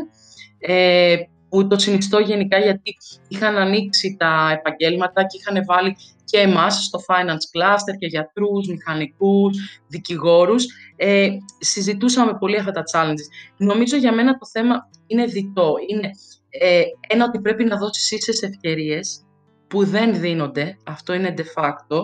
ε, 0.59 1.15
που 1.53 1.67
το 1.67 1.79
συνιστώ 1.79 2.19
γενικά 2.19 2.57
γιατί 2.57 2.97
είχαν 3.27 3.57
ανοίξει 3.57 4.15
τα 4.19 4.51
επαγγέλματα 4.51 5.23
και 5.23 5.37
είχαν 5.39 5.63
βάλει 5.65 5.95
και 6.23 6.37
εμάς 6.37 6.83
στο 6.83 6.99
finance 7.07 7.57
cluster 7.57 7.97
και 7.99 8.07
γιατρούς, 8.07 8.67
μηχανικούς, 8.67 9.81
δικηγόρους. 9.87 10.65
Ε, 10.95 11.29
συζητούσαμε 11.59 12.37
πολύ 12.37 12.57
αυτά 12.57 12.71
τα 12.71 12.83
challenges. 12.93 13.53
Νομίζω 13.57 13.97
για 13.97 14.13
μένα 14.13 14.37
το 14.37 14.45
θέμα 14.51 14.89
είναι 15.07 15.25
διτό. 15.25 15.75
Είναι 15.87 16.09
ε, 16.49 16.81
ένα 17.07 17.25
ότι 17.25 17.39
πρέπει 17.39 17.63
να 17.63 17.77
δώσεις 17.77 18.11
ίσες 18.11 18.41
ευκαιρίες 18.41 19.25
που 19.67 19.85
δεν 19.85 20.19
δίνονται, 20.19 20.77
αυτό 20.83 21.13
είναι 21.13 21.33
de 21.37 21.61
facto, 21.61 21.99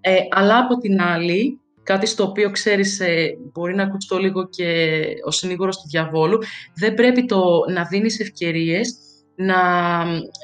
ε, 0.00 0.16
αλλά 0.30 0.58
από 0.58 0.76
την 0.78 1.00
άλλη 1.00 1.60
κάτι 1.86 2.06
στο 2.06 2.24
οποίο 2.24 2.50
ξέρεις 2.50 3.00
ε, 3.00 3.36
μπορεί 3.52 3.74
να 3.74 3.82
ακουστώ 3.82 4.18
λίγο 4.18 4.48
και 4.48 5.04
ο 5.24 5.30
συνήγορος 5.30 5.76
του 5.76 5.88
διαβόλου, 5.88 6.38
δεν 6.74 6.94
πρέπει 6.94 7.24
το 7.24 7.42
να 7.72 7.84
δίνεις 7.84 8.20
ευκαιρίες 8.20 8.96
να, 9.36 9.56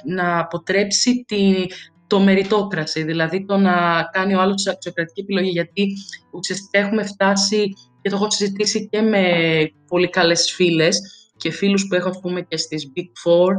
να 0.04 0.38
αποτρέψει 0.38 1.24
τη, 1.26 1.66
το 2.06 2.20
μεριτόκραση, 2.20 3.02
δηλαδή 3.02 3.44
το 3.44 3.56
να 3.56 4.02
κάνει 4.12 4.34
ο 4.34 4.40
άλλος 4.40 4.66
αξιοκρατική 4.66 5.20
επιλογή, 5.20 5.50
γιατί 5.50 5.86
ουσιαστικά 6.32 6.78
έχουμε 6.78 7.04
φτάσει 7.04 7.72
και 8.02 8.10
το 8.10 8.16
έχω 8.16 8.30
συζητήσει 8.30 8.88
και 8.88 9.00
με 9.00 9.22
πολύ 9.86 10.08
καλές 10.08 10.52
φίλες 10.52 11.00
και 11.36 11.50
φίλους 11.50 11.86
που 11.86 11.94
έχω 11.94 12.08
ας 12.08 12.18
πούμε 12.20 12.40
και 12.40 12.56
στις 12.56 12.92
Big 12.96 13.10
Four, 13.24 13.52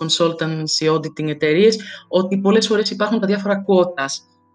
consultancy 0.00 0.94
auditing 0.94 1.28
εταιρείες, 1.28 1.78
ότι 2.08 2.38
πολλές 2.38 2.66
φορές 2.66 2.90
υπάρχουν 2.90 3.20
τα 3.20 3.26
διάφορα 3.26 3.64
quotas. 3.66 4.12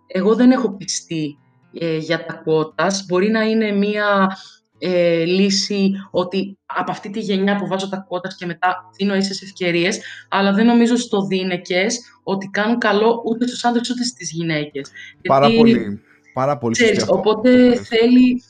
Εγώ 0.07 0.35
δεν 0.35 0.51
έχω 0.51 0.75
πιστεί 0.77 1.37
ε, 1.73 1.97
για 1.97 2.25
τα 2.25 2.43
quotas. 2.45 2.93
Μπορεί 3.07 3.29
να 3.29 3.41
είναι 3.41 3.71
μία 3.71 4.37
ε, 4.79 5.23
λύση 5.23 5.91
ότι 6.11 6.57
από 6.65 6.91
αυτή 6.91 7.09
τη 7.09 7.19
γενιά 7.19 7.55
που 7.55 7.67
βάζω 7.67 7.89
τα 7.89 8.07
quotas 8.09 8.33
και 8.37 8.45
μετά 8.45 8.89
δίνω 8.97 9.15
ίσες 9.15 9.41
ευκαιρίες, 9.41 9.99
αλλά 10.29 10.53
δεν 10.53 10.65
νομίζω 10.65 10.95
στο 10.95 11.25
δίνεκες 11.25 11.99
ότι 12.23 12.47
κάνουν 12.47 12.77
καλό 12.77 13.23
ούτε 13.25 13.47
στους 13.47 13.63
άντρες 13.63 13.89
ούτε 13.89 14.03
στις 14.03 14.31
γυναίκες. 14.31 14.91
Πάρα 15.27 15.47
Γιατί, 15.47 15.61
πολύ. 15.61 16.01
Πάρα 16.33 16.57
πολύ 16.57 16.73
ξέρεις, 16.73 17.05
οπότε 17.07 17.75
θέλει... 17.75 18.43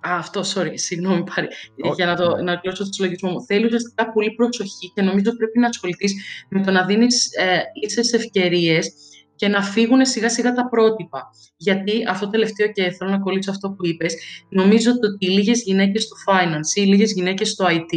Α, 0.00 0.16
αυτό, 0.16 0.40
sorry, 0.54 0.72
συγγνώμη 0.74 1.24
πάρει. 1.34 1.48
Για 1.94 2.06
να, 2.06 2.16
το, 2.16 2.42
να 2.42 2.56
κλείσω 2.56 2.84
το 2.84 2.92
συλλογισμό 2.92 3.30
μου. 3.30 3.44
Θέλει 3.44 3.64
ουσιαστικά 3.64 4.12
πολύ 4.12 4.30
προσοχή 4.30 4.92
και 4.94 5.02
νομίζω 5.02 5.36
πρέπει 5.36 5.58
να 5.58 5.66
ασχοληθείς 5.66 6.14
με 6.48 6.62
το 6.62 6.70
να 6.70 6.84
δίνεις 6.84 7.26
ε, 7.32 7.62
ίσες 7.86 8.12
ευκαιρίες 8.12 8.92
και 9.42 9.48
να 9.48 9.62
φύγουν 9.62 10.06
σιγά 10.06 10.28
σιγά 10.28 10.52
τα 10.52 10.68
πρότυπα. 10.68 11.30
Γιατί 11.56 11.92
αυτό 12.08 12.28
τελευταίο 12.28 12.72
και 12.72 12.90
θέλω 12.90 13.10
να 13.10 13.18
κολλήσω 13.18 13.50
αυτό 13.50 13.68
που 13.68 13.86
είπες, 13.86 14.14
νομίζω 14.48 14.90
ότι 14.90 15.26
οι 15.26 15.28
λίγες 15.28 15.62
γυναίκες 15.62 16.02
στο 16.02 16.16
finance 16.26 16.76
ή 16.78 16.82
οι 16.82 16.86
λίγες 16.86 17.12
γυναίκες 17.12 17.50
στο 17.50 17.64
IT 17.68 17.94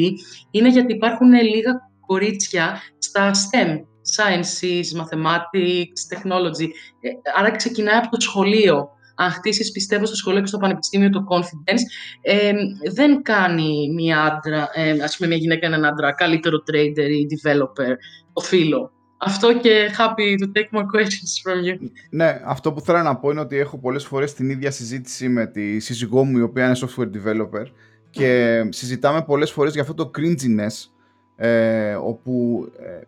είναι 0.51 0.69
γιατί 0.69 0.93
υπάρχουν 0.93 1.34
λίγα 1.34 1.71
κορίτσια 2.05 2.81
στα 2.97 3.31
STEM, 3.31 3.71
sciences, 4.15 5.01
mathematics, 5.01 5.99
technology. 6.13 6.67
Ε, 6.99 7.10
άρα 7.39 7.51
ξεκινάει 7.51 7.97
από 7.97 8.10
το 8.10 8.21
σχολείο 8.21 8.89
αν 9.15 9.31
χτίσεις, 9.31 9.71
πιστεύω, 9.71 10.05
στο 10.05 10.15
σχολείο 10.15 10.41
και 10.41 10.47
στο 10.47 10.58
πανεπιστήμιο 10.58 11.10
το 11.10 11.23
confidence, 11.29 11.81
ε, 12.21 12.51
δεν 12.93 13.21
κάνει 13.21 13.93
μια, 13.93 14.21
άντρα, 14.21 14.69
ε, 14.73 14.91
ας 15.03 15.17
πούμε, 15.17 15.29
μια 15.29 15.38
γυναίκα 15.38 15.65
έναν 15.65 15.86
άντρα 15.86 16.13
καλύτερο 16.13 16.58
trader 16.71 17.10
ή 17.10 17.27
developer, 17.34 17.95
το 18.34 18.41
φίλο. 18.41 18.94
Αυτό 19.25 19.57
και 19.57 19.89
happy 19.97 20.43
to 20.43 20.45
take 20.45 20.79
more 20.79 20.85
questions 20.85 21.31
from 21.43 21.67
you. 21.67 21.89
Ναι, 22.09 22.41
αυτό 22.45 22.73
που 22.73 22.81
θέλω 22.81 23.01
να 23.01 23.15
πω 23.15 23.31
είναι 23.31 23.39
ότι 23.39 23.57
έχω 23.57 23.77
πολλές 23.77 24.05
φορές 24.05 24.33
την 24.33 24.49
ίδια 24.49 24.71
συζήτηση 24.71 25.29
με 25.29 25.47
τη 25.47 25.79
σύζυγό 25.79 26.23
μου 26.23 26.38
η 26.38 26.41
οποία 26.41 26.65
είναι 26.65 26.77
software 26.79 27.09
developer 27.17 27.65
και 28.09 28.61
συζητάμε 28.69 29.21
πολλές 29.21 29.51
φορές 29.51 29.73
για 29.73 29.81
αυτό 29.81 29.93
το 29.93 30.11
cringiness 30.17 30.89
ε, 31.35 31.93
όπου 31.93 32.65
ε, 32.79 33.01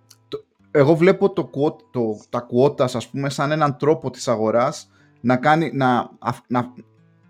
εγώ 0.72 0.96
βλέπω 0.96 1.30
το, 1.30 1.50
το, 1.92 2.20
τα 2.30 2.48
quotas 2.52 2.92
ας 2.94 3.08
πούμε 3.10 3.30
σαν 3.30 3.52
έναν 3.52 3.78
τρόπο 3.78 4.10
της 4.10 4.28
αγοράς 4.28 4.90
να, 5.22 5.36
κάνει, 5.36 5.72
να, 5.74 6.10
να, 6.48 6.74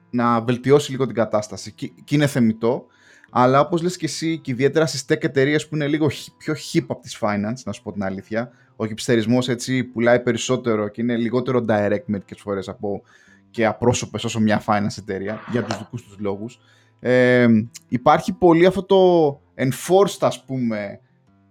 να 0.10 0.42
βελτιώσει 0.42 0.92
λίγο 0.92 1.06
την 1.06 1.16
κατάσταση 1.16 1.72
και, 1.72 1.92
και 2.04 2.16
είναι 2.16 2.28
θεμητό 2.28 2.86
αλλά 3.30 3.60
όπως 3.60 3.82
λες 3.82 3.98
και 3.98 4.06
εσύ 4.06 4.38
και 4.38 4.52
ιδιαίτερα 4.52 4.86
στις 4.86 5.06
tech 5.10 5.24
εταιρείες 5.24 5.68
που 5.68 5.76
είναι 5.76 5.88
λίγο 5.88 6.12
πιο 6.38 6.54
hip 6.54 6.86
από 6.88 7.02
τις 7.02 7.18
finance 7.22 7.62
να 7.66 7.72
σου 7.72 7.84
πω 7.84 7.92
την 7.92 8.04
αλήθεια 8.04 8.52
ο 8.76 8.86
χυψτερισμός 8.86 9.50
έτσι 9.50 9.84
πουλάει 9.84 10.20
περισσότερο 10.20 10.88
και 10.88 11.02
είναι 11.02 11.16
λιγότερο 11.16 11.66
direct 11.68 12.04
μερικές 12.06 12.40
φορές 12.40 12.68
από 12.68 13.02
και 13.50 13.66
απρόσωπες 13.66 14.24
όσο 14.24 14.40
μια 14.40 14.64
finance 14.66 14.98
εταιρεία 14.98 15.40
για 15.52 15.64
τους 15.64 15.78
δικούς 15.78 16.04
τους 16.04 16.16
λόγους. 16.20 16.60
Ε, 17.00 17.48
υπάρχει 17.88 18.34
πολύ 18.34 18.66
αυτό 18.66 18.84
το 18.84 19.30
enforced 19.56 20.18
ας 20.20 20.44
πούμε 20.44 21.00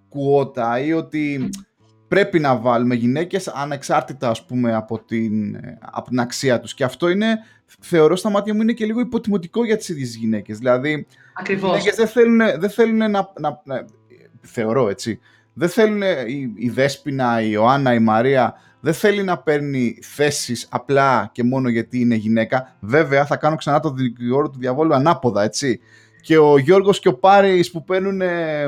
κουότα 0.09 0.81
ή 0.81 0.93
ότι 0.93 1.51
πρέπει 2.09 2.39
να 2.39 2.57
βάλουμε 2.57 2.95
γυναίκες 2.95 3.49
ανεξάρτητα 3.49 4.31
ας 4.31 4.45
πούμε 4.47 4.75
από 4.75 4.99
την, 4.99 5.61
από 5.81 6.09
την 6.09 6.21
αξία 6.21 6.61
τους. 6.61 6.75
Και 6.75 6.85
αυτό 6.85 7.09
είναι 7.09 7.39
θεωρώ 7.81 8.16
στα 8.16 8.31
μάτια 8.31 8.55
μου 8.55 8.62
είναι 8.62 8.72
και 8.72 8.85
λίγο 8.85 9.00
υποτιμωτικό 9.00 9.64
για 9.64 9.76
τις 9.76 9.88
ίδιες 9.88 10.16
γυναίκες 10.16 10.59
δηλαδή 10.59 11.07
Ακριβώς. 11.35 11.76
οι 11.76 11.79
γυναίκες 11.79 11.96
δεν 11.96 12.07
θέλουν, 12.07 12.61
δεν 12.61 12.70
θέλουν 12.70 12.96
να, 12.96 13.33
να, 13.40 13.61
να, 13.64 13.85
θεωρώ 14.40 14.88
έτσι 14.88 15.20
δεν 15.59 15.68
θέλουν 15.68 16.02
η, 16.26 16.52
η 16.55 16.68
Δέσποινα, 16.68 17.40
η 17.42 17.48
Ιωάννα, 17.50 17.94
η 17.94 17.98
Μαρία 17.98 18.55
δεν 18.81 18.94
θέλει 18.94 19.22
να 19.22 19.38
παίρνει 19.38 19.98
θέσεις 20.02 20.66
απλά 20.70 21.31
και 21.33 21.42
μόνο 21.42 21.68
γιατί 21.68 22.00
είναι 22.00 22.14
γυναίκα. 22.14 22.76
Βέβαια 22.81 23.26
θα 23.26 23.37
κάνω 23.37 23.57
ξανά 23.57 23.81
το 23.81 23.90
δικηγόρο 23.90 24.50
του 24.50 24.59
διαβόλου 24.59 24.94
ανάποδα, 24.94 25.42
έτσι. 25.42 25.81
Και 26.20 26.38
ο 26.38 26.59
Γιώργος 26.59 26.98
και 26.98 27.09
ο 27.09 27.14
Πάρης 27.14 27.70
που 27.70 27.85
παίρνουν, 27.85 28.20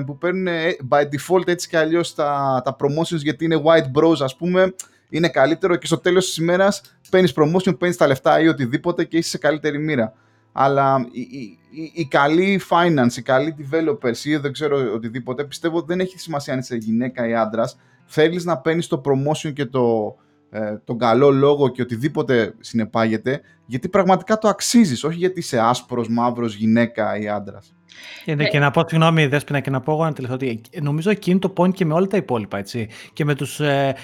που 0.06 0.18
παίρνουν 0.18 0.46
by 0.88 1.00
default 1.00 1.48
έτσι 1.48 1.68
και 1.68 1.78
αλλιώς 1.78 2.14
τα, 2.14 2.60
τα 2.64 2.76
promotions 2.80 3.22
γιατί 3.22 3.44
είναι 3.44 3.62
white 3.64 4.00
bros 4.00 4.20
ας 4.20 4.36
πούμε, 4.36 4.74
είναι 5.08 5.28
καλύτερο 5.28 5.76
και 5.76 5.86
στο 5.86 5.98
τέλος 5.98 6.26
της 6.26 6.36
ημέρας 6.36 6.97
παίρνεις 7.08 7.34
promotion, 7.36 7.78
παίρνεις 7.78 7.96
τα 7.96 8.06
λεφτά 8.06 8.40
ή 8.40 8.48
οτιδήποτε 8.48 9.04
και 9.04 9.16
είσαι 9.16 9.28
σε 9.28 9.38
καλύτερη 9.38 9.78
μοίρα. 9.78 10.12
Αλλά 10.52 11.08
η, 11.12 11.20
η, 11.20 11.58
η, 11.70 11.92
η 11.94 12.06
καλή 12.06 12.60
finance, 12.70 13.16
η 13.16 13.22
καλή 13.22 13.54
developers 13.58 14.24
ή 14.24 14.36
δεν 14.36 14.52
ξέρω 14.52 14.92
οτιδήποτε, 14.94 15.44
πιστεύω 15.44 15.82
δεν 15.82 16.00
έχει 16.00 16.18
σημασία 16.18 16.52
αν 16.52 16.58
είσαι 16.58 16.76
γυναίκα 16.76 17.28
ή 17.28 17.34
άντρας 17.34 17.76
θέλεις 18.08 18.44
να 18.44 18.58
παίρνεις 18.58 18.86
το 18.86 19.00
promotion 19.04 19.52
και 19.52 19.66
το, 19.66 20.16
ε, 20.50 20.76
τον 20.84 20.98
καλό 20.98 21.30
λόγο 21.30 21.68
και 21.68 21.82
οτιδήποτε 21.82 22.54
συνεπάγεται, 22.60 23.40
γιατί 23.66 23.88
πραγματικά 23.88 24.38
το 24.38 24.48
αξίζεις, 24.48 25.04
όχι 25.04 25.16
γιατί 25.16 25.38
είσαι 25.38 25.58
άσπρος, 25.58 26.08
μαύρος, 26.08 26.54
γυναίκα 26.54 27.18
ή 27.18 27.28
άντρας. 27.28 27.72
Και, 28.24 28.34
ναι, 28.34 28.48
και 28.48 28.58
να 28.58 28.70
πω, 28.70 28.84
συγγνώμη, 28.88 29.26
Δέσποινα, 29.26 29.60
και 29.60 29.70
να 29.70 29.80
πω 29.80 29.92
εγώ 29.92 30.04
ένα 30.04 30.12
τελευταίο 30.12 30.50
ότι 30.50 30.60
νομίζω 30.80 31.10
εκείνη 31.10 31.38
το 31.38 31.52
point 31.56 31.72
και 31.72 31.84
με 31.84 31.94
όλα 31.94 32.06
τα 32.06 32.16
υπόλοιπα, 32.16 32.58
έτσι. 32.58 32.88
Και 33.12 33.24
με 33.24 33.34
τους 33.34 33.60
ε, 33.60 33.94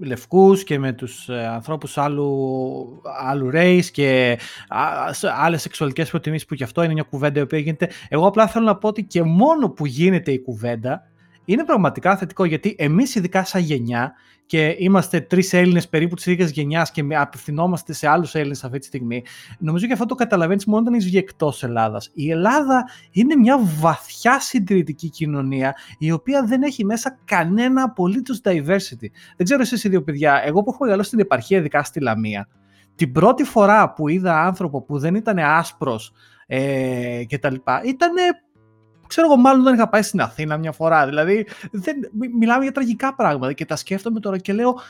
λευκούς 0.00 0.64
και 0.64 0.78
με 0.78 0.92
τους 0.92 1.28
ε, 1.28 1.46
ανθρώπους 1.46 1.98
άλλου, 1.98 3.00
άλλου 3.20 3.50
race 3.54 3.84
και 3.92 4.38
α, 4.68 5.10
άλλες 5.36 5.62
σεξουαλικές 5.62 6.10
προτιμήσεις 6.10 6.46
που 6.46 6.54
και 6.54 6.64
αυτό 6.64 6.82
είναι 6.82 6.92
μια 6.92 7.02
κουβέντα 7.02 7.40
η 7.40 7.42
οποία 7.42 7.58
γίνεται. 7.58 7.88
Εγώ 8.08 8.26
απλά 8.26 8.46
θέλω 8.46 8.64
να 8.64 8.76
πω 8.76 8.88
ότι 8.88 9.02
και 9.02 9.22
μόνο 9.22 9.70
που 9.70 9.86
γίνεται 9.86 10.32
η 10.32 10.40
κουβέντα 10.40 11.02
είναι 11.44 11.64
πραγματικά 11.64 12.16
θετικό 12.16 12.44
γιατί 12.44 12.74
εμείς 12.78 13.14
ειδικά 13.14 13.44
σαν 13.44 13.62
γενιά 13.62 14.12
και 14.46 14.76
είμαστε 14.78 15.20
τρεις 15.20 15.52
Έλληνες 15.52 15.88
περίπου 15.88 16.14
της 16.14 16.26
ίδιας 16.26 16.50
γενιάς 16.50 16.90
και 16.90 17.04
απευθυνόμαστε 17.10 17.92
σε 17.92 18.08
άλλους 18.08 18.34
Έλληνες 18.34 18.64
αυτή 18.64 18.78
τη 18.78 18.86
στιγμή. 18.86 19.22
Νομίζω 19.58 19.86
και 19.86 19.92
αυτό 19.92 20.06
το 20.06 20.14
καταλαβαίνεις 20.14 20.64
μόνο 20.64 20.80
όταν 20.80 20.94
είσαι 20.94 21.18
εκτός 21.18 21.62
Ελλάδας. 21.62 22.10
Η 22.14 22.30
Ελλάδα 22.30 22.84
είναι 23.10 23.36
μια 23.36 23.58
βαθιά 23.78 24.40
συντηρητική 24.40 25.10
κοινωνία 25.10 25.74
η 25.98 26.10
οποία 26.12 26.44
δεν 26.44 26.62
έχει 26.62 26.84
μέσα 26.84 27.18
κανένα 27.24 27.82
απολύτως 27.82 28.40
diversity. 28.44 29.08
Δεν 29.36 29.44
ξέρω 29.44 29.60
εσείς 29.60 29.84
οι 29.84 29.88
δύο 29.88 30.02
παιδιά, 30.02 30.42
εγώ 30.44 30.62
που 30.62 30.70
έχω 30.70 30.84
μεγαλώσει 30.84 31.08
στην 31.08 31.20
επαρχία, 31.20 31.58
ειδικά 31.58 31.82
στη 31.82 32.00
Λαμία, 32.00 32.48
την 32.94 33.12
πρώτη 33.12 33.44
φορά 33.44 33.92
που 33.92 34.08
είδα 34.08 34.40
άνθρωπο 34.40 34.82
που 34.82 34.98
δεν 34.98 35.14
ήταν 35.14 35.38
άσπρος 35.38 36.12
ε, 36.46 37.22
και 37.26 37.38
τα 37.38 37.50
λοιπά, 37.50 37.82
ήταν 37.84 38.12
ξέρω 39.14 39.26
εγώ, 39.32 39.36
μάλλον 39.36 39.62
δεν 39.62 39.74
είχα 39.74 39.88
πάει 39.88 40.02
στην 40.02 40.20
Αθήνα 40.20 40.56
μια 40.56 40.72
φορά. 40.72 41.06
Δηλαδή, 41.06 41.46
δεν, 41.70 41.96
μιλάμε 42.38 42.62
για 42.62 42.72
τραγικά 42.72 43.14
πράγματα 43.14 43.52
και 43.52 43.64
τα 43.64 43.76
σκέφτομαι 43.76 44.20
τώρα 44.20 44.38
και 44.38 44.52
λέω, 44.52 44.80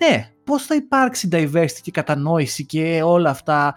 ναι, 0.00 0.30
πώς 0.44 0.66
θα 0.66 0.74
υπάρξει 0.74 1.28
diversity 1.32 1.80
και 1.82 1.90
κατανόηση 1.90 2.66
και 2.66 3.00
όλα 3.04 3.30
αυτά. 3.30 3.74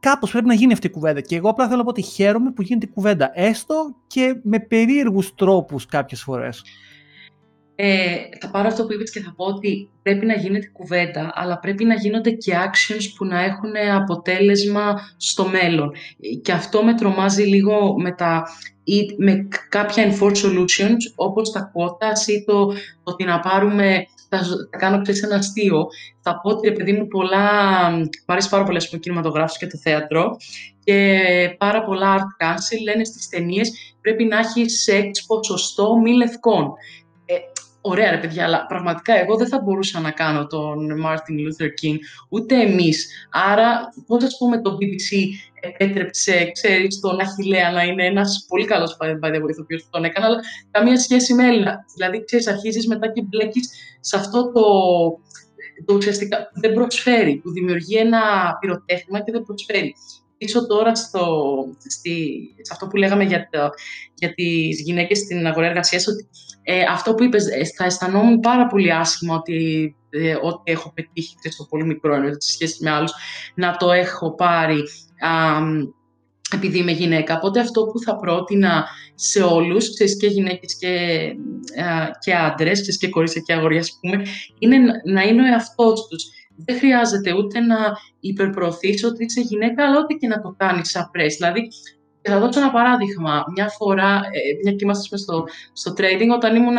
Κάπως 0.00 0.30
πρέπει 0.30 0.46
να 0.46 0.54
γίνει 0.54 0.72
αυτή 0.72 0.86
η 0.86 0.90
κουβέντα. 0.90 1.20
Και 1.20 1.36
εγώ 1.36 1.48
απλά 1.48 1.64
θέλω 1.64 1.76
να 1.76 1.84
πω 1.84 1.90
ότι 1.90 2.02
χαίρομαι 2.02 2.50
που 2.50 2.62
γίνεται 2.62 2.86
η 2.86 2.92
κουβέντα. 2.94 3.30
Έστω 3.34 3.94
και 4.06 4.40
με 4.42 4.58
περίεργους 4.58 5.34
τρόπους 5.34 5.86
κάποιες 5.86 6.22
φορές. 6.22 6.62
Ε, 7.80 8.16
θα 8.40 8.50
πάρω 8.50 8.68
αυτό 8.68 8.86
που 8.86 8.92
είπες 8.92 9.10
και 9.10 9.20
θα 9.20 9.34
πω 9.36 9.44
ότι 9.44 9.90
πρέπει 10.02 10.26
να 10.26 10.34
γίνεται 10.34 10.70
κουβέντα, 10.72 11.32
αλλά 11.34 11.58
πρέπει 11.58 11.84
να 11.84 11.94
γίνονται 11.94 12.30
και 12.30 12.52
actions 12.54 13.04
που 13.16 13.24
να 13.24 13.40
έχουν 13.40 13.70
αποτέλεσμα 13.94 15.00
στο 15.16 15.48
μέλλον. 15.48 15.92
Και 16.42 16.52
αυτό 16.52 16.84
με 16.84 16.94
τρομάζει 16.94 17.42
λίγο 17.42 17.94
με, 17.98 18.12
τα, 18.12 18.48
ή 18.88 19.14
με 19.18 19.48
κάποια 19.68 20.04
enforced 20.04 20.44
solutions, 20.44 21.02
όπως 21.14 21.52
τα 21.52 21.72
quotas 21.74 22.28
ή 22.28 22.44
το, 22.44 22.66
το 22.66 22.74
ότι 23.02 23.24
να 23.24 23.40
πάρουμε 23.40 24.06
θα, 24.28 24.38
θα 24.70 24.78
κάνω 24.78 25.02
ξέρεις 25.02 25.22
ένα 25.22 25.36
αστείο. 25.36 25.86
Θα 26.20 26.40
πω 26.40 26.50
ότι 26.50 26.68
επειδή 26.68 26.92
μου 26.92 27.06
πολλά, 27.06 27.90
μου 27.90 28.08
αρέσει 28.26 28.48
πάρα 28.48 28.64
πολύ 28.64 28.80
ο 28.94 28.96
κινηματογράφος 28.96 29.58
και 29.58 29.66
το 29.66 29.78
θέατρο 29.78 30.36
και 30.84 31.20
πάρα 31.58 31.84
πολλά 31.84 32.16
art 32.16 32.44
council 32.44 32.82
λένε 32.84 33.04
στις 33.04 33.28
ταινίες 33.28 33.70
πρέπει 34.00 34.24
να 34.24 34.38
έχεις 34.38 34.82
σεξ 34.82 35.26
ποσοστό 35.26 35.98
μη 35.98 36.12
λευκών. 36.12 36.72
Ε, 37.88 37.90
Ωραία 37.90 38.10
ρε 38.10 38.18
παιδιά, 38.18 38.44
αλλά 38.44 38.66
πραγματικά 38.66 39.20
εγώ 39.20 39.36
δεν 39.36 39.48
θα 39.48 39.60
μπορούσα 39.60 40.00
να 40.00 40.10
κάνω 40.10 40.46
τον 40.46 40.88
Martin 41.04 41.34
Luther 41.44 41.66
King, 41.66 41.96
ούτε 42.28 42.62
εμείς. 42.62 43.26
Άρα, 43.30 43.80
πώς 44.06 44.24
ας 44.24 44.36
πούμε 44.38 44.60
το 44.60 44.76
BBC 44.80 45.26
επέτρεψε, 45.60 46.50
ξέρεις, 46.52 47.00
τον 47.00 47.20
Αχιλέα 47.20 47.70
να 47.70 47.82
είναι 47.82 48.04
ένας 48.04 48.44
πολύ 48.48 48.64
καλός 48.64 48.96
by 49.00 49.40
που 49.56 49.88
τον 49.90 50.04
έκανε, 50.04 50.26
αλλά 50.26 50.40
καμία 50.70 50.98
σχέση 50.98 51.34
με 51.34 51.46
Έλληνα. 51.46 51.84
Δηλαδή, 51.94 52.24
ξέρεις, 52.24 52.46
αρχίζεις 52.46 52.86
μετά 52.86 53.12
και 53.12 53.22
μπλέκεις 53.22 53.70
σε 54.00 54.16
αυτό 54.16 54.52
το, 54.52 54.62
το 55.84 55.94
ουσιαστικά 55.94 56.50
δεν 56.54 56.72
προσφέρει, 56.72 57.36
που 57.36 57.50
δημιουργεί 57.50 57.96
ένα 57.96 58.20
πυροτέχνημα 58.60 59.20
και 59.20 59.32
δεν 59.32 59.42
προσφέρει 59.42 59.94
πίσω 60.38 60.66
τώρα 60.66 60.94
στο, 60.94 61.26
στη, 61.88 62.40
σε 62.56 62.72
αυτό 62.72 62.86
που 62.86 62.96
λέγαμε 62.96 63.24
για, 63.24 63.48
το, 63.50 63.68
για 64.14 64.34
τις 64.34 64.80
γυναίκες 64.80 65.18
στην 65.18 65.46
αγορά 65.46 65.66
εργασίας, 65.66 66.06
ότι 66.06 66.28
ε, 66.62 66.82
αυτό 66.90 67.14
που 67.14 67.24
είπες, 67.24 67.46
ε, 67.46 67.64
θα 67.76 67.84
αισθανόμουν 67.84 68.40
πάρα 68.40 68.66
πολύ 68.66 68.92
άσχημα 68.92 69.34
ότι 69.34 69.96
ε, 70.10 70.34
ό,τι 70.34 70.72
έχω 70.72 70.92
πετύχει 70.94 71.36
στο 71.48 71.64
πολύ 71.64 71.84
μικρό 71.84 72.14
εννοώ, 72.14 72.30
σε 72.32 72.52
σχέση 72.52 72.84
με 72.84 72.90
άλλους, 72.90 73.12
να 73.54 73.76
το 73.76 73.92
έχω 73.92 74.34
πάρει 74.34 74.78
α, 75.18 75.58
επειδή 76.54 76.78
είμαι 76.78 76.92
γυναίκα. 76.92 77.36
Οπότε 77.36 77.60
αυτό 77.60 77.84
που 77.84 78.00
θα 78.00 78.16
πρότεινα 78.16 78.86
σε 79.14 79.42
όλους, 79.42 79.94
ξέρεις, 79.94 80.16
και 80.16 80.26
γυναίκες 80.26 80.76
και, 80.78 80.88
α, 81.82 82.10
και 82.20 82.34
άντρες, 82.34 82.80
ξέρεις, 82.80 82.98
και 82.98 83.08
κορίτσια 83.08 83.42
και 83.46 83.52
αγόρια, 83.52 83.84
πούμε, 84.00 84.22
είναι 84.58 84.78
να 85.04 85.22
είναι 85.22 85.42
ο 85.42 85.46
εαυτός 85.46 86.06
τους 86.08 86.24
δεν 86.64 86.78
χρειάζεται 86.78 87.32
ούτε 87.32 87.60
να 87.60 87.76
υπερπροωθείς 88.20 89.04
ότι 89.04 89.24
είσαι 89.24 89.40
γυναίκα, 89.40 89.86
αλλά 89.86 89.98
ούτε 89.98 90.14
και 90.14 90.26
να 90.26 90.40
το 90.40 90.54
κάνεις 90.56 90.90
σαν 90.90 91.10
press. 91.14 91.32
Δηλαδή, 91.36 91.68
θα 92.22 92.38
δώσω 92.38 92.60
ένα 92.60 92.70
παράδειγμα. 92.70 93.44
Μια 93.54 93.68
φορά, 93.68 94.14
ε, 94.14 94.40
μια 94.62 94.72
και 94.72 94.84
είμαστε 94.84 95.16
στο, 95.16 95.44
στο 95.72 95.92
trading, 95.96 96.30
όταν 96.34 96.56
ήμουν 96.56 96.76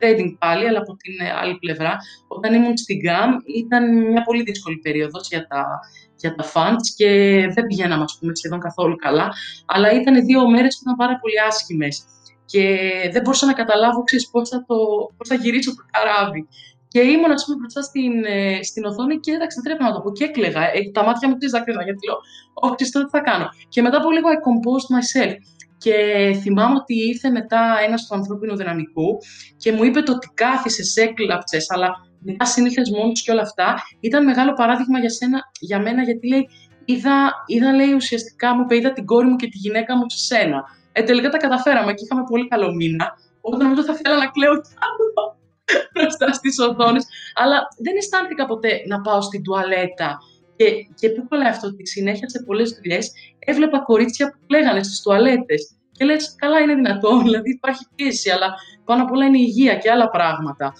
trading 0.00 0.36
πάλι, 0.38 0.68
αλλά 0.68 0.78
από 0.78 0.96
την 0.96 1.14
άλλη 1.42 1.58
πλευρά, 1.58 1.96
όταν 2.28 2.54
ήμουν 2.54 2.76
στην 2.76 2.96
GAM, 3.04 3.30
ήταν 3.56 4.10
μια 4.10 4.22
πολύ 4.22 4.42
δύσκολη 4.42 4.76
περίοδος 4.76 5.28
για 5.28 5.46
τα, 5.46 5.80
για 6.16 6.34
τα 6.34 6.44
funds 6.52 6.86
και 6.96 7.08
δεν 7.54 7.66
πηγαίναμε, 7.66 8.02
ας 8.02 8.16
πούμε, 8.20 8.34
σχεδόν 8.34 8.60
καθόλου 8.60 8.96
καλά, 8.96 9.32
αλλά 9.66 9.92
ήταν 9.92 10.24
δύο 10.24 10.50
μέρες 10.50 10.74
που 10.74 10.82
ήταν 10.84 10.96
πάρα 10.96 11.18
πολύ 11.18 11.40
άσχημες 11.48 12.04
και 12.44 12.64
δεν 13.12 13.22
μπορούσα 13.22 13.46
να 13.46 13.52
καταλάβω, 13.52 14.02
ξέρεις, 14.02 14.30
πώς 14.30 14.48
θα, 14.48 14.64
το, 14.66 14.76
πώς 15.16 15.28
θα 15.28 15.34
γυρίσω 15.34 15.74
το 15.74 15.82
καράβι. 15.92 16.48
Και 16.88 17.00
ήμουν, 17.00 17.30
ας 17.30 17.44
πούμε, 17.44 17.56
μπροστά 17.60 17.82
στην, 17.82 18.24
ε, 18.24 18.62
στην 18.62 18.84
οθόνη 18.84 19.16
και 19.24 19.32
εντάξει, 19.32 19.60
δεν 19.60 19.64
πρέπει 19.66 19.82
να 19.88 19.92
το 19.96 20.00
πω. 20.00 20.12
Και 20.12 20.24
έκλαιγα. 20.24 20.62
Ε, 20.62 20.78
τα 20.92 21.02
μάτια 21.04 21.28
μου 21.28 21.36
τι 21.36 21.46
δάκρυα, 21.48 21.82
γιατί 21.82 22.06
λέω, 22.06 22.18
Όχι, 22.54 22.90
τώρα 22.92 23.06
τι 23.06 23.12
θα 23.16 23.20
κάνω. 23.20 23.46
Και 23.68 23.82
μετά 23.82 23.96
από 23.96 24.10
λίγο 24.10 24.28
I 24.36 24.38
composed 24.48 24.88
myself. 24.96 25.34
Και 25.78 25.94
θυμάμαι 26.42 26.74
ότι 26.74 26.94
ήρθε 27.10 27.30
μετά 27.30 27.62
ένας 27.86 28.06
του 28.06 28.14
ανθρώπινου 28.14 28.56
δυναμικού 28.56 29.18
και 29.56 29.72
μου 29.72 29.84
είπε 29.84 30.00
το 30.00 30.12
ότι 30.12 30.30
κάθισε, 30.34 31.02
έκλαψες, 31.02 31.70
αλλά 31.70 31.88
μετά 32.18 32.44
συνήθω 32.44 32.82
μόνος 32.96 33.22
και 33.22 33.30
όλα 33.30 33.42
αυτά. 33.42 33.74
Ήταν 34.00 34.24
μεγάλο 34.24 34.52
παράδειγμα 34.52 34.98
για, 34.98 35.10
σένα, 35.10 35.40
για 35.60 35.80
μένα, 35.80 36.02
γιατί 36.02 36.28
λέει, 36.28 36.48
είδα, 36.84 37.32
είδα 37.46 37.72
λέει, 37.72 37.92
ουσιαστικά 37.92 38.54
μου 38.54 38.66
είδα 38.68 38.92
την 38.92 39.04
κόρη 39.04 39.26
μου 39.26 39.36
και 39.36 39.46
τη 39.46 39.58
γυναίκα 39.58 39.96
μου 39.96 40.04
σε 40.06 40.18
σένα. 40.18 40.64
Ε, 40.92 41.02
τελικά 41.02 41.28
τα 41.28 41.38
καταφέραμε 41.38 41.92
και 41.94 42.04
είχαμε 42.04 42.22
πολύ 42.30 42.48
καλό 42.48 42.74
μήνα. 42.74 43.06
Οπότε 43.40 43.62
νομίζω 43.64 43.82
θα 43.82 43.94
θέλα 43.94 44.16
να 44.16 44.26
κλαίω 44.26 44.54
κι 44.54 44.74
άλλο 44.86 45.37
μπροστά 45.94 46.32
στις 46.32 46.58
οθόνες. 46.58 47.06
Αλλά 47.34 47.68
δεν 47.78 47.96
αισθάνθηκα 47.96 48.46
ποτέ 48.46 48.82
να 48.86 49.00
πάω 49.00 49.20
στην 49.20 49.42
τουαλέτα. 49.42 50.18
Και, 50.56 50.64
και 50.94 51.08
πού 51.08 51.28
κολλάει 51.28 51.48
αυτό, 51.48 51.66
ότι 51.66 51.86
συνέχεια 51.86 52.28
σε 52.28 52.42
πολλές 52.46 52.70
δουλειές 52.70 53.12
έβλεπα 53.38 53.78
κορίτσια 53.80 54.30
που 54.30 54.38
κλαίγανε 54.46 54.82
στις 54.82 55.00
τουαλέτες. 55.00 55.72
Και 55.92 56.04
λες, 56.04 56.34
καλά 56.38 56.58
είναι 56.58 56.74
δυνατό, 56.74 57.18
δηλαδή 57.24 57.50
υπάρχει 57.50 57.86
πίεση, 57.94 58.30
αλλά 58.30 58.54
πάνω 58.84 59.02
απ' 59.02 59.10
όλα 59.10 59.24
είναι 59.24 59.38
η 59.38 59.44
υγεία 59.46 59.74
και 59.74 59.90
άλλα 59.90 60.10
πράγματα. 60.10 60.72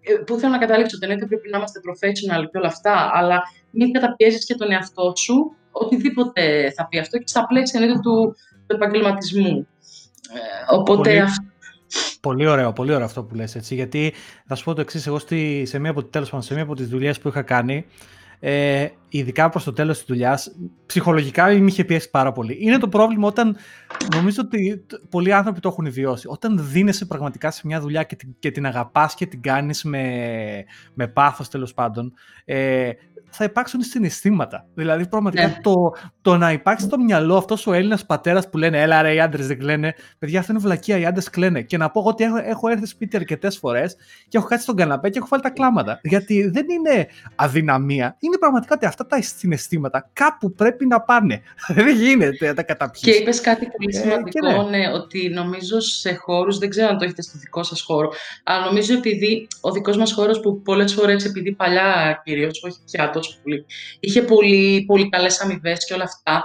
Ε, 0.00 0.14
που 0.14 0.36
θέλω 0.36 0.52
να 0.52 0.58
καταλήξω, 0.58 0.96
ότι 0.96 1.04
εννοείται 1.04 1.26
πρέπει 1.26 1.48
να 1.50 1.56
είμαστε 1.56 1.80
professional 1.88 2.42
και 2.50 2.58
όλα 2.58 2.66
αυτά, 2.66 3.10
αλλά 3.14 3.42
μην 3.70 3.92
καταπιέζεις 3.92 4.44
και 4.44 4.54
τον 4.54 4.72
εαυτό 4.72 5.12
σου, 5.16 5.56
οτιδήποτε 5.70 6.72
θα 6.76 6.86
πει 6.86 6.98
αυτό 6.98 7.18
και 7.18 7.26
στα 7.26 7.46
πλαίσια 7.46 7.80
εννοείται 7.80 8.00
του, 8.02 8.36
του 8.66 8.74
επαγγελματισμού. 8.74 9.68
Ε, 10.32 10.74
οπότε 10.74 11.10
πολύ, 11.10 11.20
Πολύ 12.20 12.46
ωραίο, 12.46 12.72
πολύ 12.72 12.92
ωραίο 12.92 13.04
αυτό 13.04 13.22
που 13.22 13.34
λες, 13.34 13.54
έτσι, 13.54 13.74
γιατί 13.74 14.12
θα 14.46 14.54
σου 14.54 14.64
πω 14.64 14.74
το 14.74 14.80
εξής 14.80 15.06
εγώ 15.06 15.18
στη, 15.18 15.62
σε 15.66 15.78
μία 15.78 15.90
από, 15.90 16.04
τέλος, 16.04 16.32
σε 16.38 16.54
μία 16.54 16.62
από 16.62 16.74
τις 16.74 16.88
δουλειές 16.88 17.18
που 17.18 17.28
είχα 17.28 17.42
κάνει, 17.42 17.84
ε, 18.40 18.88
ειδικά 19.08 19.48
προς 19.48 19.64
το 19.64 19.72
τέλος 19.72 19.96
της 19.96 20.06
δουλειάς, 20.06 20.50
ψυχολογικά 20.86 21.46
με 21.46 21.66
είχε 21.66 21.84
πιέσει 21.84 22.10
πάρα 22.10 22.32
πολύ. 22.32 22.56
Είναι 22.60 22.78
το 22.78 22.88
πρόβλημα 22.88 23.26
όταν, 23.26 23.56
νομίζω 24.14 24.42
ότι 24.44 24.84
πολλοί 25.08 25.32
άνθρωποι 25.32 25.60
το 25.60 25.68
έχουν 25.68 25.92
βιώσει, 25.92 26.26
όταν 26.28 26.68
δίνεσαι 26.70 27.06
πραγματικά 27.06 27.50
σε 27.50 27.62
μια 27.64 27.80
δουλειά 27.80 28.02
και 28.02 28.16
την, 28.16 28.36
και 28.38 28.50
την 28.50 28.66
αγαπάς 28.66 29.14
και 29.14 29.26
την 29.26 29.42
κάνεις 29.42 29.84
με, 29.84 30.64
με 30.94 31.08
πάθος 31.08 31.48
τέλος 31.48 31.74
πάντων, 31.74 32.12
ε, 32.44 32.90
θα 33.30 33.44
υπάρξουν 33.44 33.80
συναισθήματα. 33.82 34.66
Δηλαδή, 34.74 35.08
πραγματικά 35.08 35.46
ναι. 35.46 35.58
το, 35.62 35.74
το 36.22 36.36
να 36.36 36.52
υπάρξει 36.52 36.84
στο 36.84 36.98
μυαλό 36.98 37.36
αυτός 37.36 37.66
ο 37.66 37.72
Έλληνας 37.72 38.06
πατέρας 38.06 38.48
που 38.48 38.58
λένε 38.58 38.80
Έλα, 38.80 39.02
ρε, 39.02 39.14
οι 39.14 39.20
άντρες 39.20 39.46
δεν 39.46 39.58
κλαίνε. 39.58 39.94
Παιδιά, 40.18 40.40
αυτό 40.40 40.52
είναι 40.52 40.60
βλακεία. 40.60 40.98
Οι 40.98 41.04
άντρες 41.04 41.30
κλαίνε. 41.30 41.62
Και 41.62 41.76
να 41.76 41.90
πω 41.90 42.00
ότι 42.00 42.24
έχω, 42.24 42.36
έχω 42.36 42.68
έρθει 42.68 42.86
σπίτι 42.86 43.16
αρκετές 43.16 43.58
φορές 43.58 43.96
και 44.28 44.38
έχω 44.38 44.46
κάτσει 44.46 44.64
στον 44.64 44.76
καναπέ 44.76 45.10
και 45.10 45.18
έχω 45.18 45.26
βάλει 45.30 45.42
τα 45.42 45.50
κλάματα. 45.50 46.00
Γιατί 46.02 46.48
δεν 46.48 46.66
είναι 46.68 47.06
αδυναμία. 47.34 48.16
Είναι 48.18 48.38
πραγματικά 48.38 48.74
ότι 48.74 48.86
αυτά 48.86 49.06
τα 49.06 49.22
συναισθήματα 49.22 50.10
κάπου 50.12 50.52
πρέπει 50.52 50.86
να 50.86 51.00
πάνε. 51.00 51.42
δεν 51.74 51.96
γίνεται 51.96 52.46
να 52.46 52.54
τα 52.54 52.62
καταπιείς. 52.62 53.04
Και 53.04 53.10
είπες 53.10 53.40
κάτι 53.40 53.68
πολύ 53.76 53.96
ε, 53.96 54.00
σημαντικό, 54.00 54.46
ε, 54.46 54.76
ναι. 54.76 54.92
ότι 54.92 55.28
νομίζω 55.28 55.80
σε 55.80 56.14
χώρους, 56.14 56.58
δεν 56.58 56.68
ξέρω 56.68 56.88
αν 56.88 56.98
το 56.98 57.04
έχετε 57.04 57.22
στο 57.22 57.38
δικό 57.38 57.62
σας 57.62 57.82
χώρο, 57.82 58.12
αλλά 58.44 58.64
νομίζω 58.64 58.94
επειδή 58.94 59.48
ο 59.60 59.70
δικός 59.70 59.96
μας 59.96 60.12
χώρος 60.12 60.40
που 60.40 60.62
πολλές 60.62 60.92
φορές, 60.92 61.24
επειδή 61.24 61.52
παλιά 61.52 62.20
κυρίως, 62.24 62.62
όχι 62.62 62.78
πια 62.90 63.10
τόσο 63.18 63.38
πολύ. 63.42 63.64
Είχε 64.00 64.22
πολύ, 64.22 64.84
πολύ 64.86 65.08
καλές 65.08 65.40
αμοιβές 65.40 65.84
και 65.86 65.94
όλα 65.94 66.04
αυτά. 66.04 66.42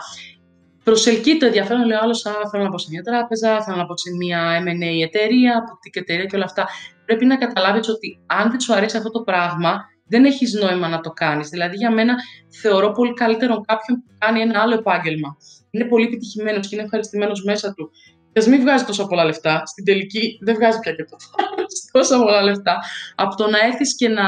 Προσελκύει 0.84 1.38
το 1.38 1.46
ενδιαφέρον, 1.46 1.86
λέει 1.86 1.98
άλλος, 2.02 2.22
θέλω 2.52 2.64
να 2.64 2.70
πω 2.70 2.78
σε 2.78 2.88
μια 2.90 3.02
τράπεζα, 3.02 3.64
θέλω 3.64 3.78
να 3.78 3.86
πω 3.86 3.98
σε 3.98 4.16
μια 4.16 4.64
M&A 4.64 5.04
εταιρεία, 5.04 5.64
boutique 5.68 6.02
εταιρεία 6.02 6.26
και 6.26 6.36
όλα 6.36 6.46
αυτά. 6.46 6.68
Πρέπει 7.06 7.26
να 7.26 7.38
καταλάβεις 7.38 7.90
ότι 7.90 8.20
αν 8.26 8.50
δεν 8.50 8.60
σου 8.60 8.74
αρέσει 8.74 8.98
αυτό 8.98 9.12
το 9.12 9.22
πράγμα, 9.22 9.82
δεν 10.08 10.26
έχεις 10.26 10.54
νόημα 10.54 10.88
να 10.88 11.00
το 11.00 11.10
κάνεις. 11.10 11.50
Δηλαδή, 11.50 11.76
για 11.76 11.92
μένα, 11.92 12.16
θεωρώ 12.62 12.92
πολύ 12.92 13.14
καλύτερο 13.14 13.62
κάποιον 13.62 13.98
που 13.98 14.14
κάνει 14.18 14.42
ένα 14.42 14.62
άλλο 14.62 14.74
επάγγελμα. 14.74 15.38
Είναι 15.72 15.86
πολύ 15.86 16.06
επιτυχημένος 16.06 16.68
και 16.68 16.76
είναι 16.76 16.84
ευχαριστημένος 16.84 17.44
μέσα 17.44 17.74
του. 17.74 17.92
Και 18.34 18.39
ας 18.39 18.48
μην 18.48 18.62
βγάζει 18.62 18.86
τόσο 18.86 19.08
πολλά 19.08 19.26
λεφτά. 19.26 19.63
Στην 19.65 19.86
τελική 19.86 20.39
δεν 20.41 20.56
βγάζει 20.56 20.80
πια 20.80 20.91
και 20.91 21.06
τόσο 21.91 22.17
πολλά 22.24 22.41
λεφτά. 22.41 22.78
Από 23.15 23.36
το 23.36 23.50
να 23.50 23.60
έρθεις 23.60 23.96
και 23.96 24.10
να 24.10 24.24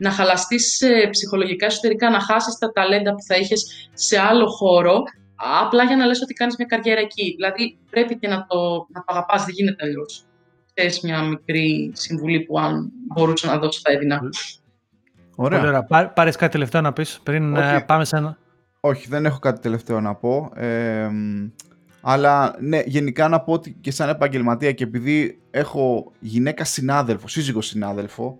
να 0.00 0.10
χαλαστείς 0.10 0.82
ψυχολογικά 1.10 1.66
εσωτερικά, 1.66 2.10
να 2.10 2.20
χάσεις 2.20 2.58
τα 2.58 2.72
ταλέντα 2.72 3.10
που 3.14 3.22
θα 3.22 3.36
είχες 3.36 3.88
σε 3.92 4.18
άλλο 4.18 4.46
χώρο, 4.46 5.02
απλά 5.62 5.84
για 5.84 5.96
να 5.96 6.06
λες 6.06 6.22
ότι 6.22 6.32
κάνεις 6.32 6.56
μια 6.56 6.66
καριέρα 6.66 7.00
εκεί. 7.00 7.34
Δηλαδή 7.36 7.78
πρέπει 7.90 8.18
και 8.18 8.28
να 8.28 8.46
το, 8.46 8.86
να 8.88 9.00
το 9.00 9.06
αγαπάς, 9.06 9.44
δεν 9.44 9.54
γίνεται 9.54 9.84
αλλιώς. 9.84 10.24
Θες 10.74 11.00
μια 11.00 11.22
μικρή 11.22 11.92
συμβουλή 11.94 12.40
που 12.40 12.58
αν 12.58 12.90
μπορούσα 13.06 13.46
να 13.46 13.58
δώσω 13.58 13.80
θα 13.82 13.92
έδινα. 13.92 14.20
Ωραία. 15.34 15.60
Ωραία. 15.60 15.84
Πάρεις 16.14 16.36
κάτι 16.36 16.52
τελευταίο 16.52 16.80
να 16.80 16.92
πεις 16.92 17.20
πριν 17.22 17.56
ε, 17.56 17.74
Όχι. 17.74 17.84
πάμε 17.84 18.04
σε 18.04 18.16
ένα... 18.16 18.36
Όχι, 18.80 19.08
δεν 19.08 19.26
έχω 19.26 19.38
κάτι 19.38 19.60
τελευταίο 19.60 20.00
να 20.00 20.14
πω. 20.14 20.52
Ε, 20.54 21.08
αλλά 22.00 22.56
ναι, 22.60 22.82
γενικά 22.86 23.28
να 23.28 23.40
πω 23.40 23.52
ότι 23.52 23.76
και 23.80 23.90
σαν 23.90 24.08
επαγγελματία 24.08 24.72
και 24.72 24.84
επειδή 24.84 25.40
έχω 25.50 26.12
γυναίκα 26.20 26.64
συνάδελφο, 26.64 27.28
σύζυγο 27.28 27.60
συνάδελφο, 27.60 28.38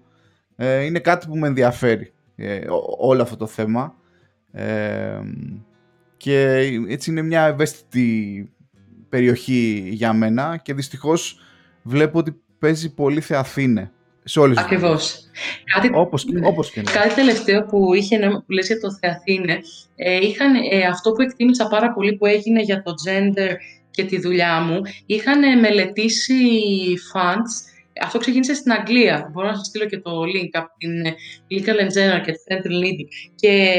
ε, 0.56 0.84
είναι 0.84 0.98
κάτι 0.98 1.26
που 1.26 1.36
με 1.36 1.46
ενδιαφέρει 1.46 2.12
ε, 2.36 2.60
όλο 2.98 3.22
αυτό 3.22 3.36
το 3.36 3.46
θέμα. 3.46 3.94
Ε, 4.52 5.20
και 6.16 6.68
έτσι 6.88 7.10
είναι 7.10 7.22
μια 7.22 7.44
ευαίσθητη 7.44 8.50
περιοχή 9.08 9.88
για 9.92 10.12
μένα 10.12 10.56
και 10.56 10.74
δυστυχώς 10.74 11.40
βλέπω 11.82 12.18
ότι 12.18 12.40
παίζει 12.58 12.94
πολύ 12.94 13.20
Θεαθήνε 13.20 13.92
σε 14.24 14.40
όλες 14.40 14.58
Ακριβώς. 14.58 15.18
Κάτι, 15.74 15.90
όπως, 15.94 16.26
όπως 16.42 16.70
και 16.70 16.80
ναι. 16.80 16.90
Κάτι 16.90 17.14
τελευταίο 17.14 17.64
που 17.64 17.94
είχε 17.94 18.18
που 18.18 18.52
λες 18.52 18.66
για 18.66 18.80
το 18.80 18.92
Θεαθήνε, 18.92 19.58
ε, 19.96 20.16
είχαν, 20.16 20.54
ε, 20.70 20.86
αυτό 20.86 21.12
που 21.12 21.22
εκτίμησα 21.22 21.68
πάρα 21.68 21.92
πολύ 21.92 22.16
που 22.16 22.26
έγινε 22.26 22.62
για 22.62 22.82
το 22.82 22.92
gender 23.08 23.54
και 23.90 24.04
τη 24.04 24.20
δουλειά 24.20 24.60
μου, 24.60 24.80
είχαν 25.06 25.60
μελετήσει 25.60 26.34
fans 27.14 27.70
αυτό 28.02 28.18
ξεκίνησε 28.18 28.54
στην 28.54 28.72
Αγγλία. 28.72 29.30
Μπορώ 29.32 29.46
να 29.46 29.54
σας 29.54 29.66
στείλω 29.66 29.84
και 29.84 29.98
το 29.98 30.20
link 30.20 30.48
από 30.52 30.70
την 30.78 30.90
Legal 31.50 31.80
and 31.80 31.92
General 31.96 32.22
και 32.24 32.32
τη 32.32 32.38
Central 32.48 32.84
Needing. 32.84 33.08
Και, 33.34 33.74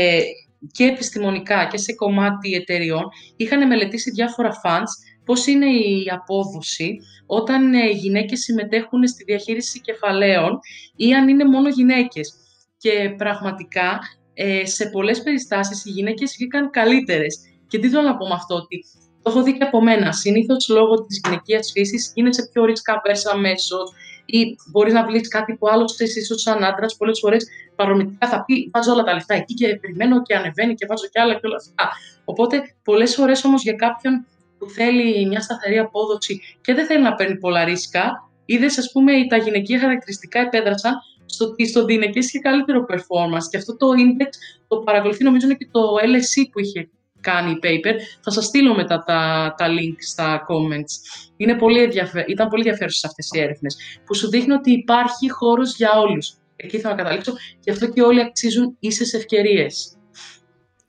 και 0.71 0.83
επιστημονικά 0.83 1.67
και 1.67 1.77
σε 1.77 1.93
κομμάτι 1.93 2.53
εταιριών 2.53 3.03
είχαν 3.35 3.67
μελετήσει 3.67 4.11
διάφορα 4.11 4.51
funds 4.63 4.91
πώς 5.25 5.47
είναι 5.47 5.65
η 5.65 6.09
απόδοση 6.13 6.97
όταν 7.25 7.73
ε, 7.73 7.89
γυναίκες 7.89 8.39
συμμετέχουν 8.39 9.07
στη 9.07 9.23
διαχείριση 9.23 9.81
κεφαλαίων 9.81 10.59
ή 10.95 11.13
αν 11.13 11.27
είναι 11.27 11.45
μόνο 11.45 11.69
γυναίκες. 11.69 12.33
Και 12.77 13.13
πραγματικά 13.17 13.99
ε, 14.33 14.65
σε 14.65 14.89
πολλές 14.89 15.23
περιστάσεις 15.23 15.85
οι 15.85 15.89
γυναίκες 15.89 16.35
βγήκαν 16.37 16.69
καλύτερες. 16.69 17.39
Και 17.67 17.79
τι 17.79 17.89
θέλω 17.89 18.01
να 18.01 18.17
πω 18.17 18.27
με 18.27 18.33
αυτό, 18.33 18.55
ότι 18.55 18.85
το 19.21 19.29
έχω 19.29 19.43
δει 19.43 19.57
και 19.57 19.63
από 19.63 19.81
μένα. 19.81 20.11
Συνήθως 20.11 20.67
λόγω 20.69 21.05
της 21.05 21.21
γυναικείας 21.23 21.71
φύσης 21.71 22.11
είναι 22.15 22.33
σε 22.33 22.49
πιο 22.51 22.65
ρίσκα 22.65 23.01
versa 23.05 23.31
αμέσω 23.33 23.77
ή 24.25 24.55
μπορείς 24.71 24.93
να 24.93 25.05
βρει 25.05 25.21
κάτι 25.21 25.55
που 25.55 25.67
άλλος 25.69 25.93
ξέρει, 25.93 26.11
ίσως 26.15 26.41
σαν 26.41 26.63
άντρας, 26.63 26.95
πολλές 26.97 27.19
φορές 27.19 27.45
παρομητικά 27.75 28.27
θα 28.27 28.43
πει: 28.45 28.69
Βάζω 28.73 28.91
όλα 28.91 29.03
τα 29.03 29.13
λεφτά 29.13 29.33
εκεί 29.33 29.53
και 29.53 29.77
περιμένω 29.81 30.21
και 30.21 30.35
ανεβαίνει 30.35 30.73
και 30.73 30.85
βάζω 30.89 31.07
κι 31.07 31.19
άλλα 31.19 31.33
και 31.33 31.47
όλα 31.47 31.55
αυτά. 31.55 31.89
Οπότε, 32.25 32.61
πολλές 32.83 33.15
φορές 33.15 33.43
όμως 33.43 33.63
για 33.63 33.73
κάποιον 33.73 34.25
που 34.61 34.69
θέλει 34.69 35.25
μια 35.25 35.41
σταθερή 35.41 35.77
απόδοση 35.77 36.41
και 36.61 36.73
δεν 36.73 36.85
θέλει 36.85 37.03
να 37.03 37.15
παίρνει 37.15 37.37
πολλά 37.37 37.63
ρίσκα, 37.63 38.29
είδες, 38.45 38.77
ας 38.77 38.91
πούμε, 38.91 39.11
τα 39.29 39.37
γυναικεία 39.37 39.79
χαρακτηριστικά 39.79 40.39
επέδρασαν 40.39 40.93
στο 41.25 41.45
ότι 41.45 41.67
στον 41.67 41.89
γυναικέ 41.89 42.19
είχε 42.19 42.39
καλύτερο 42.39 42.85
performance. 42.89 43.45
Και 43.49 43.57
αυτό 43.57 43.77
το 43.77 43.87
index 43.87 44.29
το 44.67 44.77
παρακολουθεί, 44.77 45.23
νομίζω, 45.23 45.45
είναι 45.45 45.55
και 45.55 45.67
το 45.71 45.81
LSE 46.03 46.49
που 46.51 46.59
είχε 46.59 46.89
κάνει 47.19 47.59
paper. 47.63 47.93
Θα 48.23 48.31
σας 48.31 48.45
στείλω 48.45 48.75
μετά 48.75 49.03
τα, 49.03 49.53
τα 49.57 49.67
link 49.67 49.95
στα 49.97 50.45
comments. 50.49 50.93
Είναι 51.37 51.55
πολύ 51.55 51.89
Ήταν 52.27 52.47
πολύ 52.47 52.61
ενδιαφέρουσες 52.61 53.03
αυτές 53.03 53.29
οι 53.31 53.39
έρευνες 53.39 53.75
που 54.05 54.15
σου 54.15 54.29
δείχνει 54.29 54.53
ότι 54.53 54.71
υπάρχει 54.71 55.29
χώρος 55.29 55.75
για 55.75 55.91
όλους. 55.91 56.33
Εκεί 56.55 56.79
θα 56.79 56.93
καταλήξω 56.93 57.33
και 57.59 57.71
αυτό 57.71 57.89
και 57.89 58.01
όλοι 58.01 58.21
αξίζουν 58.21 58.75
ίσες 58.79 59.13
ευκαιρίες. 59.13 59.95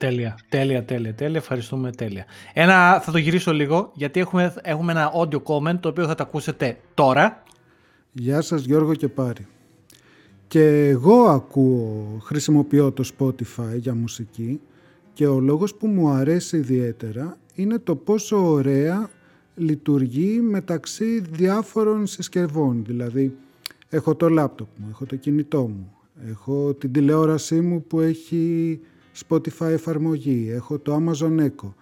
Τέλεια, 0.03 0.39
τέλεια, 0.49 0.85
τέλεια, 0.85 1.15
τέλεια. 1.15 1.39
Ευχαριστούμε, 1.39 1.91
τέλεια. 1.91 2.25
Ένα, 2.53 3.01
θα 3.01 3.13
το 3.13 3.19
γυρίσω 3.19 3.53
λίγο, 3.53 3.91
γιατί 3.95 4.21
έχουμε, 4.21 4.55
έχουμε 4.63 4.93
ένα 4.93 5.13
audio 5.15 5.43
comment, 5.43 5.79
το 5.81 5.89
οποίο 5.89 6.07
θα 6.07 6.15
το 6.15 6.23
ακούσετε 6.23 6.79
τώρα. 6.95 7.43
Γεια 8.13 8.41
σας 8.41 8.65
Γιώργο 8.65 8.95
και 8.95 9.09
Πάρη. 9.09 9.47
Και 10.47 10.89
εγώ 10.89 11.23
ακούω, 11.23 12.19
χρησιμοποιώ 12.23 12.93
το 12.93 13.05
Spotify 13.19 13.77
για 13.77 13.95
μουσική 13.95 14.61
και 15.13 15.27
ο 15.27 15.41
λόγος 15.41 15.75
που 15.75 15.87
μου 15.87 16.09
αρέσει 16.09 16.57
ιδιαίτερα 16.57 17.37
είναι 17.55 17.79
το 17.79 17.97
πόσο 17.97 18.51
ωραία 18.51 19.11
λειτουργεί 19.55 20.41
μεταξύ 20.41 21.21
διάφορων 21.21 22.07
συσκευών. 22.07 22.85
Δηλαδή, 22.87 23.37
έχω 23.89 24.15
το 24.15 24.29
λάπτοπ 24.29 24.69
μου, 24.77 24.87
έχω 24.91 25.07
το 25.07 25.17
κινητό 25.17 25.61
μου, 25.61 25.93
έχω 26.31 26.75
την 26.75 26.93
τηλεόρασή 26.93 27.61
μου 27.61 27.83
που 27.83 28.01
έχει 28.01 28.81
Spotify 29.29 29.69
εφαρμογή, 29.71 30.51
έχω 30.51 30.79
το 30.79 31.03
Amazon 31.05 31.41
Echo. 31.41 31.73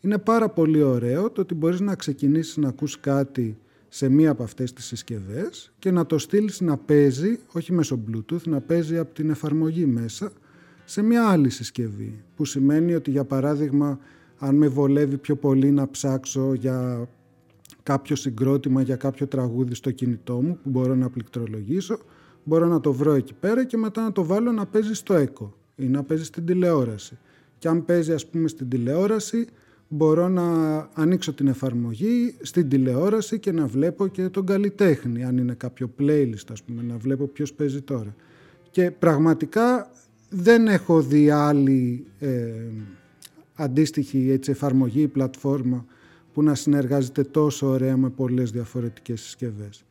Είναι 0.00 0.18
πάρα 0.18 0.48
πολύ 0.48 0.82
ωραίο 0.82 1.30
το 1.30 1.40
ότι 1.40 1.54
μπορείς 1.54 1.80
να 1.80 1.94
ξεκινήσεις 1.94 2.56
να 2.56 2.68
ακούς 2.68 3.00
κάτι 3.00 3.58
σε 3.88 4.08
μία 4.08 4.30
από 4.30 4.42
αυτές 4.42 4.72
τις 4.72 4.84
συσκευές 4.84 5.72
και 5.78 5.90
να 5.90 6.06
το 6.06 6.18
στείλεις 6.18 6.60
να 6.60 6.76
παίζει, 6.76 7.38
όχι 7.52 7.72
μέσω 7.72 8.00
Bluetooth, 8.10 8.42
να 8.42 8.60
παίζει 8.60 8.98
από 8.98 9.14
την 9.14 9.30
εφαρμογή 9.30 9.86
μέσα 9.86 10.32
σε 10.84 11.02
μια 11.02 11.28
άλλη 11.28 11.50
συσκευή. 11.50 12.22
Που 12.36 12.44
σημαίνει 12.44 12.94
ότι 12.94 13.10
για 13.10 13.24
παράδειγμα 13.24 13.98
αν 14.38 14.54
με 14.56 14.68
βολεύει 14.68 15.16
πιο 15.16 15.36
πολύ 15.36 15.70
να 15.70 15.90
ψάξω 15.90 16.54
για 16.54 17.08
κάποιο 17.82 18.16
συγκρότημα, 18.16 18.82
για 18.82 18.96
κάποιο 18.96 19.26
τραγούδι 19.26 19.74
στο 19.74 19.90
κινητό 19.90 20.40
μου 20.40 20.58
που 20.62 20.70
μπορώ 20.70 20.94
να 20.94 21.10
πληκτρολογήσω, 21.10 21.98
μπορώ 22.44 22.66
να 22.66 22.80
το 22.80 22.92
βρω 22.92 23.12
εκεί 23.12 23.34
πέρα 23.34 23.64
και 23.64 23.76
μετά 23.76 24.02
να 24.02 24.12
το 24.12 24.24
βάλω 24.24 24.52
να 24.52 24.66
παίζει 24.66 24.94
στο 24.94 25.14
echo 25.14 25.48
ή 25.78 25.86
να 25.86 26.02
παίζει 26.02 26.24
στην 26.24 26.46
τηλεόραση. 26.46 27.18
Και 27.58 27.68
αν 27.68 27.84
παίζει 27.84 28.12
ας 28.12 28.26
πούμε 28.26 28.48
στην 28.48 28.68
τηλεόραση 28.68 29.46
μπορώ 29.88 30.28
να 30.28 30.44
ανοίξω 30.92 31.32
την 31.32 31.46
εφαρμογή 31.46 32.34
στην 32.40 32.68
τηλεόραση 32.68 33.38
και 33.38 33.52
να 33.52 33.66
βλέπω 33.66 34.06
και 34.06 34.28
τον 34.28 34.46
καλλιτέχνη, 34.46 35.24
αν 35.24 35.36
είναι 35.36 35.54
κάποιο 35.54 35.90
playlist 35.98 36.46
ας 36.52 36.62
πούμε, 36.62 36.82
να 36.82 36.96
βλέπω 36.96 37.26
ποιος 37.26 37.52
παίζει 37.52 37.80
τώρα. 37.80 38.14
Και 38.70 38.90
πραγματικά 38.90 39.90
δεν 40.28 40.66
έχω 40.66 41.02
δει 41.02 41.30
άλλη 41.30 42.06
ε, 42.18 42.52
αντίστοιχη 43.54 44.30
έτσι, 44.30 44.50
εφαρμογή 44.50 45.00
ή 45.00 45.08
πλατφόρμα 45.08 45.86
που 46.32 46.42
να 46.42 46.54
συνεργάζεται 46.54 47.22
τόσο 47.22 47.66
ωραία 47.66 47.96
με 47.96 48.08
πολλές 48.10 48.50
διαφορετικές 48.50 49.20
συσκευές. 49.20 49.84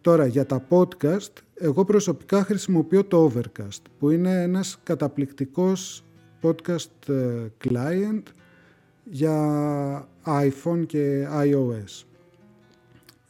Τώρα 0.00 0.26
για 0.26 0.46
τα 0.46 0.66
podcast, 0.68 1.32
εγώ 1.58 1.84
προσωπικά 1.84 2.44
χρησιμοποιώ 2.44 3.04
το 3.04 3.32
Overcast, 3.32 3.82
που 3.98 4.10
είναι 4.10 4.42
ένας 4.42 4.78
καταπληκτικός 4.82 6.04
podcast 6.42 7.08
ε, 7.08 7.46
client 7.64 8.22
για 9.04 10.08
iPhone 10.24 10.86
και 10.86 11.26
iOS. 11.42 12.04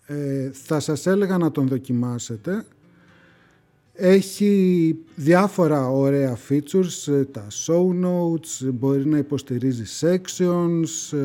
Ε, 0.07 0.51
θα 0.53 0.81
σας 0.81 1.07
έλεγα 1.07 1.39
να 1.39 1.51
τον 1.51 1.69
δοκιμάσετε. 1.69 2.65
Έχει 4.01 4.97
διάφορα 5.15 5.89
ωραία 5.91 6.39
features, 6.49 7.13
ε, 7.13 7.25
τα 7.25 7.47
show 7.67 8.05
notes, 8.05 8.73
μπορεί 8.73 9.07
να 9.07 9.19
υποστηρίζει 9.19 9.85
sections, 10.01 11.19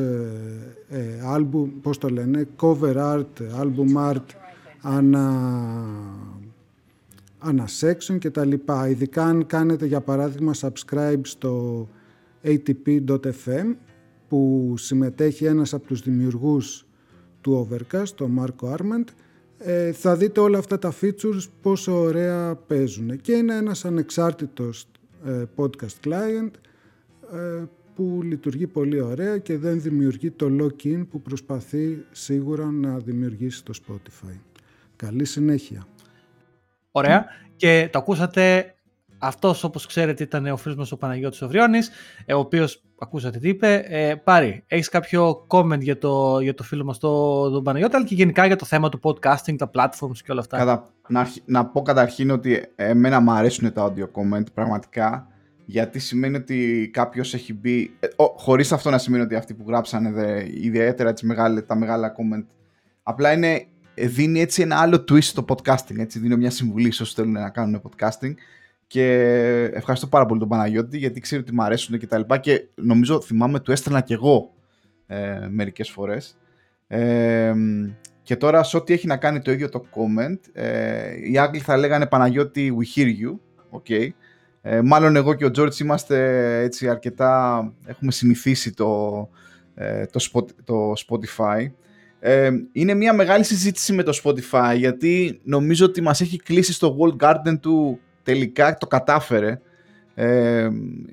ε, 0.88 0.98
ε, 0.98 1.20
album, 1.36 1.68
πώς 1.82 1.98
το 1.98 2.08
λένε, 2.08 2.48
cover 2.60 2.96
art, 2.96 3.60
album 3.60 4.12
art, 4.12 4.26
ανα, 4.80 5.44
ανα 7.44 7.68
section 7.80 8.18
και 8.18 8.30
τα 8.30 8.44
λοιπά. 8.44 8.88
Ειδικά 8.88 9.24
αν 9.24 9.46
κάνετε 9.46 9.86
για 9.86 10.00
παράδειγμα 10.00 10.52
subscribe 10.60 11.20
στο 11.22 11.88
atp.fm 12.44 13.74
που 14.28 14.74
συμμετέχει 14.76 15.44
ένας 15.44 15.74
από 15.74 15.86
τους 15.86 16.00
δημιουργούς 16.00 16.86
του 17.40 17.68
Overcast, 17.68 18.08
τον 18.14 18.30
Μάρκο 18.30 18.66
Άρμεντ, 18.66 19.08
ε, 19.58 19.92
θα 19.92 20.16
δείτε 20.16 20.40
όλα 20.40 20.58
αυτά 20.58 20.78
τα 20.78 20.94
features 21.00 21.48
πόσο 21.62 21.92
ωραία 22.00 22.54
παίζουν. 22.54 23.20
Και 23.20 23.32
είναι 23.32 23.56
ένας 23.56 23.84
ανεξάρτητος 23.84 24.86
ε, 25.24 25.42
podcast 25.56 26.08
client 26.08 26.50
ε, 27.32 27.64
που 27.94 28.20
λειτουργεί 28.22 28.66
πολύ 28.66 29.00
ωραία 29.00 29.38
και 29.38 29.58
δεν 29.58 29.80
δημιουργεί 29.80 30.30
το 30.30 30.46
lock-in 30.60 31.06
που 31.10 31.20
προσπαθεί 31.22 32.04
σίγουρα 32.12 32.70
να 32.70 32.98
δημιουργήσει 32.98 33.64
το 33.64 33.72
Spotify. 33.86 34.38
Καλή 34.96 35.24
συνέχεια. 35.24 35.86
Ωραία. 36.96 37.24
Και 37.56 37.88
το 37.92 37.98
ακούσατε 37.98 38.74
αυτός, 39.18 39.64
όπως 39.64 39.86
ξέρετε, 39.86 40.22
ήταν 40.22 40.46
ο 40.46 40.56
φίλος 40.56 40.76
μας 40.76 40.92
ο 40.92 40.96
Παναγιώτης 40.96 41.42
Οβριώνη, 41.42 41.78
ο 42.34 42.38
οποίος 42.38 42.82
ακούσατε 42.98 43.38
τι 43.38 43.48
είπε. 43.48 43.84
Ε, 43.88 44.14
Πάρη, 44.14 44.64
έχεις 44.66 44.88
κάποιο 44.88 45.46
comment 45.48 45.80
για 45.80 45.98
το, 45.98 46.40
για 46.40 46.54
το 46.54 46.62
φίλο 46.62 46.84
μας 46.84 46.98
τον, 46.98 47.52
τον 47.52 47.62
Παναγιώτη, 47.62 47.96
αλλά 47.96 48.04
και 48.04 48.14
γενικά 48.14 48.46
για 48.46 48.56
το 48.56 48.64
θέμα 48.64 48.88
του 48.88 49.00
podcasting, 49.02 49.56
τα 49.56 49.70
platforms 49.74 50.18
και 50.24 50.30
όλα 50.30 50.40
αυτά. 50.40 50.56
Κατα... 50.56 50.86
Να, 51.08 51.28
να 51.44 51.66
πω 51.66 51.82
καταρχήν 51.82 52.30
ότι 52.30 52.66
εμένα 52.76 53.20
μου 53.20 53.32
αρέσουν 53.32 53.72
τα 53.72 53.92
audio 53.92 54.04
comment, 54.04 54.52
πραγματικά. 54.54 55.28
Γιατί 55.66 55.98
σημαίνει 55.98 56.36
ότι 56.36 56.90
κάποιος 56.92 57.34
έχει 57.34 57.54
μπει. 57.54 57.96
Ε, 58.00 58.06
Χωρίς 58.36 58.72
αυτό 58.72 58.90
να 58.90 58.98
σημαίνει 58.98 59.22
ότι 59.22 59.34
αυτοί 59.34 59.54
που 59.54 59.64
γράψανε 59.66 60.10
δε, 60.10 60.44
ιδιαίτερα 60.44 61.08
έτσι, 61.08 61.26
μεγάλη, 61.26 61.62
τα 61.62 61.74
μεγάλα 61.76 62.12
comment. 62.12 62.44
Απλά 63.02 63.32
είναι, 63.32 63.66
δίνει 63.96 64.40
έτσι 64.40 64.62
ένα 64.62 64.76
άλλο 64.76 65.04
twist 65.08 65.22
στο 65.22 65.44
podcasting. 65.48 65.98
Έτσι, 65.98 66.18
δίνει 66.18 66.36
μια 66.36 66.50
συμβουλή 66.50 66.92
σε 66.92 67.02
όσους 67.02 67.14
θέλουν 67.14 67.32
να 67.32 67.50
κάνουν 67.50 67.82
podcasting. 67.82 68.34
Και 68.86 69.12
ευχαριστώ 69.72 70.06
πάρα 70.06 70.26
πολύ 70.26 70.40
τον 70.40 70.48
Παναγιώτη 70.48 70.98
γιατί 70.98 71.20
ξέρει 71.20 71.42
ότι 71.42 71.54
μου 71.54 71.62
αρέσουν 71.62 71.98
και 71.98 72.06
τα 72.06 72.18
λοιπά 72.18 72.38
και 72.38 72.64
νομίζω 72.74 73.20
θυμάμαι 73.20 73.60
του 73.60 73.72
έστελνα 73.72 74.00
και 74.00 74.14
εγώ 74.14 74.50
ε, 75.06 75.46
μερικές 75.50 75.90
φορές. 75.90 76.38
Ε, 76.86 77.54
και 78.22 78.36
τώρα 78.36 78.62
σε 78.62 78.76
ό,τι 78.76 78.92
έχει 78.92 79.06
να 79.06 79.16
κάνει 79.16 79.40
το 79.40 79.52
ίδιο 79.52 79.68
το 79.68 79.84
comment, 79.94 80.38
ε, 80.52 81.30
οι 81.30 81.38
Άγγλοι 81.38 81.60
θα 81.60 81.76
λέγανε 81.76 82.06
Παναγιώτη 82.06 82.76
we 82.78 82.98
hear 82.98 83.06
you, 83.06 83.38
okay. 83.80 84.08
Ε, 84.62 84.82
μάλλον 84.82 85.16
εγώ 85.16 85.34
και 85.34 85.44
ο 85.44 85.50
Τζόρτς 85.50 85.80
είμαστε 85.80 86.58
έτσι 86.62 86.88
αρκετά, 86.88 87.72
έχουμε 87.86 88.12
συνηθίσει 88.12 88.74
το, 88.74 89.28
ε, 89.74 90.06
το, 90.06 90.46
το 90.64 90.92
Spotify. 91.06 91.66
Ε, 92.26 92.50
είναι 92.72 92.94
μια 92.94 93.12
μεγάλη 93.12 93.44
συζήτηση 93.44 93.92
με 93.92 94.02
το 94.02 94.20
Spotify 94.24 94.74
γιατί 94.76 95.40
νομίζω 95.42 95.86
ότι 95.86 96.00
μας 96.00 96.20
έχει 96.20 96.36
κλείσει 96.36 96.72
στο 96.72 96.96
World 96.98 97.24
Garden 97.24 97.60
του 97.60 98.00
τελικά 98.22 98.76
το 98.76 98.86
κατάφερε. 98.86 99.60
Ε, 100.14 100.68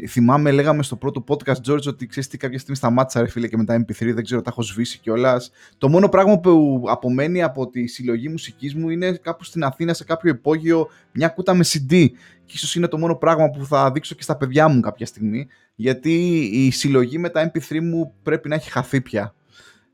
θυμάμαι, 0.07 0.51
λέγαμε 0.51 0.83
στο 0.83 0.95
πρώτο 0.95 1.23
podcast, 1.27 1.69
George, 1.69 1.85
ότι 1.87 2.07
ξέρεις 2.07 2.29
τι, 2.29 2.37
κάποια 2.37 2.57
στιγμή 2.57 2.75
σταμάτησα, 2.75 3.21
ρε 3.21 3.27
φίλε, 3.27 3.47
και 3.47 3.57
μετά 3.57 3.85
MP3, 3.85 4.13
δεν 4.13 4.23
ξέρω, 4.23 4.41
τα 4.41 4.49
έχω 4.49 4.61
σβήσει 4.61 4.99
κιόλας. 4.99 5.51
Το 5.77 5.89
μόνο 5.89 6.09
πράγμα 6.09 6.39
που 6.39 6.83
απομένει 6.87 7.43
από 7.43 7.69
τη 7.69 7.87
συλλογή 7.87 8.29
μουσικής 8.29 8.75
μου 8.75 8.89
είναι 8.89 9.11
κάπου 9.11 9.43
στην 9.43 9.63
Αθήνα, 9.63 9.93
σε 9.93 10.03
κάποιο 10.03 10.31
υπόγειο, 10.31 10.87
μια 11.11 11.27
κούτα 11.27 11.53
με 11.53 11.63
CD. 11.67 12.07
Και 12.45 12.53
ίσως 12.53 12.75
είναι 12.75 12.87
το 12.87 12.97
μόνο 12.97 13.15
πράγμα 13.15 13.49
που 13.49 13.65
θα 13.65 13.91
δείξω 13.91 14.15
και 14.15 14.23
στα 14.23 14.37
παιδιά 14.37 14.67
μου 14.67 14.79
κάποια 14.79 15.05
στιγμή, 15.05 15.47
γιατί 15.75 16.13
η 16.51 16.71
συλλογή 16.71 17.17
με 17.17 17.29
τα 17.29 17.51
MP3 17.51 17.79
μου 17.81 18.13
πρέπει 18.23 18.49
να 18.49 18.55
έχει 18.55 18.71
χαθεί 18.71 19.01
πια. 19.01 19.33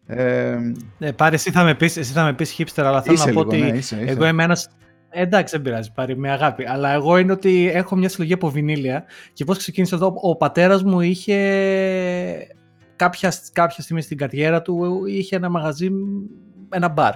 Ε, 0.08 0.58
ναι, 0.98 1.13
πάρε, 1.13 1.36
εσύ 1.36 1.52
θα 1.52 1.63
με 1.63 1.76
πεις, 1.76 1.98
εσύ 1.98 2.12
θα 2.12 2.24
με 2.24 2.34
πεις 2.34 2.56
hipster, 2.58 2.84
αλλά 2.84 3.02
θέλω 3.02 3.24
να 3.26 3.34
πω 3.34 3.39
ότι 3.39 3.58
ναι, 3.58 3.80
εγώ 4.06 4.28
είμαι 4.28 4.43
ένας 4.43 4.70
Εντάξει, 5.10 5.56
δεν 5.56 5.62
πειράζει, 5.65 5.91
πάρει 5.91 6.17
με 6.17 6.32
αγάπη. 6.32 6.65
Αλλά 6.67 6.91
εγώ 6.91 7.17
είναι 7.17 7.32
ότι 7.32 7.72
έχω 7.74 7.96
μια 7.96 8.10
συλλογή 8.10 8.34
από 8.34 8.50
βινίλια 8.50 9.06
και 9.34 9.43
πώς 9.43 9.58
ξεκίνησε 9.58 9.96
εδώ. 9.96 10.13
Ο 10.22 10.36
πατέρας 10.36 10.84
μου 10.84 11.02
είχε 11.02 11.38
κάποια, 12.96 13.34
κάποια 13.54 13.84
στιγμή 13.84 14.02
στην 14.02 14.17
καριέρα 14.17 14.62
του 14.62 15.06
είχε 15.06 15.36
ένα 15.36 15.50
μαγαζί, 15.50 15.89
ένα 16.70 16.88
μπαρ. 16.88 17.13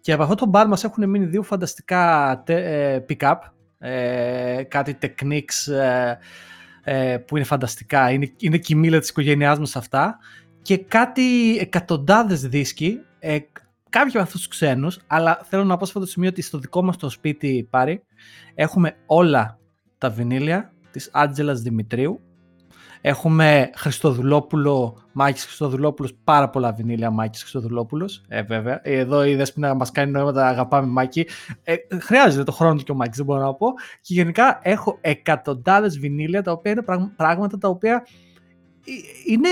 Και 0.00 0.12
από 0.12 0.22
αυτό 0.22 0.34
το 0.34 0.46
μπαρ 0.46 0.68
μας 0.68 0.84
έχουν 0.84 1.08
μείνει 1.10 1.24
δύο 1.24 1.42
φανταστικά 1.42 2.42
ε, 2.46 2.98
pick-up, 3.08 3.36
ε, 3.78 4.62
κάτι 4.62 4.98
techniques 5.00 5.72
ε, 6.84 7.16
που 7.16 7.36
είναι 7.36 7.46
φανταστικά, 7.46 8.10
είναι, 8.10 8.32
είναι 8.38 8.56
κοιμήλα 8.56 8.98
της 8.98 9.08
οικογένειάς 9.08 9.58
μας 9.58 9.76
αυτά 9.76 10.18
και 10.64 10.78
κάτι 10.78 11.58
εκατοντάδες 11.58 12.40
δίσκοι 12.40 13.00
κάποιοι 13.88 14.12
από 14.12 14.18
αυτούς 14.18 14.38
τους 14.40 14.48
ξένους, 14.48 14.98
αλλά 15.06 15.40
θέλω 15.42 15.64
να 15.64 15.76
πω 15.76 15.84
σε 15.84 15.90
αυτό 15.94 16.00
το 16.00 16.06
σημείο 16.06 16.28
ότι 16.28 16.42
στο 16.42 16.58
δικό 16.58 16.82
μας 16.82 16.96
το 16.96 17.10
σπίτι 17.10 17.66
πάρει 17.70 18.02
έχουμε 18.54 18.96
όλα 19.06 19.58
τα 19.98 20.10
βινίλια 20.10 20.72
της 20.90 21.10
Άντζελας 21.12 21.60
Δημητρίου. 21.60 22.20
Έχουμε 23.00 23.70
Χριστοδουλόπουλο, 23.76 25.02
Μάκης 25.12 25.44
Χριστοδουλόπουλος, 25.44 26.14
πάρα 26.24 26.50
πολλά 26.50 26.72
βινίλια 26.72 27.10
Μάκης 27.10 27.40
Χριστοδουλόπουλος. 27.40 28.24
Ε, 28.28 28.42
βέβαια. 28.42 28.80
Εδώ 28.82 29.24
η 29.24 29.34
Δέσποινα 29.34 29.74
μας 29.74 29.90
κάνει 29.90 30.10
νόημα, 30.10 30.42
αγαπάμε 30.46 30.86
Μάκη. 30.86 31.26
Ε, 31.62 31.74
χρειάζεται 32.00 32.44
το 32.44 32.52
χρόνο 32.52 32.74
του 32.74 32.84
και 32.84 32.92
ο 32.92 32.94
Μάκης, 32.94 33.16
δεν 33.16 33.26
μπορώ 33.26 33.40
να 33.40 33.54
πω. 33.54 33.66
Και 34.00 34.14
γενικά 34.14 34.60
έχω 34.62 34.98
εκατοντάδες 35.00 35.98
βινίλια 35.98 36.42
τα 36.42 36.52
οποία 36.52 36.72
είναι 36.72 36.82
πράγματα 37.16 37.58
τα 37.58 37.68
οποία 37.68 38.06
είναι, 39.26 39.48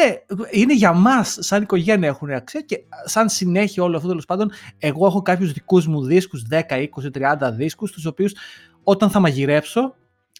είναι 0.51 0.75
για 0.75 0.93
μας, 0.93 1.37
σαν 1.41 1.63
οικογένεια 1.63 2.09
έχουν 2.09 2.31
αξία 2.31 2.61
και 2.61 2.79
σαν 3.05 3.29
συνέχεια 3.29 3.83
όλο 3.83 3.97
αυτό 3.97 4.09
τέλος 4.09 4.25
πάντων, 4.25 4.51
εγώ 4.79 5.07
έχω 5.07 5.23
κάποιους 5.23 5.53
δικούς 5.53 5.87
μου 5.87 6.05
δίσκους, 6.05 6.47
10, 6.51 6.61
20, 6.71 7.11
30 7.11 7.53
δίσκους, 7.53 7.93
τους 7.93 8.07
οποίους 8.07 8.35
όταν 8.83 9.11
θα 9.11 9.21
μαγειρέψω, 9.21 9.95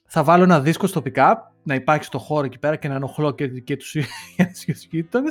θα 0.07 0.25
βάλω 0.25 0.43
ένα 0.43 0.61
δίσκο 0.61 0.87
στο 0.87 1.03
pick-up, 1.05 1.35
να 1.63 1.75
υπάρχει 1.75 2.05
στο 2.05 2.19
χώρο 2.19 2.47
εκεί 2.47 2.59
πέρα 2.59 2.77
και 2.77 2.89
να 2.89 2.95
ενοχλώ 2.95 3.31
και, 3.31 3.49
και 3.49 3.77
τους 3.77 3.97
γείτονε 4.91 5.29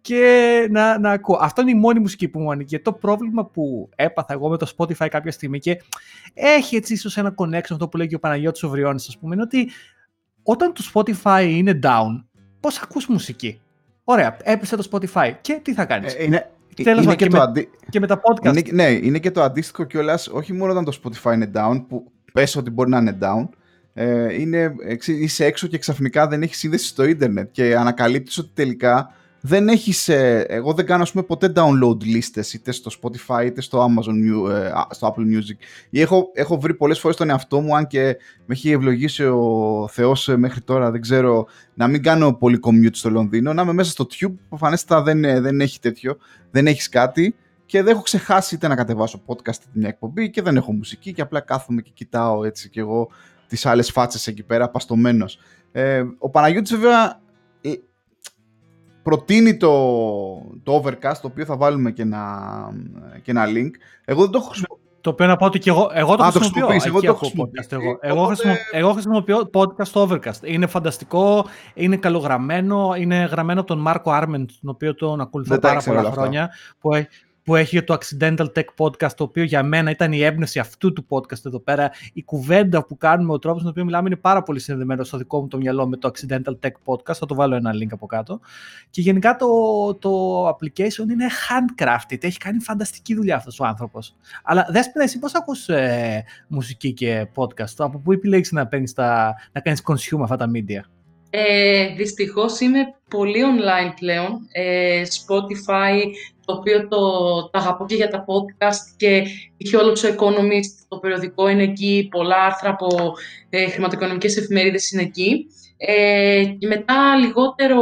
και 0.00 0.66
να, 0.70 0.98
να 0.98 1.10
ακούω. 1.10 1.38
Αυτό 1.40 1.60
είναι 1.60 1.70
η 1.70 1.74
μόνη 1.74 2.00
μουσική 2.00 2.28
που 2.28 2.40
μου 2.40 2.50
ανήκει. 2.50 2.78
Το 2.78 2.92
πρόβλημα 2.92 3.46
που 3.46 3.88
έπαθα 3.96 4.32
εγώ 4.32 4.48
με 4.48 4.56
το 4.56 4.72
Spotify 4.76 5.08
κάποια 5.10 5.32
στιγμή 5.32 5.58
και 5.58 5.82
έχει 6.34 6.76
έτσι 6.76 6.92
ίσως 6.92 7.16
ένα 7.16 7.34
connection 7.36 7.70
αυτό 7.70 7.88
που 7.88 7.96
λέει 7.96 8.06
και 8.06 8.14
ο 8.14 8.18
Παναγιώτης 8.18 8.62
Οβριώνης, 8.62 9.08
ας 9.08 9.18
πούμε, 9.18 9.34
είναι 9.34 9.42
ότι 9.42 9.70
όταν 10.42 10.72
το 10.72 10.90
Spotify 10.94 11.46
είναι 11.48 11.78
down, 11.82 12.24
πώς 12.60 12.78
ακούς 12.82 13.06
μουσική. 13.06 13.60
Ωραία, 14.04 14.36
έπεσε 14.42 14.76
το 14.76 14.88
Spotify 14.92 15.32
και 15.40 15.60
τι 15.62 15.74
θα 15.74 15.84
κάνεις; 15.84 16.14
Ε, 16.14 16.24
είναι, 16.24 16.50
Τέλος 16.82 17.04
είναι 17.04 17.14
και, 17.14 17.26
και, 17.26 17.36
με, 17.36 17.42
αντι... 17.42 17.70
και 17.88 18.00
με 18.00 18.06
τα 18.06 18.20
podcast. 18.22 18.56
Είναι, 18.56 18.62
ναι, 18.72 18.90
είναι 18.90 19.18
και 19.18 19.30
το 19.30 19.42
αντίστοιχο 19.42 19.84
κιόλας, 19.84 20.28
όχι 20.28 20.52
μόνο 20.52 20.72
όταν 20.72 20.84
το 20.84 20.98
Spotify 21.02 21.32
είναι 21.34 21.50
down, 21.54 21.84
που 21.88 22.10
πες 22.32 22.56
ότι 22.56 22.70
μπορεί 22.70 22.90
να 22.90 22.98
είναι 22.98 23.18
down, 23.20 23.48
ε, 23.92 24.40
είναι, 24.40 24.74
είσαι 25.06 25.44
έξω 25.44 25.66
και 25.66 25.78
ξαφνικά 25.78 26.26
δεν 26.26 26.42
έχεις 26.42 26.58
σύνδεση 26.58 26.86
στο 26.86 27.04
ίντερνετ 27.04 27.48
και 27.52 27.76
ανακαλύπτεις 27.76 28.38
ότι 28.38 28.50
τελικά 28.54 29.14
δεν 29.40 29.68
έχεις, 29.68 30.08
ε, 30.08 30.44
εγώ 30.48 30.72
δεν 30.72 30.86
κάνω 30.86 31.04
πούμε, 31.12 31.22
ποτέ 31.22 31.52
download 31.54 32.02
λίστες 32.02 32.54
είτε 32.54 32.72
στο 32.72 32.90
Spotify 33.02 33.44
είτε 33.44 33.60
στο 33.60 33.84
Amazon, 33.84 34.50
ε, 34.50 34.70
στο 34.90 35.14
Apple 35.14 35.20
Music 35.20 35.56
ή 35.90 36.00
έχω, 36.00 36.30
έχω 36.34 36.60
βρει 36.60 36.74
πολλές 36.74 36.98
φορές 36.98 37.16
τον 37.16 37.30
εαυτό 37.30 37.60
μου 37.60 37.76
αν 37.76 37.86
και 37.86 38.16
με 38.46 38.54
έχει 38.54 38.70
ευλογήσει 38.70 39.24
ο 39.24 39.88
Θεός 39.90 40.28
ε, 40.28 40.36
μέχρι 40.36 40.60
τώρα 40.60 40.90
δεν 40.90 41.00
ξέρω 41.00 41.46
να 41.74 41.88
μην 41.88 42.02
κάνω 42.02 42.32
πολύ 42.32 42.58
commute 42.62 42.94
στο 42.94 43.10
Λονδίνο 43.10 43.52
να 43.52 43.62
είμαι 43.62 43.72
μέσα 43.72 43.90
στο 43.90 44.06
Tube 44.10 44.34
που 44.48 44.56
φανέστα 44.56 45.02
δεν, 45.02 45.20
δεν 45.20 45.60
έχει 45.60 45.80
τέτοιο 45.80 46.16
δεν 46.50 46.66
έχεις 46.66 46.88
κάτι 46.88 47.34
και 47.66 47.82
δεν 47.82 47.92
έχω 47.92 48.02
ξεχάσει 48.02 48.54
είτε 48.54 48.68
να 48.68 48.74
κατεβάσω 48.74 49.22
podcast 49.26 49.54
είτε 49.54 49.70
μια 49.72 49.88
εκπομπή 49.88 50.30
και 50.30 50.42
δεν 50.42 50.56
έχω 50.56 50.72
μουσική 50.72 51.12
και 51.12 51.22
απλά 51.22 51.40
κάθομαι 51.40 51.82
και 51.82 51.90
κοιτάω 51.94 52.44
έτσι 52.44 52.68
και 52.68 52.80
εγώ 52.80 53.08
τις 53.46 53.66
άλλες 53.66 53.90
φάτσες 53.90 54.26
εκεί 54.26 54.42
πέρα 54.42 54.68
παστομένος. 54.68 55.38
Ε, 55.72 56.04
ο 56.18 56.30
Παναγιώτης 56.30 56.76
βέβαια 56.76 57.06
ε, 57.06 57.29
προτείνει 59.02 59.56
το, 59.56 59.70
το 60.62 60.82
Overcast 60.84 61.16
το 61.22 61.26
οποίο 61.26 61.44
θα 61.44 61.56
βάλουμε 61.56 61.90
και 61.90 62.02
ένα, 62.02 62.46
και 63.22 63.30
ένα 63.30 63.44
link. 63.46 63.70
Εγώ 64.04 64.22
δεν 64.22 64.30
το 64.30 64.38
έχω 64.38 64.48
χρησιμοποιήσει. 64.48 64.88
Το 65.00 65.10
οποίο 65.10 65.26
να 65.26 65.36
πω 65.36 65.46
ότι 65.46 65.58
και 65.58 65.70
εγώ, 65.70 65.90
εγώ 65.94 66.16
το 66.16 66.22
χρησιμοποιώ. 66.22 66.66
Εγώ, 66.84 67.00
το 67.00 67.18
podcast, 67.36 67.72
εγώ. 67.72 67.98
Εγώ, 68.00 68.24
χρησιμοποιώ, 68.24 68.62
εγώ 68.72 68.92
χρησιμοποιώ 68.92 69.50
podcast 69.52 69.84
στο 69.84 70.08
Overcast. 70.08 70.42
Είναι 70.42 70.66
φανταστικό, 70.66 71.46
είναι 71.74 71.96
καλογραμμένο, 71.96 72.94
είναι 72.98 73.28
γραμμένο 73.30 73.60
από 73.60 73.68
τον 73.68 73.78
Μάρκο 73.78 74.10
Άρμεντ, 74.10 74.50
τον 74.60 74.70
οποίο 74.70 74.94
τον 74.94 75.20
ακολουθώ 75.20 75.58
πάρα 75.58 75.82
πολλά 75.82 76.10
χρόνια, 76.10 76.50
που, 76.80 76.90
που 77.42 77.56
έχει 77.56 77.82
το 77.82 77.98
Accidental 78.00 78.46
Tech 78.54 78.64
Podcast, 78.76 79.12
το 79.12 79.24
οποίο 79.24 79.42
για 79.42 79.62
μένα 79.62 79.90
ήταν 79.90 80.12
η 80.12 80.20
έμπνευση 80.22 80.58
αυτού 80.58 80.92
του 80.92 81.06
podcast 81.08 81.46
εδώ 81.46 81.60
πέρα. 81.60 81.90
Η 82.12 82.22
κουβέντα 82.22 82.86
που 82.86 82.96
κάνουμε, 82.96 83.32
ο 83.32 83.38
τρόπος 83.38 83.60
στον 83.60 83.70
οποίο 83.70 83.84
μιλάμε 83.84 84.08
είναι 84.08 84.16
πάρα 84.16 84.42
πολύ 84.42 84.60
συνδεδεμένο 84.60 85.04
στο 85.04 85.18
δικό 85.18 85.40
μου 85.40 85.48
το 85.48 85.56
μυαλό 85.56 85.88
με 85.88 85.96
το 85.96 86.10
Accidental 86.14 86.54
Tech 86.62 86.72
Podcast. 86.84 87.14
Θα 87.14 87.26
το 87.26 87.34
βάλω 87.34 87.54
ένα 87.54 87.70
link 87.74 87.88
από 87.90 88.06
κάτω. 88.06 88.40
Και 88.90 89.00
γενικά 89.00 89.36
το, 89.36 89.48
το 89.94 90.48
application 90.48 91.08
είναι 91.10 91.26
handcrafted. 91.48 92.24
Έχει 92.24 92.38
κάνει 92.38 92.60
φανταστική 92.60 93.14
δουλειά 93.14 93.36
αυτός 93.36 93.60
ο 93.60 93.64
άνθρωπος. 93.64 94.16
Αλλά 94.42 94.66
δέσποινα, 94.70 95.04
εσύ 95.04 95.18
πώς 95.18 95.34
ακούς 95.34 95.68
ε, 95.68 96.24
μουσική 96.48 96.92
και 96.92 97.26
podcast, 97.34 97.74
από 97.76 97.98
πού 97.98 98.12
επιλέγεις 98.12 98.52
να, 98.52 98.68
να 99.52 99.60
κάνεις 99.60 99.82
consume 99.86 100.20
αυτά 100.22 100.36
τα 100.36 100.50
media; 100.54 100.80
Ε, 101.30 101.94
δυστυχώς 101.96 102.60
είμαι 102.60 102.78
πολύ 103.10 103.40
online 103.44 103.92
πλέον. 104.00 104.46
Ε, 104.52 105.02
Spotify, 105.02 106.00
το 106.50 106.56
οποίο 106.56 106.88
το, 106.88 106.98
το 107.50 107.58
αγαπώ 107.58 107.86
και 107.86 107.94
για 107.94 108.08
τα 108.08 108.24
podcast 108.24 108.94
και 108.96 109.22
είχε 109.56 109.76
όλο 109.76 109.92
το 109.92 110.08
Economist, 110.16 110.86
το 110.88 110.98
περιοδικό 110.98 111.48
είναι 111.48 111.62
εκεί, 111.62 112.08
πολλά 112.10 112.44
άρθρα 112.44 112.70
από 112.70 113.12
ε, 113.50 113.68
χρηματοοικονομικές 113.68 114.36
εφημερίδες 114.36 114.90
είναι 114.90 115.02
εκεί. 115.02 115.46
Ε, 115.76 116.44
και 116.58 116.66
μετά 116.66 117.16
λιγότερο 117.16 117.78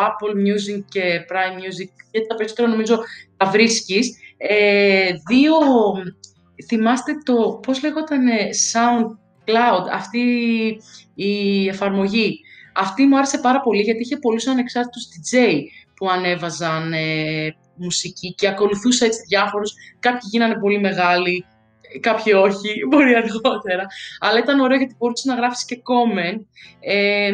Apple 0.00 0.32
Music 0.32 0.84
και 0.88 1.00
Prime 1.30 1.58
Music, 1.58 1.90
γιατί 2.10 2.26
τα 2.26 2.34
περισσότερα 2.34 2.68
νομίζω 2.68 2.98
τα 3.36 3.46
βρίσκεις. 3.46 4.18
Ε, 4.36 5.10
δύο, 5.28 5.54
θυμάστε 6.66 7.12
το, 7.24 7.60
πώς 7.62 7.82
λέγονταν 7.82 8.26
SoundCloud, 8.72 9.90
αυτή 9.92 10.20
η 11.14 11.68
εφαρμογή. 11.68 12.40
Αυτή 12.74 13.06
μου 13.06 13.16
άρεσε 13.16 13.38
πάρα 13.38 13.60
πολύ 13.60 13.82
γιατί 13.82 14.00
είχε 14.00 14.16
πολλούς 14.16 14.46
ανεξάρτητους 14.46 15.02
DJ 15.04 15.38
που 15.96 16.10
ανέβαζαν 16.10 16.92
ε, 16.92 17.56
μουσική 17.76 18.34
και 18.34 18.48
ακολουθούσα 18.48 19.04
έτσι 19.04 19.20
διάφορους. 19.28 19.72
Κάποιοι 19.98 20.28
γίνανε 20.30 20.58
πολύ 20.58 20.80
μεγάλοι, 20.80 21.44
κάποιοι 22.00 22.32
όχι, 22.36 22.68
μπορεί 22.88 23.14
αργότερα. 23.14 23.86
Αλλά 24.18 24.38
ήταν 24.38 24.60
ωραίο 24.60 24.76
γιατί 24.76 24.94
μπορούσες 24.98 25.24
να 25.24 25.34
γράφεις 25.34 25.64
και 25.64 25.82
comment. 25.90 26.40
Ε, 26.80 27.32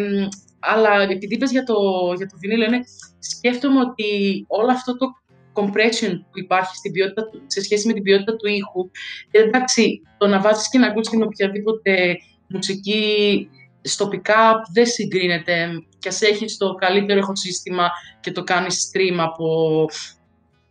αλλά 0.59 1.03
επειδή 1.03 1.35
είπες 1.35 1.51
για 1.51 1.65
το, 1.65 1.75
για 2.17 2.27
το 2.27 2.37
βινίλιο, 2.41 2.65
είναι, 2.65 2.81
σκέφτομαι 3.19 3.81
ότι 3.81 4.05
όλο 4.49 4.71
αυτό 4.71 4.97
το 4.97 5.07
compression 5.53 6.13
που 6.31 6.39
υπάρχει 6.39 6.77
στην 6.77 6.93
ποιότητα 6.93 7.29
του, 7.29 7.43
σε 7.47 7.63
σχέση 7.63 7.87
με 7.87 7.93
την 7.93 8.03
ποιότητα 8.03 8.37
του 8.37 8.49
ήχου, 8.49 8.91
εντάξει, 9.31 10.03
το 10.19 10.27
να 10.27 10.41
βάζεις 10.41 10.69
και 10.69 10.79
να 10.79 10.87
ακούσεις 10.87 11.11
την 11.11 11.23
οποιαδήποτε 11.23 12.17
μουσική 12.47 13.49
στο 13.83 14.09
pick-up 14.13 14.57
δεν 14.73 14.87
συγκρίνεται 14.87 15.69
και 15.99 16.09
ας 16.09 16.21
έχεις 16.23 16.57
το 16.57 16.75
καλύτερο 16.75 17.19
ηχοσύστημα 17.19 17.91
και 18.21 18.33
το 18.33 18.45
κάνεις 18.45 18.91
stream 18.93 19.17
από, 19.19 19.87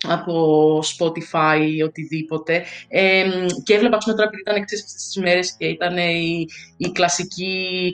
από 0.07 0.79
Spotify 0.79 1.59
ή 1.75 1.81
οτιδήποτε. 1.81 2.63
Ε, 2.87 3.23
και 3.63 3.73
έβλεπα, 3.73 3.97
πούμε, 3.97 4.15
τώρα 4.15 4.27
επειδή 4.27 4.41
ήταν 4.41 4.55
εξής 4.55 4.85
τις 4.85 5.17
μέρες 5.23 5.55
και 5.57 5.65
ήταν 5.65 5.97
η, 5.97 6.45
η 6.77 6.91
κλασική 6.91 7.93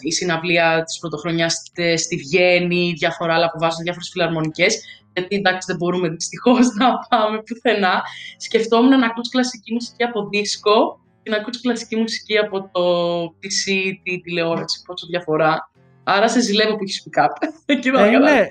η 0.00 0.12
συναυλία 0.12 0.82
της 0.84 0.98
πρωτοχρονιάς 0.98 1.62
στη 1.96 2.16
Βιέννη, 2.16 2.92
διάφορα 2.96 3.34
άλλα 3.34 3.50
που 3.50 3.58
βάζουν 3.58 3.82
διάφορες 3.82 4.08
φιλαρμονικές, 4.12 4.80
γιατί 5.12 5.36
εντάξει 5.36 5.66
δεν 5.66 5.76
μπορούμε 5.76 6.08
δυστυχώς 6.08 6.66
να 6.80 6.98
πάμε 7.08 7.42
πουθενά. 7.42 8.02
Σκεφτόμουν 8.36 8.98
να 8.98 9.06
ακούς 9.06 9.28
κλασική 9.28 9.72
μουσική 9.72 10.04
από 10.04 10.28
δίσκο 10.28 11.00
και 11.22 11.30
να 11.30 11.36
ακούσει 11.36 11.60
κλασική 11.60 11.96
μουσική 11.96 12.38
από 12.38 12.70
το 12.72 12.82
PC, 13.24 13.92
τη 14.02 14.20
τηλεόραση, 14.20 14.82
πόσο 14.86 15.06
διαφορά. 15.06 15.70
Άρα 16.04 16.28
σε 16.28 16.40
ζηλεύω 16.40 16.76
που 16.76 16.82
έχεις 16.82 17.06
pick-up. 17.06 17.48
ε, 17.66 18.18
ναι, 18.18 18.46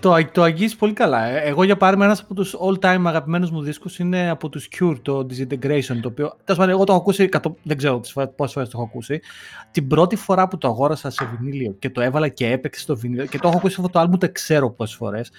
το, 0.00 0.16
το 0.32 0.42
αγγίζει 0.42 0.76
πολύ 0.76 0.92
καλά. 0.92 1.24
Ε. 1.24 1.48
Εγώ 1.48 1.64
για 1.64 1.76
παράδειγμα 1.76 2.04
ένας 2.06 2.20
από 2.20 2.34
τους 2.34 2.56
all-time 2.60 3.02
αγαπημένους 3.04 3.50
μου 3.50 3.62
δίσκους 3.62 3.98
είναι 3.98 4.28
από 4.28 4.48
τους 4.48 4.68
Cure, 4.78 4.96
το 5.02 5.18
Disintegration, 5.18 5.98
το 6.02 6.08
οποίο, 6.08 6.32
τέλος 6.44 6.60
πάντων, 6.60 6.68
εγώ 6.68 6.84
το 6.84 6.92
έχω 6.92 7.00
ακούσει, 7.00 7.28
δεν 7.62 7.76
ξέρω 7.76 8.00
πόσες 8.36 8.52
φορές 8.52 8.68
το 8.68 8.78
έχω 8.78 8.82
ακούσει. 8.82 9.20
Την 9.70 9.88
πρώτη 9.88 10.16
φορά 10.16 10.48
που 10.48 10.58
το 10.58 10.68
αγόρασα 10.68 11.10
σε 11.10 11.24
βινίλιο 11.36 11.76
και 11.78 11.90
το 11.90 12.00
έβαλα 12.00 12.28
και 12.28 12.50
έπαιξε 12.50 12.80
στο 12.80 12.96
βινίλιο 12.96 13.26
και 13.26 13.38
το 13.38 13.48
έχω 13.48 13.56
ακούσει 13.56 13.76
αυτό 13.78 13.92
το 13.92 13.98
άλμου, 13.98 14.18
δεν 14.18 14.32
ξέρω 14.32 14.70
πόσες 14.70 14.96
φορές. 14.96 15.30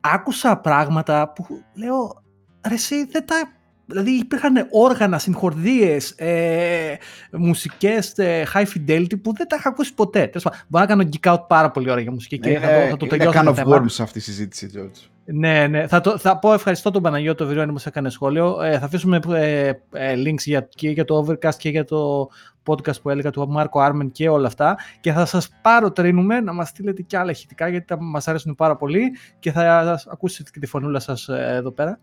Άκουσα 0.00 0.58
πράγματα 0.58 1.32
που 1.32 1.46
λέω, 1.74 2.22
ρε 2.68 2.74
εσύ 2.74 3.04
δεν 3.04 3.26
τα 3.26 3.57
Δηλαδή 3.90 4.10
υπήρχαν 4.10 4.66
όργανα, 4.70 5.18
συγχορδίες, 5.18 6.10
ε, 6.10 6.96
μουσικές, 7.30 8.18
ε, 8.18 8.46
high 8.54 8.64
fidelity 8.64 9.22
που 9.22 9.32
δεν 9.34 9.46
τα 9.48 9.56
είχα 9.58 9.68
ακούσει 9.68 9.94
ποτέ. 9.94 10.26
Τέλος 10.26 10.64
μπορώ 10.68 10.84
να 10.84 10.86
κάνω 10.86 11.08
geek 11.12 11.32
out 11.32 11.44
πάρα 11.48 11.70
πολύ 11.70 11.90
ώρα 11.90 12.00
για 12.00 12.12
μουσική 12.12 12.38
και 12.38 12.58
θα, 12.58 12.68
το, 12.68 12.88
θα 12.90 12.96
το 12.96 13.06
τελειώσω. 13.06 13.40
Είναι 13.40 13.52
kind 13.56 13.66
of 13.66 13.74
worms 13.74 13.96
αυτή 13.98 14.18
η 14.18 14.20
συζήτηση, 14.20 14.70
George. 14.74 15.08
Ναι, 15.30 15.66
ναι. 15.66 15.86
Θα, 15.86 16.00
το, 16.00 16.18
θα 16.18 16.38
πω 16.38 16.52
ευχαριστώ 16.52 16.90
τον 16.90 17.02
Παναγιώτο 17.02 17.46
Βιριώνη 17.46 17.72
που 17.72 17.82
έκανε 17.84 18.10
σχόλιο. 18.10 18.62
Ε, 18.62 18.78
θα 18.78 18.84
αφήσουμε 18.84 19.20
ε, 19.28 19.72
ε, 19.92 20.14
links 20.16 20.42
για, 20.44 20.68
και 20.74 20.90
για 20.90 21.04
το 21.04 21.26
Overcast 21.26 21.54
και 21.54 21.68
για 21.68 21.84
το 21.84 22.28
podcast 22.64 23.02
που 23.02 23.10
έλεγα 23.10 23.30
του 23.30 23.48
Μάρκο 23.48 23.80
Άρμεν 23.80 24.10
και 24.10 24.28
όλα 24.28 24.46
αυτά 24.46 24.78
και 25.00 25.12
θα 25.12 25.24
σας 25.24 25.48
πάρω 25.62 25.92
τρίνουμε 25.92 26.40
να 26.40 26.52
μας 26.52 26.68
στείλετε 26.68 27.02
και 27.02 27.16
άλλα 27.16 27.30
ηχητικά 27.30 27.68
γιατί 27.68 27.86
τα 27.86 28.02
μας 28.02 28.28
αρέσουν 28.28 28.54
πάρα 28.54 28.76
πολύ 28.76 29.10
και 29.38 29.52
θα 29.52 29.98
ακούσετε 30.10 30.50
και 30.52 30.60
τη 30.60 30.66
φωνούλα 30.66 31.00
σας 31.00 31.28
ε, 31.28 31.54
εδώ 31.54 31.70
πέρα. 31.70 32.00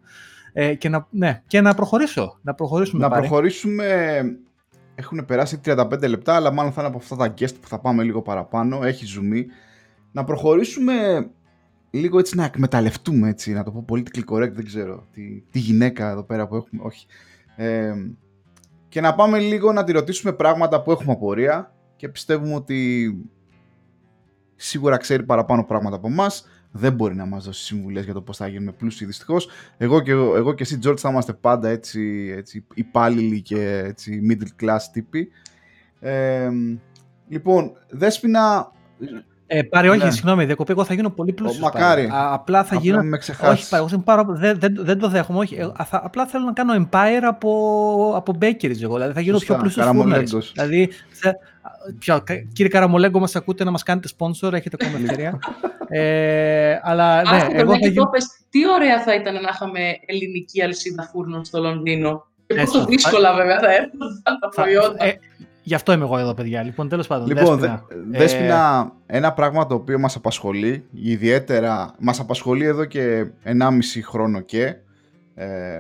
Ε, 0.58 0.74
και, 0.76 0.90
να, 0.90 1.08
ναι, 1.10 1.42
και 1.48 1.62
να 1.62 1.74
προχωρήσω. 1.74 2.40
Να 2.42 2.54
προχωρήσουμε. 2.54 3.08
Να 3.08 3.10
προχωρήσουμε. 3.10 4.22
Έχουν 4.96 5.26
περάσει 5.26 5.60
35 5.66 6.08
λεπτά, 6.08 6.36
αλλά 6.36 6.52
μάλλον 6.52 6.72
θα 6.72 6.82
είναι 6.82 6.90
από 6.90 6.98
αυτά 6.98 7.16
τα 7.16 7.34
guest 7.38 7.60
που 7.62 7.68
θα 7.68 7.80
πάμε 7.80 8.04
λίγο 8.04 8.22
παραπάνω. 8.22 8.84
Έχει 8.84 9.06
ζουμί. 9.06 9.46
Να 10.12 10.24
προχωρήσουμε 10.24 11.28
λίγο 11.90 12.20
έτσι 12.20 12.36
να 12.36 12.46
εκμεταλλευτούμε, 12.46 13.30
έτσι, 13.30 13.54
να 13.54 13.64
το 13.64 13.72
πω 13.72 13.86
politically 13.90 14.24
correct, 14.30 14.52
δεν 14.52 14.66
ξέρω, 14.66 15.08
τη, 15.12 15.42
τη 15.52 15.60
γυναίκα 15.60 16.10
εδώ 16.10 16.24
πέρα 16.24 16.48
που 16.48 16.56
έχουμε, 16.56 16.82
όχι. 16.84 17.08
Ε, 17.56 17.94
και 18.88 19.02
να 19.02 19.16
πάμε 19.16 19.40
λίγο 19.40 19.72
να 19.72 19.84
τη 19.84 19.92
ρωτήσουμε 19.92 20.34
πράγματα 20.34 20.82
που 20.82 20.92
έχουμε 20.92 21.12
απορία 21.12 21.74
και 21.96 22.10
πιστεύουμε 22.10 22.56
ότι 22.56 23.12
σίγουρα 24.56 24.98
ξέρει 24.98 25.24
παραπάνω 25.24 25.64
πράγματα 25.64 25.96
από 25.96 26.08
εμάς 26.08 26.48
δεν 26.78 26.94
μπορεί 26.94 27.16
να 27.16 27.26
μας 27.26 27.46
δώσει 27.46 27.64
συμβουλές 27.64 28.04
για 28.04 28.14
το 28.14 28.22
πώς 28.22 28.38
θα 28.38 28.48
γίνουμε 28.48 28.72
πλούσιοι 28.72 29.06
δυστυχώς. 29.06 29.50
Εγώ 29.78 30.02
και, 30.02 30.12
εγώ 30.12 30.54
και 30.54 30.64
εσύ 30.64 30.80
George 30.86 30.98
θα 30.98 31.10
είμαστε 31.10 31.34
πάντα 31.34 31.70
έτσι, 31.70 32.34
έτσι 32.38 32.66
υπάλληλοι 32.74 33.42
και 33.42 33.84
έτσι 33.86 34.22
middle 34.30 34.64
class 34.64 34.80
τύποι. 34.92 35.30
Ε, 36.00 36.50
λοιπόν, 37.30 37.72
Δέσποινα... 37.90 38.72
Ε, 39.48 39.62
πάρει, 39.62 39.90
όχι, 39.90 40.04
ναι. 40.04 40.12
συγγνώμη, 40.12 40.46
διακοπή. 40.46 40.72
Εγώ 40.72 40.84
θα 40.84 40.94
γίνω 40.94 41.10
πολύ 41.10 41.34
πλούσιος. 41.34 41.60
Μακάρι. 41.60 42.06
Α, 42.06 42.34
απλά 42.34 42.64
θα 42.64 42.76
γίνω. 42.76 43.04
Με 43.04 43.18
όχι, 43.50 43.70
πάρει, 43.70 44.00
πάρω, 44.04 44.26
δεν, 44.30 44.60
δεν, 44.60 44.78
δεν, 44.80 45.00
το 45.00 45.10
δέχομαι. 45.10 45.40
Όχι. 45.40 45.56
Ε, 45.56 45.72
θα, 45.84 46.02
απλά 46.04 46.26
θέλω 46.26 46.46
να 46.46 46.54
κάνω 46.54 46.88
empire 46.90 47.24
από, 47.24 48.14
από 48.16 48.38
bakeries. 48.42 48.82
Εγώ. 48.82 48.94
Δηλαδή 48.94 49.14
θα 49.14 49.22
γίνω 49.22 49.38
Σωστά, 49.38 49.54
πιο 49.54 49.62
πλούσιος 49.62 50.52
Δηλαδή, 50.54 50.90
Ποιο, 52.00 52.24
κύριε 52.54 52.72
Καραμολέγκο, 52.72 53.20
μας 53.20 53.36
ακούτε 53.36 53.64
να 53.64 53.72
μας 53.72 53.84
κάνετε 53.84 54.10
sponsor, 54.18 54.54
έχετε 54.54 54.78
ακόμα 54.82 54.98
ευκαιρία. 54.98 55.40
ε, 55.88 56.80
αλλά 56.84 57.22
ναι, 57.22 57.36
Άχτε, 57.36 57.58
εγώ 57.58 57.72
θα 57.72 57.88
γίνω... 57.88 58.10
τι 58.50 58.70
ωραία 58.70 59.02
θα 59.02 59.16
ήταν 59.16 59.34
να 59.34 59.50
είχαμε 59.54 59.80
ελληνική 60.06 60.62
αλυσίδα 60.62 61.04
φούρνων 61.12 61.46
στο 61.46 61.60
Λονδίνο. 61.60 62.26
Και 62.48 62.56
πόσο 62.56 62.86
δύσκολα 62.86 63.34
βέβαια 63.34 63.60
θα 63.60 63.74
έρθουν 63.74 64.00
τα 64.40 64.50
προϊόντα. 64.56 65.06
Ε, 65.06 65.20
γι' 65.68 65.76
αυτό 65.76 65.92
είμαι 65.92 66.04
εγώ 66.04 66.18
εδώ, 66.18 66.34
παιδιά. 66.34 66.64
Λοιπόν, 66.64 66.90
τέλος 66.90 67.08
πάντων. 67.08 67.28
Λοιπόν, 67.28 67.60
Δέσποινα, 67.60 67.86
ε... 67.90 68.18
Δέσποινα, 68.18 68.92
ένα 69.06 69.34
πράγμα 69.34 69.68
το 69.68 69.76
οποίο 69.76 70.00
μας 70.00 70.16
απασχολεί, 70.16 70.86
ιδιαίτερα 70.92 71.96
μας 72.00 72.20
απασχολεί 72.20 72.66
εδώ 72.66 72.86
και 72.86 73.26
1,5 73.44 73.52
χρόνο 74.04 74.40
και, 74.40 74.76
ε, 75.36 75.80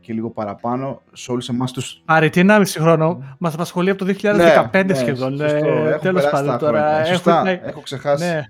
και, 0.00 0.12
λίγο 0.12 0.30
παραπάνω 0.30 1.02
σε 1.12 1.32
όλους 1.32 1.48
εμάς 1.48 1.72
τους... 1.72 2.02
Άρη, 2.04 2.30
τι 2.30 2.42
1,5 2.44 2.62
χρόνο, 2.78 3.36
μας 3.38 3.54
απασχολεί 3.54 3.90
από 3.90 4.04
το 4.04 4.14
2015 4.22 4.68
ναι, 4.72 4.82
ναι, 4.82 4.94
σχεδόν. 4.94 5.34
Ναι, 5.34 5.44
ε, 5.44 5.98
τέλος 6.00 6.30
πάντων 6.30 6.58
τώρα. 6.58 7.00
Έχω, 7.00 7.06
Σωστά, 7.06 7.48
έχω, 7.48 7.68
έχω 7.68 7.80
ξεχάσει. 7.80 8.24
Ναι. 8.24 8.44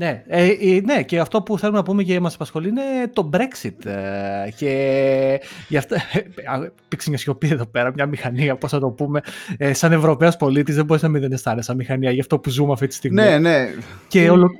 Ναι, 0.00 0.22
ε, 0.26 0.46
ε, 0.46 0.80
ναι, 0.84 1.02
και 1.02 1.18
αυτό 1.18 1.42
που 1.42 1.58
θέλουμε 1.58 1.78
να 1.78 1.84
πούμε 1.84 2.02
και 2.02 2.20
μας 2.20 2.34
απασχολεί 2.34 2.68
είναι 2.68 2.82
το 3.12 3.30
Brexit. 3.32 3.86
Ε, 3.86 4.50
και 4.56 5.40
γι' 5.68 5.76
αυτό 5.76 5.96
πήξε 6.88 7.08
μια 7.08 7.18
σιωπή 7.18 7.48
εδώ 7.48 7.66
πέρα, 7.66 7.92
μια 7.94 8.06
μηχανία, 8.06 8.56
πώς 8.56 8.70
θα 8.70 8.78
το 8.78 8.90
πούμε. 8.90 9.20
Ε, 9.56 9.72
σαν 9.72 9.92
Ευρωπαίος 9.92 10.36
πολίτης 10.36 10.74
δεν 10.74 10.84
μπορείς 10.84 11.02
να 11.02 11.08
μην 11.08 11.20
δεν 11.20 11.32
αισθάνεσαι 11.32 11.66
σαν 11.66 11.76
μηχανία, 11.76 12.10
γι' 12.10 12.20
αυτό 12.20 12.38
που 12.38 12.50
ζούμε 12.50 12.72
αυτή 12.72 12.86
τη 12.86 12.94
στιγμή. 12.94 13.22
Ναι, 13.22 13.38
ναι. 13.38 13.68
Και 14.08 14.30
όλο, 14.30 14.50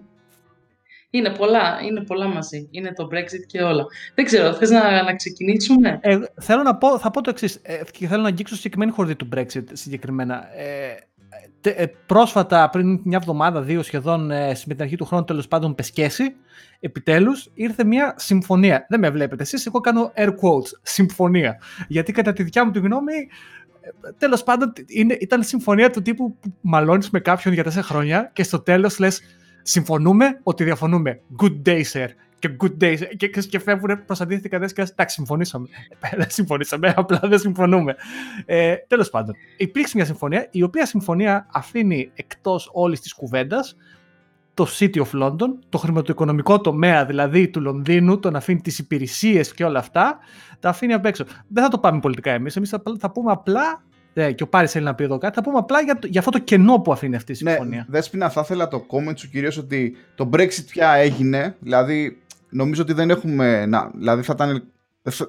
Είναι 1.11 1.31
πολλά, 1.31 1.81
είναι 1.89 2.01
πολλά 2.01 2.27
μαζί. 2.27 2.69
Είναι 2.71 2.93
το 2.93 3.09
Brexit 3.13 3.47
και 3.47 3.63
όλα. 3.63 3.85
Δεν 4.15 4.25
ξέρω, 4.25 4.55
θες 4.55 4.71
να, 4.71 5.03
να 5.03 5.15
ξεκινήσουμε; 5.15 5.99
Ε, 6.03 6.19
θέλω 6.41 6.63
να 6.63 6.77
πω, 6.77 6.99
θα 6.99 7.11
πω 7.11 7.21
το 7.21 7.31
εξής 7.31 7.61
ε, 7.63 7.81
και 7.91 8.07
θέλω 8.07 8.23
να 8.23 8.29
αγγίξω 8.29 8.55
συγκεκριμένη 8.55 8.91
χορδή 8.91 9.17
του 9.17 9.29
Brexit 9.37 9.65
συγκεκριμένα. 9.73 10.57
Ε, 10.57 10.97
ε, 11.63 11.87
πρόσφατα, 12.07 12.71
πριν 12.71 13.01
μια 13.05 13.19
εβδομάδα, 13.21 13.61
δύο 13.63 13.83
σχεδόν, 13.83 14.31
ε, 14.31 14.47
με 14.47 14.75
την 14.75 14.83
αρχή 14.83 14.97
του 14.97 15.05
χρόνου, 15.05 15.25
τέλος 15.25 15.49
πάντων, 15.49 15.75
πεσκέσει, 15.75 16.35
επιτέλους 16.81 17.51
ήρθε 17.55 17.85
μια 17.85 18.15
συμφωνία. 18.17 18.87
Δεν 18.89 19.01
με 19.01 19.11
βλέπετε 19.11 19.43
εσείς, 19.43 19.67
εγώ 19.67 19.81
κάνω 19.81 20.13
air 20.17 20.29
quotes. 20.29 20.79
Συμφωνία. 20.83 21.61
Γιατί 21.89 22.13
κατά 22.13 22.33
τη 22.33 22.43
δικιά 22.43 22.65
μου 22.65 22.71
τη 22.71 22.79
γνώμη, 22.79 23.15
ε, 23.81 24.13
τέλος 24.19 24.43
πάντων, 24.43 24.73
είναι, 24.87 25.17
ήταν 25.21 25.43
συμφωνία 25.43 25.91
του 25.91 26.03
τύπου 26.03 26.37
που 26.41 26.53
μαλώνεις 26.61 27.11
με 27.11 27.21
κάποιον 27.21 27.55
για 27.55 27.63
τέσσερα 27.63 27.85
χρόνια 27.85 28.31
και 28.33 28.43
στο 28.43 28.61
τέλος 28.61 28.99
λες, 28.99 29.21
συμφωνούμε 29.71 30.41
ότι 30.43 30.65
διαφωνούμε. 30.65 31.21
Good 31.43 31.69
day, 31.69 31.83
sir 31.93 32.09
και 32.41 32.57
good 32.61 32.85
days 32.85 32.99
και, 33.17 33.29
και 33.29 33.59
φεύγουν 33.59 34.05
προ 34.05 34.17
αντίθετη 34.21 34.49
κατεύθυνση 34.49 34.75
και 34.75 34.93
εντάξει, 34.93 35.15
συμφωνήσαμε. 35.15 35.69
Ε, 36.01 36.17
δεν 36.17 36.31
συμφωνήσαμε, 36.31 36.93
απλά 36.97 37.21
δεν 37.23 37.39
συμφωνούμε. 37.39 37.95
Ε, 38.47 38.75
Τέλος 38.87 39.11
πάντων, 39.11 39.35
υπήρξε 39.57 39.93
μια 39.97 40.05
συμφωνία, 40.05 40.49
η 40.51 40.63
οποία 40.63 40.87
συμφωνία 40.87 41.47
αφήνει 41.53 42.11
εκτός 42.15 42.71
όλης 42.73 43.01
της 43.01 43.15
κουβέντας 43.15 43.77
το 44.55 44.67
City 44.79 44.97
of 44.97 45.23
London, 45.23 45.49
το 45.69 45.79
χρηματοοικονομικό 45.79 46.61
τομέα 46.61 47.05
δηλαδή 47.05 47.49
του 47.49 47.61
Λονδίνου, 47.61 48.19
τον 48.19 48.37
αφήνει 48.37 48.61
τις 48.61 48.79
υπηρεσίες 48.79 49.55
και 49.55 49.65
όλα 49.65 49.79
αυτά, 49.79 50.19
τα 50.61 50.69
αφήνει 50.69 50.93
απ' 50.93 51.07
έξω. 51.07 51.25
Δεν 51.49 51.63
θα 51.63 51.69
το 51.69 51.79
πάμε 51.79 52.01
πολιτικά 52.01 52.31
εμείς. 52.31 52.57
Εμείς 52.57 52.69
θα, 52.69 52.83
θα 52.99 53.11
πούμε 53.11 53.33
απλά 53.33 53.83
ναι, 54.13 54.33
και 54.33 54.43
ο 54.43 54.47
Πάρης 54.47 54.71
θέλει 54.71 54.85
να 54.85 54.95
πει 54.95 55.05
εδώ 55.05 55.19
κάτι. 55.19 55.35
Θα 55.35 55.43
πούμε 55.43 55.59
απλά 55.59 55.81
για, 55.81 55.99
για 56.03 56.19
αυτό 56.21 56.31
το 56.31 56.39
κενό 56.39 56.79
που 56.79 56.93
αφήνει 56.93 57.17
αυτή 57.17 57.33
η 57.33 57.39
ναι, 57.43 57.51
συμφωνία. 57.51 57.79
Ναι, 57.79 57.85
Δέσποινα, 57.89 58.31
θα 58.31 58.41
ήθελα 58.45 58.69
το 58.69 58.87
comment 58.91 59.17
σου 59.17 59.29
κυρίως 59.29 59.57
ότι 59.57 59.97
το 60.15 60.31
Brexit 60.33 60.65
πια 60.71 60.93
έγινε. 60.93 61.57
Δηλαδή, 61.61 62.19
νομίζω 62.51 62.83
ότι 62.83 62.93
δεν 62.93 63.11
έχουμε. 63.11 63.67
Να, 63.67 63.91
δηλαδή 63.95 64.23
θα 64.23 64.33
ήταν, 64.37 64.65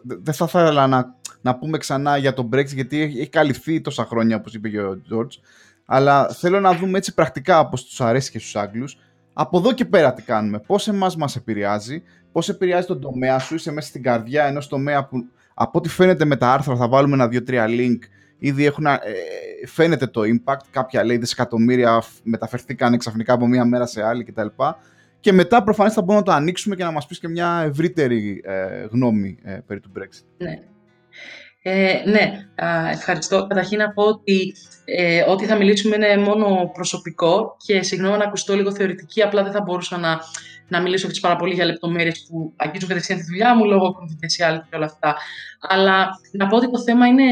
δεν 0.03 0.33
θα 0.33 0.45
ήθελα 0.47 0.87
να, 0.87 1.15
να 1.41 1.55
πούμε 1.55 1.77
ξανά 1.77 2.17
για 2.17 2.33
το 2.33 2.49
Brexit 2.53 2.73
γιατί 2.73 3.01
έχει, 3.01 3.27
καλυφθεί 3.27 3.81
τόσα 3.81 4.05
χρόνια 4.05 4.35
όπως 4.35 4.53
είπε 4.53 4.69
και 4.69 4.81
ο 4.81 5.01
George 5.11 5.39
αλλά 5.85 6.29
θέλω 6.29 6.59
να 6.59 6.73
δούμε 6.73 6.97
έτσι 6.97 7.13
πρακτικά 7.13 7.59
όπως 7.59 7.85
τους 7.85 8.01
αρέσει 8.01 8.31
και 8.31 8.39
στους 8.39 8.55
Άγγλους 8.55 8.97
από 9.33 9.57
εδώ 9.57 9.73
και 9.73 9.85
πέρα 9.85 10.13
τι 10.13 10.21
κάνουμε, 10.21 10.59
πώς 10.59 10.87
εμάς 10.87 11.15
μας 11.15 11.35
επηρεάζει 11.35 12.03
πώς 12.31 12.49
επηρεάζει 12.49 12.87
τον 12.87 13.01
τομέα 13.01 13.39
σου, 13.39 13.55
είσαι 13.55 13.71
μέσα 13.71 13.87
στην 13.87 14.03
καρδιά 14.03 14.45
ενός 14.45 14.67
τομέα 14.67 15.05
που 15.05 15.25
από 15.53 15.77
ό,τι 15.77 15.89
φαίνεται 15.89 16.25
με 16.25 16.35
τα 16.35 16.51
άρθρα 16.51 16.75
θα 16.75 16.87
βάλουμε 16.87 17.13
ένα 17.13 17.27
δύο-τρία 17.27 17.65
link 17.69 17.99
ήδη 18.43 18.65
έχουν, 18.65 18.85
ε, 18.85 18.99
φαίνεται 19.65 20.07
το 20.07 20.21
impact, 20.21 20.65
κάποια 20.71 21.03
λέει 21.03 21.17
δισεκατομμύρια 21.17 22.03
μεταφερθήκαν 22.23 22.97
ξαφνικά 22.97 23.33
από 23.33 23.47
μία 23.47 23.65
μέρα 23.65 23.85
σε 23.85 24.03
άλλη 24.03 24.23
κτλ. 24.23 24.47
Και 25.19 25.31
μετά 25.31 25.63
προφανώς 25.63 25.93
θα 25.93 26.01
μπορούμε 26.01 26.25
να 26.25 26.31
το 26.31 26.31
ανοίξουμε 26.31 26.75
και 26.75 26.83
να 26.83 26.91
μας 26.91 27.05
πεις 27.05 27.19
και 27.19 27.27
μια 27.27 27.63
ευρύτερη 27.65 28.41
ε, 28.43 28.85
γνώμη 28.91 29.37
ε, 29.43 29.59
περί 29.67 29.79
του 29.79 29.91
Brexit. 29.97 30.25
Ναι. 30.37 30.59
Ε, 31.63 32.01
ναι, 32.05 32.31
ευχαριστώ. 32.91 33.47
Καταρχήν 33.47 33.77
να 33.77 33.91
πω 33.91 34.03
ότι 34.03 34.53
ε, 34.85 35.23
ό,τι 35.27 35.45
θα 35.45 35.55
μιλήσουμε 35.55 35.95
είναι 35.95 36.17
μόνο 36.17 36.71
προσωπικό 36.73 37.55
και 37.65 37.83
συγγνώμη 37.83 38.17
να 38.17 38.23
ακουστώ 38.23 38.55
λίγο 38.55 38.73
θεωρητική, 38.73 39.21
απλά 39.21 39.43
δεν 39.43 39.51
θα 39.51 39.61
μπορούσα 39.61 39.97
να, 39.97 40.19
να 40.71 40.81
μιλήσω 40.81 41.07
έτσι 41.07 41.21
πάρα 41.21 41.35
πολύ 41.35 41.53
για 41.53 41.65
λεπτομέρειες 41.65 42.25
που 42.29 42.53
αγγίζουν 42.55 42.87
κατευθείαν 42.87 43.19
τη 43.19 43.25
δουλειά 43.25 43.55
μου 43.55 43.65
λόγω 43.65 43.95
confidentiality 43.99 44.65
και 44.69 44.75
όλα 44.75 44.85
αυτά. 44.85 45.15
Αλλά 45.59 46.09
να 46.31 46.47
πω 46.47 46.55
ότι 46.55 46.71
το 46.71 46.81
θέμα 46.81 47.07
είναι, 47.07 47.23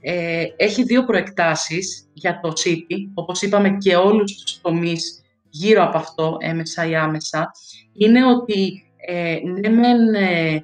ε, 0.00 0.44
έχει 0.56 0.82
δύο 0.82 1.04
προεκτάσεις 1.04 2.08
για 2.12 2.40
το 2.42 2.52
City, 2.64 3.10
όπως 3.14 3.42
είπαμε 3.42 3.76
και 3.76 3.96
όλους 3.96 4.36
τους 4.36 4.60
τομείς 4.60 5.22
γύρω 5.48 5.82
από 5.82 5.96
αυτό, 5.96 6.36
έμεσα 6.40 6.86
ή 6.86 6.94
άμεσα, 6.94 7.50
είναι 7.92 8.26
ότι 8.26 8.84
ε, 9.06 9.38
ναι 9.60 9.68
μεν 9.68 10.14
ε, 10.14 10.62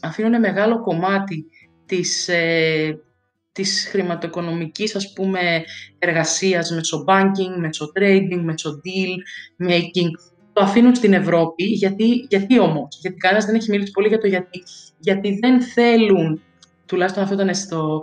αφήνουν, 0.00 0.40
μεγάλο 0.40 0.80
κομμάτι 0.80 1.46
της, 1.86 2.28
ε, 2.28 2.98
της 3.52 3.88
χρηματοοικονομικής 3.90 4.96
ας 4.96 5.12
πούμε, 5.12 5.64
εργασίας 5.98 6.70
μέσω 6.70 7.04
banking, 7.08 7.56
μέσω 7.58 7.92
trading, 7.98 8.40
μέσω 8.42 8.80
deal 8.84 9.14
making. 9.68 10.33
Το 10.54 10.62
αφήνουν 10.62 10.94
στην 10.94 11.12
Ευρώπη, 11.12 11.64
γιατί, 11.64 12.26
γιατί 12.28 12.58
όμως, 12.58 12.98
γιατί 13.00 13.16
κανένας 13.16 13.44
δεν 13.44 13.54
έχει 13.54 13.70
μιλήσει 13.70 13.90
πολύ 13.90 14.08
για 14.08 14.18
το 14.18 14.26
γιατί. 14.26 14.62
Γιατί 14.98 15.38
δεν 15.40 15.62
θέλουν, 15.62 16.42
τουλάχιστον 16.86 17.22
αυτό 17.22 17.34
ήταν 17.34 17.54
στο, 17.54 18.02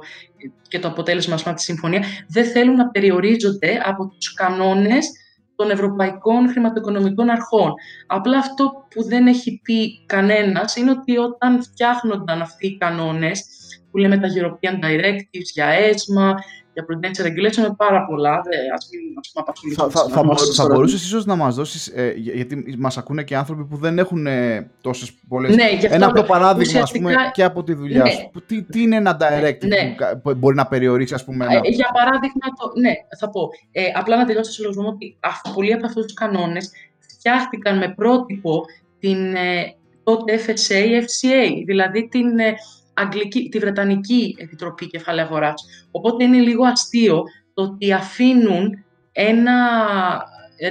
και 0.67 0.79
το 0.79 0.87
αποτέλεσμα 0.87 1.35
πούμε, 1.35 1.45
από 1.45 1.55
της 1.55 1.65
συμφωνίας, 1.65 2.07
δεν 2.27 2.45
θέλουν 2.45 2.75
να 2.75 2.89
περιορίζονται 2.89 3.81
από 3.85 4.07
τους 4.07 4.33
κανόνες 4.33 5.09
των 5.55 5.71
ευρωπαϊκών 5.71 6.49
χρηματοοικονομικών 6.49 7.29
αρχών. 7.29 7.73
Απλά 8.07 8.37
αυτό 8.37 8.71
που 8.89 9.03
δεν 9.03 9.27
έχει 9.27 9.59
πει 9.63 10.05
κανένας 10.05 10.75
είναι 10.75 10.91
ότι 10.91 11.17
όταν 11.17 11.63
φτιάχνονταν 11.63 12.41
αυτοί 12.41 12.67
οι 12.67 12.77
κανόνες, 12.77 13.45
που 13.91 13.97
λέμε 13.97 14.17
τα 14.17 14.27
European 14.27 14.85
Directives 14.85 15.49
για 15.53 15.65
ΕΣΜΑ, 15.65 16.35
για 16.73 16.85
prudential 16.87 17.25
regulation 17.25 17.57
είναι 17.57 17.75
πάρα 17.77 18.05
πολλά. 18.05 18.41
Ας 18.75 18.89
μην 18.91 19.73
θα, 19.75 19.89
θα, 19.89 20.07
θα, 20.09 20.23
θα 20.53 20.67
μπορούσες 20.67 21.03
ίσως 21.03 21.25
να 21.25 21.35
μας 21.35 21.55
δώσεις, 21.55 21.87
ε, 21.87 22.13
γιατί 22.15 22.75
μας 22.77 22.97
ακούνε 22.97 23.23
και 23.23 23.35
άνθρωποι 23.35 23.65
που 23.65 23.77
δεν 23.77 23.99
έχουν 23.99 24.27
ε, 24.27 24.69
τόσες 24.81 25.11
πολλέ. 25.27 25.49
Ναι, 25.49 25.63
ένα 25.81 26.05
από 26.05 26.15
το 26.15 26.23
παράδειγμα 26.23 26.61
ουσιαστικά... 26.61 27.07
ας 27.07 27.15
πούμε, 27.15 27.31
και 27.33 27.43
από 27.43 27.63
τη 27.63 27.73
δουλειά 27.73 28.03
ναι. 28.03 28.09
σου. 28.09 28.43
Τι, 28.45 28.63
τι 28.63 28.81
είναι 28.81 28.95
ένα 28.95 29.17
directive 29.21 29.67
ναι. 29.67 29.95
που 30.23 30.35
μπορεί 30.35 30.55
να 30.55 30.67
περιορίσει, 30.67 31.13
ας 31.13 31.23
πούμε. 31.23 31.45
Ένα... 31.45 31.53
Ε, 31.53 31.69
για 31.69 31.89
παράδειγμα, 31.93 32.47
το, 32.59 32.79
ναι, 32.79 32.91
θα 33.19 33.29
πω. 33.29 33.49
Ε, 33.71 33.83
απλά 33.95 34.17
να 34.17 34.25
τελειώσω 34.25 34.51
στο 34.51 34.71
λόγο 34.75 34.89
ότι 34.89 35.17
πολλοί 35.53 35.73
από 35.73 35.85
αυτούς 35.85 36.03
τους 36.03 36.13
κανόνες 36.13 36.71
φτιάχτηκαν 36.99 37.77
με 37.77 37.93
πρότυπο 37.95 38.65
την 38.99 39.35
ε, 39.35 39.75
τότε 40.03 40.39
FSA, 40.45 41.01
FCA, 41.01 41.63
δηλαδή 41.65 42.07
την 42.07 42.39
ε, 42.39 42.53
Αγγλική, 42.93 43.49
τη 43.49 43.59
Βρετανική 43.59 44.35
Επιτροπή 44.39 44.87
Κεφαλαίου 44.87 45.25
Αγοράς. 45.25 45.87
Οπότε 45.91 46.23
είναι 46.23 46.37
λίγο 46.37 46.65
αστείο 46.65 47.23
το 47.53 47.61
ότι 47.61 47.93
αφήνουν 47.93 48.85
ένα 49.11 49.55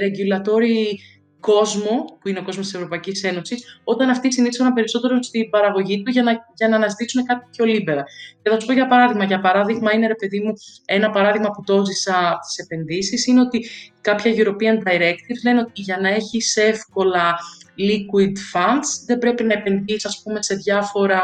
regulatory 0.01 0.95
κόσμο, 1.39 2.17
που 2.21 2.27
είναι 2.27 2.39
ο 2.39 2.43
κόσμος 2.43 2.65
της 2.65 2.75
Ευρωπαϊκής 2.75 3.23
Ένωσης, 3.23 3.81
όταν 3.83 4.09
αυτοί 4.09 4.33
συνήθισαν 4.33 4.73
περισσότερο 4.73 5.23
στην 5.23 5.49
παραγωγή 5.49 6.03
του 6.03 6.11
για 6.11 6.23
να, 6.23 6.31
για 6.55 6.67
να 6.67 6.75
αναζητήσουν 6.75 7.25
κάτι 7.25 7.47
πιο 7.51 7.65
λίμπερα. 7.65 8.03
Και 8.41 8.49
θα 8.49 8.59
σου 8.59 8.65
πω 8.65 8.73
για 8.73 8.87
παράδειγμα. 8.87 9.23
Για 9.23 9.39
παράδειγμα, 9.39 9.93
είναι, 9.93 10.07
ρε 10.07 10.15
παιδί 10.15 10.39
μου, 10.39 10.53
ένα 10.85 11.09
παράδειγμα 11.09 11.49
που 11.49 11.63
το 11.63 11.85
ζήσα 11.85 12.39
στις 12.41 12.65
επενδύσεις, 12.65 13.27
είναι 13.27 13.41
ότι 13.41 13.65
κάποια 14.01 14.33
European 14.35 14.87
Directives 14.87 15.41
λένε 15.43 15.59
ότι 15.59 15.81
για 15.81 15.97
να 15.97 16.09
έχεις 16.09 16.55
εύκολα 16.55 17.35
liquid 17.77 18.33
funds, 18.53 18.87
δεν 19.05 19.17
πρέπει 19.17 19.43
να 19.43 19.53
επενδύσεις, 19.53 20.05
ας 20.05 20.21
πούμε, 20.23 20.41
σε 20.41 20.55
διάφορα 20.55 21.21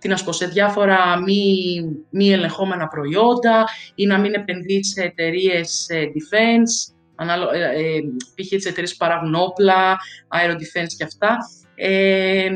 τι 0.00 0.08
να 0.08 0.18
πω, 0.24 0.32
σε 0.32 0.46
διάφορα 0.46 1.22
μη, 1.22 1.80
μη 2.10 2.32
ελεγχόμενα 2.32 2.88
προϊόντα 2.88 3.64
ή 3.94 4.06
να 4.06 4.18
μην 4.18 4.34
επενδύεις 4.34 4.88
σε 4.88 5.02
εταιρείες 5.02 5.86
defense, 5.90 6.94
ανάλο, 7.14 7.50
ε, 7.52 7.60
ε, 7.60 8.00
π.χ. 8.34 8.48
τις 8.48 8.66
εταιρείες 8.66 8.90
που 8.90 8.96
παράγουν 8.98 9.34
όπλα, 9.34 9.98
aerodefense 10.28 10.94
και 10.96 11.04
αυτά. 11.04 11.36
Ε, 11.74 12.48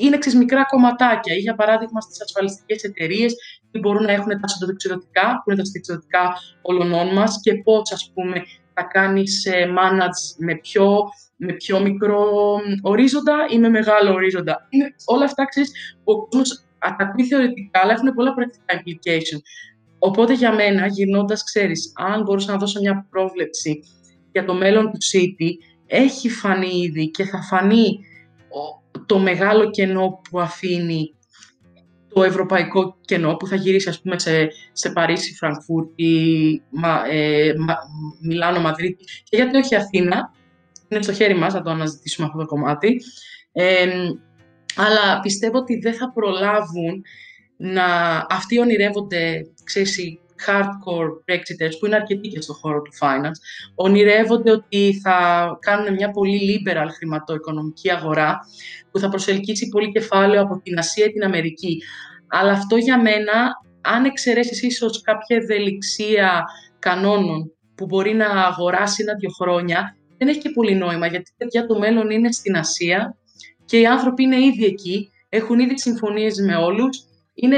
είναι 0.00 0.16
εξής 0.16 0.34
μικρά 0.34 0.64
κομματάκια 0.64 1.34
ή 1.34 1.38
για 1.38 1.54
παράδειγμα 1.54 2.00
στις 2.00 2.22
ασφαλιστικές 2.22 2.82
εταιρείες 2.82 3.34
που 3.70 3.78
μπορούν 3.78 4.04
να 4.04 4.12
έχουν 4.12 4.40
τα 4.40 4.48
συντοδεξιδοτικά, 4.48 5.42
που 5.44 5.50
είναι 5.50 5.60
τα 5.60 5.64
συντοδεξιδοτικά 5.64 6.32
όλων 6.62 7.12
μας 7.12 7.40
και 7.42 7.54
πώς 7.54 7.92
ας 7.92 8.10
πούμε 8.14 8.42
θα 8.74 8.82
κάνεις 8.82 9.48
manage 9.78 10.36
με 10.38 10.54
πιο 10.54 10.98
με 11.44 11.52
πιο 11.52 11.80
μικρό 11.80 12.24
ορίζοντα 12.82 13.46
ή 13.50 13.58
με 13.58 13.68
μεγάλο 13.68 14.12
ορίζοντα. 14.12 14.66
Είναι 14.70 14.94
όλα 15.04 15.24
αυτά, 15.24 15.44
ξέρεις, 15.44 15.70
που 16.04 16.12
ο 16.12 16.26
κόσμος 16.26 16.64
ατακούει 16.78 17.24
θεωρητικά, 17.24 17.80
αλλά 17.82 17.92
έχουν 17.92 18.14
πολλά 18.14 18.34
πρακτικά 18.34 18.82
implication. 18.82 19.40
Οπότε 19.98 20.32
για 20.32 20.54
μένα, 20.54 20.86
γυρνώντας, 20.86 21.44
ξέρεις, 21.44 21.92
αν 21.96 22.22
μπορούσα 22.22 22.52
να 22.52 22.58
δώσω 22.58 22.80
μια 22.80 23.06
πρόβλεψη 23.10 23.82
για 24.32 24.44
το 24.44 24.54
μέλλον 24.54 24.84
του 24.84 24.98
City, 25.12 25.50
έχει 25.86 26.28
φανεί 26.28 26.80
ήδη 26.82 27.10
και 27.10 27.24
θα 27.24 27.42
φανεί 27.42 27.98
το 29.06 29.18
μεγάλο 29.18 29.70
κενό 29.70 30.20
που 30.30 30.40
αφήνει 30.40 31.14
το 32.14 32.22
ευρωπαϊκό 32.22 32.96
κενό 33.00 33.36
που 33.36 33.46
θα 33.46 33.56
γυρίσει 33.56 33.88
ας 33.88 34.00
πούμε 34.00 34.18
σε, 34.18 34.48
σε 34.72 34.90
Παρίσι, 34.90 35.34
Φραγκφούρτη, 35.34 36.62
Μα, 36.70 37.02
ε, 37.10 37.52
Μιλάνο, 38.22 38.60
Μαδρίτη 38.60 39.04
και 39.24 39.36
γιατί 39.36 39.56
όχι 39.56 39.74
Αθήνα 39.74 40.32
είναι 40.94 41.02
στο 41.02 41.12
χέρι 41.12 41.34
μας 41.34 41.54
να 41.54 41.62
το 41.62 41.70
αναζητήσουμε 41.70 42.26
αυτό 42.26 42.38
το 42.38 42.46
κομμάτι. 42.46 43.00
αλλά 44.76 45.20
πιστεύω 45.20 45.58
ότι 45.58 45.78
δεν 45.78 45.94
θα 45.94 46.12
προλάβουν 46.12 47.02
να 47.56 47.84
αυτοί 48.28 48.58
ονειρεύονται, 48.58 49.42
ξέρεις, 49.64 49.98
οι 49.98 50.20
hardcore 50.46 51.32
Brexiters, 51.32 51.74
που 51.78 51.86
είναι 51.86 51.94
αρκετοί 51.94 52.28
και 52.28 52.40
στον 52.40 52.54
χώρο 52.54 52.82
του 52.82 52.90
finance, 53.00 53.38
ονειρεύονται 53.74 54.50
ότι 54.50 55.00
θα 55.02 55.48
κάνουν 55.60 55.94
μια 55.94 56.10
πολύ 56.10 56.40
liberal 56.40 56.86
χρηματοοικονομική 56.96 57.90
αγορά 57.90 58.38
που 58.90 58.98
θα 58.98 59.08
προσελκύσει 59.08 59.68
πολύ 59.68 59.92
κεφάλαιο 59.92 60.42
από 60.42 60.60
την 60.62 60.78
Ασία 60.78 61.04
ή 61.04 61.12
την 61.12 61.24
Αμερική. 61.24 61.82
Αλλά 62.28 62.52
αυτό 62.52 62.76
για 62.76 63.00
μένα, 63.00 63.60
αν 63.80 64.04
εξαιρέσεις 64.04 64.62
ίσως 64.62 65.00
κάποια 65.00 65.36
ευελιξία 65.36 66.44
κανόνων 66.78 67.52
που 67.74 67.86
μπορεί 67.86 68.14
να 68.14 68.26
αγοράσει 68.26 69.02
ένα-δύο 69.02 69.30
χρόνια, 69.30 69.96
δεν 70.24 70.30
έχει 70.30 70.40
και 70.40 70.50
πολύ 70.50 70.74
νόημα, 70.74 71.06
γιατί 71.06 71.32
παιδιά 71.36 71.66
το 71.66 71.78
μέλλον 71.78 72.10
είναι 72.10 72.32
στην 72.32 72.56
Ασία 72.56 73.16
και 73.64 73.78
οι 73.78 73.86
άνθρωποι 73.86 74.22
είναι 74.22 74.44
ήδη 74.44 74.64
εκεί, 74.64 75.10
έχουν 75.28 75.58
ήδη 75.58 75.78
συμφωνίες 75.78 76.38
με 76.38 76.56
όλους, 76.56 77.04
είναι, 77.34 77.56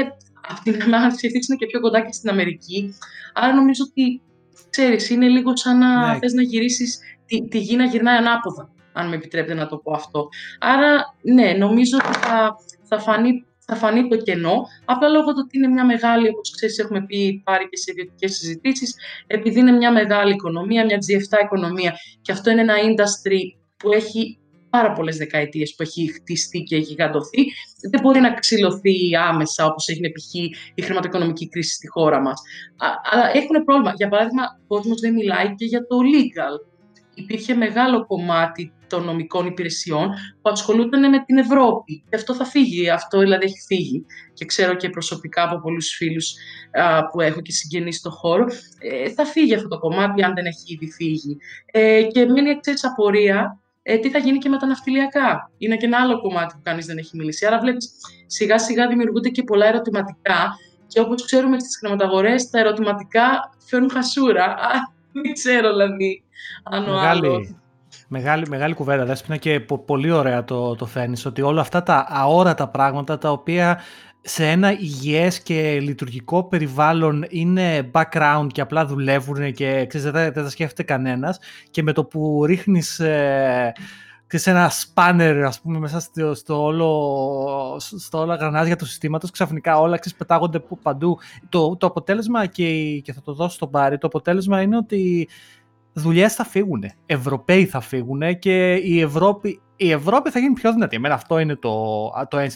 από 0.49 0.61
την 0.63 0.81
ανάπτυξη 0.85 1.27
είναι 1.27 1.57
και 1.57 1.65
πιο 1.65 1.79
κοντά 1.79 2.01
και 2.01 2.11
στην 2.11 2.29
Αμερική. 2.29 2.93
Άρα 3.33 3.53
νομίζω 3.53 3.85
ότι, 3.89 4.21
ξέρεις, 4.69 5.09
είναι 5.09 5.27
λίγο 5.27 5.57
σαν 5.57 5.77
να 5.77 6.11
ναι. 6.11 6.17
θες 6.17 6.33
να 6.33 6.41
γυρίσεις 6.41 6.99
τη, 7.25 7.47
τη 7.47 7.59
γη 7.59 7.75
να 7.75 7.85
γυρνάει 7.85 8.17
ανάποδα, 8.17 8.69
αν 8.93 9.09
με 9.09 9.15
επιτρέπετε 9.15 9.53
να 9.53 9.67
το 9.67 9.77
πω 9.77 9.91
αυτό. 9.91 10.29
Άρα, 10.59 11.15
ναι, 11.21 11.53
νομίζω 11.53 11.97
ότι 11.97 12.17
θα, 12.17 12.55
θα 12.83 12.99
φανεί 12.99 13.45
θα 13.65 13.75
φανεί 13.75 14.07
το 14.07 14.17
κενό, 14.17 14.61
απλά 14.85 15.07
λόγω 15.07 15.33
του 15.33 15.41
ότι 15.45 15.57
είναι 15.57 15.67
μια 15.67 15.85
μεγάλη, 15.85 16.27
όπως 16.27 16.51
ξέρεις 16.51 16.79
έχουμε 16.79 17.05
πει 17.05 17.41
πάρει 17.45 17.69
και 17.69 17.77
σε 17.77 17.91
ιδιωτικές 17.91 18.35
συζητήσεις, 18.35 18.95
επειδή 19.27 19.59
είναι 19.59 19.71
μια 19.71 19.91
μεγάλη 19.91 20.33
οικονομία, 20.33 20.85
μια 20.85 20.97
G7 20.97 21.43
οικονομία 21.43 21.95
και 22.21 22.31
αυτό 22.31 22.51
είναι 22.51 22.61
ένα 22.61 22.73
industry 22.75 23.39
που 23.77 23.91
έχει 23.91 24.39
πάρα 24.69 24.93
πολλές 24.93 25.17
δεκαετίες 25.17 25.75
που 25.75 25.81
έχει 25.83 26.13
χτιστεί 26.13 26.59
και 26.59 26.75
έχει 26.75 26.83
γιγαντωθεί, 26.83 27.41
δεν 27.91 28.01
μπορεί 28.01 28.19
να 28.19 28.33
ξυλωθεί 28.33 29.15
άμεσα 29.15 29.65
όπως 29.65 29.87
έγινε 29.87 30.09
π.χ. 30.09 30.33
η 30.75 30.81
χρηματοοικονομική 30.81 31.49
κρίση 31.49 31.73
στη 31.73 31.87
χώρα 31.87 32.21
μας. 32.21 32.41
Αλλά 33.11 33.31
έχουν 33.33 33.63
πρόβλημα. 33.65 33.93
Για 33.95 34.07
παράδειγμα, 34.07 34.43
ο 34.63 34.67
κόσμος 34.67 34.99
δεν 34.99 35.13
μιλάει 35.13 35.55
και 35.55 35.65
για 35.65 35.79
το 35.79 35.95
legal. 36.13 36.73
Υπήρχε 37.13 37.53
μεγάλο 37.53 38.05
κομμάτι 38.05 38.73
των 38.87 39.03
νομικών 39.03 39.45
υπηρεσιών 39.45 40.09
που 40.41 40.49
ασχολούνταν 40.49 41.09
με 41.09 41.23
την 41.25 41.37
Ευρώπη. 41.37 42.03
Και 42.09 42.15
αυτό 42.15 42.35
θα 42.35 42.45
φύγει, 42.45 42.89
αυτό 42.89 43.19
δηλαδή 43.19 43.45
έχει 43.45 43.59
φύγει. 43.67 44.05
Και 44.33 44.45
ξέρω 44.45 44.75
και 44.75 44.89
προσωπικά 44.89 45.43
από 45.43 45.59
πολλούς 45.59 45.89
φίλους 45.89 46.33
που 47.11 47.21
έχω 47.21 47.41
και 47.41 47.51
συγγενείς 47.51 47.97
στο 47.97 48.09
χώρο, 48.09 48.45
ε, 48.79 49.09
θα 49.09 49.25
φύγει 49.25 49.55
αυτό 49.55 49.67
το 49.67 49.79
κομμάτι 49.79 50.23
αν 50.23 50.33
δεν 50.33 50.45
έχει 50.45 50.73
ήδη 50.73 50.91
φύγει. 50.91 51.37
Ε, 51.71 52.03
και 52.03 52.25
μένει 52.25 52.49
εξής 52.49 52.85
απορία 52.85 53.59
ε, 53.83 53.97
τι 53.97 54.09
θα 54.09 54.17
γίνει 54.17 54.37
και 54.37 54.49
με 54.49 54.57
τα 54.57 54.65
ναυτιλιακά. 54.65 55.51
Είναι 55.57 55.77
και 55.77 55.85
ένα 55.85 55.97
άλλο 56.01 56.21
κομμάτι 56.21 56.53
που 56.53 56.61
κανείς 56.63 56.85
δεν 56.85 56.97
έχει 56.97 57.17
μιλήσει. 57.17 57.45
Άρα 57.45 57.59
βλέπεις 57.59 57.91
σιγά 58.25 58.59
σιγά 58.59 58.87
δημιουργούνται 58.87 59.29
και 59.29 59.43
πολλά 59.43 59.65
ερωτηματικά 59.65 60.55
και 60.87 60.99
όπως 60.99 61.25
ξέρουμε 61.25 61.59
στις 61.59 61.77
χρηματαγορές 61.77 62.49
τα 62.49 62.59
ερωτηματικά 62.59 63.55
φέρνουν 63.65 63.89
χασούρα. 63.89 64.55
δεν 65.11 65.33
ξέρω 65.33 65.69
δηλαδή 65.69 66.23
αν 66.63 66.89
ο 66.89 66.99
άλλος 66.99 67.55
Μεγάλη, 68.17 68.45
μεγάλη 68.49 68.73
κουβέντα, 68.73 69.05
Δέσποινα, 69.05 69.37
και 69.37 69.59
πολύ 69.59 70.11
ωραία 70.11 70.43
το, 70.43 70.75
το 70.75 70.85
φαίνεις, 70.85 71.25
ότι 71.25 71.41
όλα 71.41 71.61
αυτά 71.61 71.83
τα 71.83 72.05
αόρατα 72.09 72.67
πράγματα 72.67 73.17
τα 73.17 73.31
οποία 73.31 73.79
σε 74.21 74.47
ένα 74.47 74.71
υγιές 74.71 75.41
και 75.41 75.79
λειτουργικό 75.81 76.43
περιβάλλον 76.43 77.25
είναι 77.29 77.91
background 77.93 78.47
και 78.51 78.61
απλά 78.61 78.85
δουλεύουν 78.85 79.53
και 79.53 79.85
ξέρεις, 79.85 80.11
δεν, 80.11 80.33
τα 80.33 80.49
σκέφτεται 80.49 80.83
κανένας 80.83 81.39
και 81.71 81.83
με 81.83 81.91
το 81.91 82.05
που 82.05 82.45
ρίχνεις 82.45 82.99
ε, 82.99 83.73
σε 84.27 84.49
ένα 84.49 84.69
σπάνερ 84.69 85.43
ας 85.43 85.61
πούμε 85.61 85.79
μέσα 85.79 85.99
στο, 85.99 86.33
στο 86.33 86.63
όλο 86.63 87.79
στο 87.79 88.19
όλα 88.19 88.35
γρανάζια 88.35 88.75
του 88.75 88.85
συστήματος 88.85 89.31
ξαφνικά 89.31 89.79
όλα 89.79 89.97
ξέρεις, 89.97 90.17
πετάγονται 90.17 90.63
παντού. 90.81 91.17
Το, 91.49 91.77
το 91.77 91.87
αποτέλεσμα 91.87 92.45
και, 92.45 92.99
και 93.03 93.13
θα 93.13 93.21
το 93.21 93.33
δώσω 93.33 93.55
στον 93.55 93.69
Πάρη 93.69 93.97
το 93.97 94.07
αποτέλεσμα 94.07 94.61
είναι 94.61 94.77
ότι 94.77 95.27
δουλειές 95.95 96.33
θα 96.33 96.45
φύγουν. 96.45 96.83
Ευρωπαίοι 97.05 97.65
θα 97.65 97.79
φύγουν 97.79 98.39
και 98.39 98.73
η 98.73 99.01
Ευρώπη, 99.01 99.61
η 99.75 99.91
Ευρώπη 99.91 100.29
θα 100.29 100.39
γίνει 100.39 100.53
πιο 100.53 100.73
δυνατή. 100.73 100.95
Εμένα 100.95 101.13
αυτό 101.13 101.39
είναι 101.39 101.55
το, 101.55 102.09
το 102.29 102.37
ε, 102.37 102.49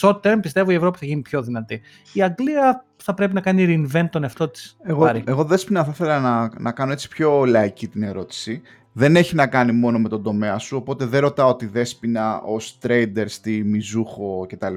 Short 0.00 0.20
term 0.20 0.38
πιστεύω 0.42 0.70
η 0.70 0.74
Ευρώπη 0.74 0.98
θα 0.98 1.06
γίνει 1.06 1.22
πιο 1.22 1.42
δυνατή. 1.42 1.80
Η 2.12 2.22
Αγγλία 2.22 2.84
θα 2.96 3.14
πρέπει 3.14 3.34
να 3.34 3.40
κάνει 3.40 3.66
reinvent 3.68 4.08
τον 4.10 4.22
εαυτό 4.22 4.48
της. 4.48 4.76
Εγώ, 4.82 5.10
εγώ 5.24 5.44
δέσποινα 5.44 5.84
θα 5.84 5.90
ήθελα 5.90 6.20
να, 6.20 6.50
να 6.58 6.72
κάνω 6.72 6.92
έτσι 6.92 7.08
πιο 7.08 7.44
λαϊκή 7.44 7.88
την 7.88 8.02
ερώτηση. 8.02 8.62
Δεν 8.92 9.16
έχει 9.16 9.34
να 9.34 9.46
κάνει 9.46 9.72
μόνο 9.72 9.98
με 9.98 10.08
τον 10.08 10.22
τομέα 10.22 10.58
σου, 10.58 10.76
οπότε 10.76 11.04
δεν 11.04 11.20
ρωτάω 11.20 11.56
τη 11.56 11.66
δέσποινα 11.66 12.40
ως 12.40 12.78
trader 12.82 13.24
στη 13.26 13.64
Μιζούχο 13.64 14.46
κτλ. 14.48 14.74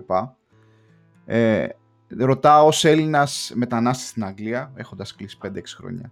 Ε, 1.25 1.67
ρωτάω 2.17 2.67
ως 2.67 2.85
Έλληνας 2.85 3.51
μετανάστης 3.55 4.09
στην 4.09 4.25
Αγγλία, 4.25 4.71
έχοντας 4.75 5.15
κλείσει 5.15 5.37
5-6 5.43 5.49
χρόνια. 5.77 6.11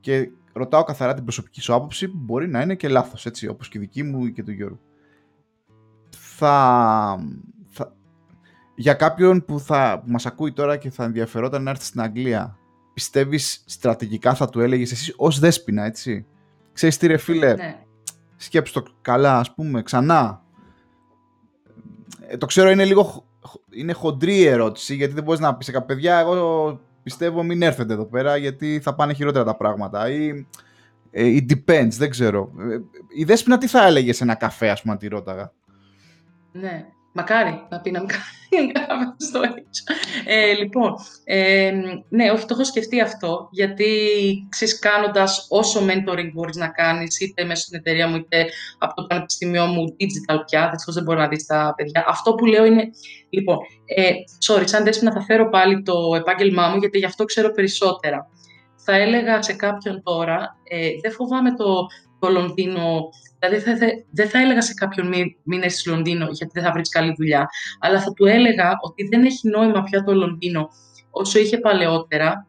Και 0.00 0.30
ρωτάω 0.52 0.84
καθαρά 0.84 1.14
την 1.14 1.22
προσωπική 1.22 1.60
σου 1.60 1.74
άποψη, 1.74 2.08
που 2.08 2.18
μπορεί 2.20 2.48
να 2.48 2.60
είναι 2.62 2.74
και 2.74 2.88
λάθος, 2.88 3.26
έτσι, 3.26 3.48
όπως 3.48 3.68
και 3.68 3.78
η 3.78 3.80
δική 3.80 4.02
μου 4.02 4.32
και 4.32 4.42
του 4.42 4.52
Γιώργου. 4.52 4.80
Θα, 6.10 7.18
θα, 7.70 7.94
για 8.74 8.94
κάποιον 8.94 9.44
που, 9.44 9.60
θα, 9.60 10.00
που 10.04 10.10
μας 10.10 10.26
ακούει 10.26 10.52
τώρα 10.52 10.76
και 10.76 10.90
θα 10.90 11.04
ενδιαφερόταν 11.04 11.62
να 11.62 11.70
έρθει 11.70 11.84
στην 11.84 12.00
Αγγλία, 12.00 12.58
πιστεύεις 12.94 13.64
στρατηγικά 13.66 14.34
θα 14.34 14.48
του 14.48 14.60
έλεγες 14.60 14.92
εσύ 14.92 15.14
ως 15.16 15.38
δέσποινα, 15.38 15.84
έτσι; 15.84 16.26
Ξέρεις 16.72 16.96
τι 16.96 17.06
ρε 17.06 17.16
φίλε, 17.16 17.54
ναι. 17.54 17.78
σκέψου 18.36 18.72
το 18.72 18.90
καλά, 19.02 19.38
ας 19.38 19.54
πούμε, 19.54 19.82
ξανά. 19.82 20.42
Ε, 22.26 22.36
το 22.36 22.46
ξέρω 22.46 22.70
είναι 22.70 22.84
λίγο 22.84 23.26
είναι 23.70 23.92
χοντρή 23.92 24.36
η 24.36 24.46
ερώτηση, 24.46 24.94
γιατί 24.94 25.12
δεν 25.12 25.24
μπορείς 25.24 25.40
να 25.40 25.54
πεις 25.54 25.66
σε 25.66 25.72
κάποια 25.72 25.86
παιδιά, 25.86 26.18
εγώ 26.18 26.80
πιστεύω 27.02 27.42
μην 27.42 27.62
έρθετε 27.62 27.92
εδώ 27.92 28.04
πέρα 28.04 28.36
γιατί 28.36 28.80
θα 28.82 28.94
πάνε 28.94 29.12
χειρότερα 29.12 29.44
τα 29.44 29.56
πράγματα 29.56 30.10
ή 30.10 30.46
ε, 31.10 31.36
it 31.36 31.52
depends, 31.52 31.88
δεν 31.90 32.10
ξέρω. 32.10 32.52
Ε, 32.58 32.78
η 33.08 33.24
Δέσποινα 33.24 33.58
τι 33.58 33.66
θα 33.66 33.86
έλεγε 33.86 34.12
σε 34.12 34.24
ένα 34.24 34.34
καφέ, 34.34 34.70
ας 34.70 34.80
πούμε, 34.80 34.92
αν 34.92 34.98
τη 34.98 35.08
ρώταγα; 35.08 35.52
Ναι, 36.52 36.86
μακάρι 37.12 37.66
να 37.68 37.80
πει 37.80 37.90
να 37.90 38.00
μην 38.00 38.08
κάνει 38.08 39.04
στο 39.16 39.40
ε, 40.24 40.52
Λοιπόν, 40.52 40.94
ε, 41.24 41.72
ναι, 42.08 42.30
όχι, 42.30 42.46
το 42.46 42.54
έχω 42.54 42.64
σκεφτεί 42.64 43.00
αυτό, 43.00 43.48
γιατί 43.50 43.86
ξέρεις, 44.48 44.78
κάνοντας 44.78 45.46
όσο 45.48 45.80
mentoring 45.80 46.30
μπορείς 46.32 46.56
να 46.56 46.68
κάνεις, 46.68 47.20
είτε 47.20 47.44
μέσα 47.44 47.62
στην 47.62 47.78
εταιρεία 47.78 48.08
μου, 48.08 48.16
είτε 48.16 48.46
από 48.78 48.94
το 48.94 49.06
πανεπιστήμιό 49.06 49.66
μου, 49.66 49.84
digital 49.84 50.38
πια, 50.46 50.68
δυστυχώς 50.70 50.94
δεν 50.94 51.04
μπορεί 51.04 51.18
να 51.18 51.28
δεις 51.28 51.46
τα 51.46 51.74
παιδιά. 51.76 52.04
Αυτό 52.08 52.34
που 52.34 52.46
λέω 52.46 52.64
είναι, 52.64 52.90
λοιπόν, 53.30 53.56
ε, 53.84 54.10
sorry, 54.46 54.62
σαν 54.64 54.84
να 55.00 55.12
θα 55.12 55.22
φέρω 55.22 55.48
πάλι 55.48 55.82
το 55.82 55.94
επάγγελμά 56.16 56.68
μου, 56.68 56.76
γιατί 56.76 56.98
γι' 56.98 57.04
αυτό 57.04 57.24
ξέρω 57.24 57.50
περισσότερα. 57.50 58.28
Θα 58.84 58.94
έλεγα 58.96 59.42
σε 59.42 59.52
κάποιον 59.52 60.02
τώρα, 60.02 60.56
ε, 60.64 60.88
δεν 61.02 61.12
φοβάμαι 61.12 61.54
το, 61.54 61.86
το 62.22 62.28
Λονδίνο, 62.30 63.08
δηλαδή 63.38 63.58
θα, 63.64 63.86
δεν 64.10 64.28
θα 64.28 64.38
έλεγα 64.38 64.62
σε 64.62 64.74
κάποιον 64.74 65.08
μην, 65.08 65.34
μην 65.42 65.62
έρθει 65.62 65.78
στο 65.78 65.90
Λονδίνο 65.90 66.28
γιατί 66.30 66.52
δεν 66.54 66.62
θα 66.62 66.72
βρεις 66.72 66.88
καλή 66.88 67.14
δουλειά, 67.16 67.48
αλλά 67.80 68.00
θα 68.00 68.12
του 68.12 68.26
έλεγα 68.26 68.78
ότι 68.80 69.08
δεν 69.08 69.24
έχει 69.24 69.48
νόημα 69.48 69.82
πια 69.82 70.04
το 70.04 70.14
Λονδίνο 70.14 70.68
όσο 71.10 71.38
είχε 71.38 71.58
παλαιότερα. 71.58 72.46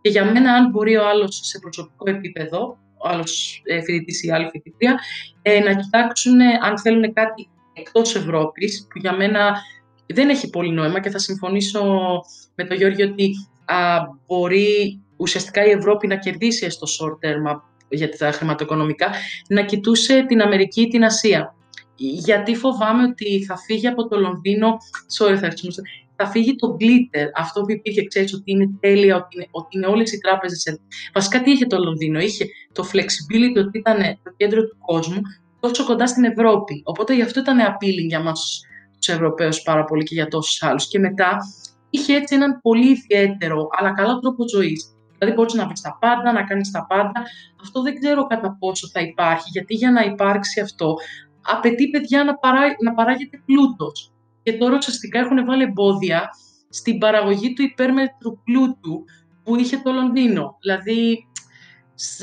Και 0.00 0.10
για 0.10 0.24
μένα 0.24 0.52
αν 0.52 0.70
μπορεί 0.70 0.96
ο 0.96 1.08
άλλος 1.08 1.40
σε 1.42 1.58
προσωπικό 1.58 2.10
επίπεδο, 2.10 2.78
ο 2.96 3.08
άλλος 3.08 3.62
ε, 3.64 3.82
φοιτητής 3.82 4.22
ή 4.22 4.30
άλλη 4.30 4.48
φοιτητρία, 4.50 4.98
ε, 5.42 5.58
να 5.60 5.74
κοιτάξουν 5.74 6.40
αν 6.40 6.78
θέλουν 6.78 7.12
κάτι 7.12 7.48
εκτός 7.72 8.14
Ευρώπης, 8.16 8.86
που 8.90 8.98
για 8.98 9.12
μένα 9.12 9.56
δεν 10.06 10.28
έχει 10.28 10.50
πολύ 10.50 10.70
νόημα 10.70 11.00
και 11.00 11.10
θα 11.10 11.18
συμφωνήσω 11.18 11.84
με 12.54 12.64
τον 12.64 12.76
Γιώργο 12.76 13.04
ότι 13.04 13.30
α, 13.64 13.76
μπορεί 14.26 15.00
ουσιαστικά 15.16 15.64
η 15.64 15.70
Ευρώπη 15.70 16.06
να 16.06 16.16
κερδίσει 16.16 16.70
στο 16.70 16.86
short 16.86 17.28
term 17.28 17.60
για 17.88 18.16
τα 18.16 18.30
χρηματοοικονομικά, 18.30 19.10
να 19.48 19.64
κοιτούσε 19.64 20.24
την 20.28 20.40
Αμερική 20.40 20.80
ή 20.80 20.88
την 20.88 21.04
Ασία. 21.04 21.54
Γιατί 21.96 22.54
φοβάμαι 22.54 23.02
ότι 23.02 23.44
θα 23.44 23.56
φύγει 23.56 23.86
από 23.86 24.08
το 24.08 24.20
Λονδίνο, 24.20 24.76
sorry 25.18 25.36
θα 25.36 25.48
θα 26.16 26.26
φύγει 26.26 26.54
το 26.56 26.76
glitter, 26.80 27.26
αυτό 27.34 27.60
που 27.60 27.70
υπήρχε, 27.70 28.04
ξέρεις 28.04 28.34
ότι 28.34 28.50
είναι 28.50 28.70
τέλεια, 28.80 29.16
ότι 29.16 29.36
είναι, 29.36 29.46
ότι 29.50 29.76
είναι 29.76 29.86
όλες 29.86 30.12
οι 30.12 30.18
τράπεζες. 30.18 30.80
Βασικά 31.14 31.42
τι 31.42 31.50
είχε 31.50 31.66
το 31.66 31.78
Λονδίνο, 31.78 32.18
είχε 32.18 32.46
το 32.72 32.88
flexibility 32.92 33.58
ότι 33.66 33.78
ήταν 33.78 33.98
το 34.22 34.32
κέντρο 34.36 34.62
του 34.62 34.76
κόσμου, 34.86 35.20
τόσο 35.60 35.84
κοντά 35.84 36.06
στην 36.06 36.24
Ευρώπη. 36.24 36.82
Οπότε 36.84 37.14
γι' 37.14 37.22
αυτό 37.22 37.40
ήταν 37.40 37.58
appealing 37.58 38.06
για 38.08 38.20
μας 38.20 38.60
τους 38.98 39.08
Ευρωπαίους 39.08 39.62
πάρα 39.62 39.84
πολύ 39.84 40.02
και 40.02 40.14
για 40.14 40.28
τόσους 40.28 40.62
άλλους. 40.62 40.88
Και 40.88 40.98
μετά 40.98 41.38
είχε 41.90 42.14
έτσι 42.14 42.34
έναν 42.34 42.60
πολύ 42.62 42.90
ιδιαίτερο, 42.90 43.68
αλλά 43.78 43.92
καλό 43.92 44.18
τρόπο 44.18 44.48
ζωής. 44.48 44.95
Δηλαδή 45.18 45.36
μπορεί 45.36 45.56
να 45.56 45.66
βρεις 45.66 45.80
τα 45.80 45.96
πάντα, 46.00 46.32
να 46.32 46.42
κάνεις 46.42 46.70
τα 46.70 46.86
πάντα. 46.86 47.22
Αυτό 47.62 47.82
δεν 47.82 47.98
ξέρω 47.98 48.26
κατά 48.26 48.56
πόσο 48.58 48.88
θα 48.88 49.00
υπάρχει, 49.00 49.48
γιατί 49.52 49.74
για 49.74 49.90
να 49.90 50.00
υπάρξει 50.00 50.60
αυτό 50.60 50.94
απαιτεί 51.46 51.90
παιδιά 51.90 52.24
να, 52.24 52.34
παρά, 52.34 52.60
να 52.84 52.94
παράγεται 52.94 53.42
πλούτος. 53.46 54.12
Και 54.42 54.52
τώρα 54.52 54.76
ουσιαστικά 54.76 55.18
έχουν 55.18 55.44
βάλει 55.44 55.62
εμπόδια 55.62 56.30
στην 56.68 56.98
παραγωγή 56.98 57.52
του 57.52 57.62
υπέρμετρου 57.62 58.42
πλούτου 58.44 59.04
που 59.44 59.56
είχε 59.56 59.76
το 59.76 59.92
Λονδίνο. 59.92 60.56
Δηλαδή, 60.60 61.26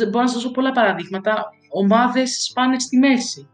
μπορώ 0.10 0.24
να 0.24 0.28
σας 0.28 0.34
δώσω 0.34 0.52
πολλά 0.52 0.72
παραδείγματα. 0.72 1.50
Ομάδες 1.70 2.44
σπάνε 2.44 2.80
στη 2.80 2.98
μέση. 2.98 3.50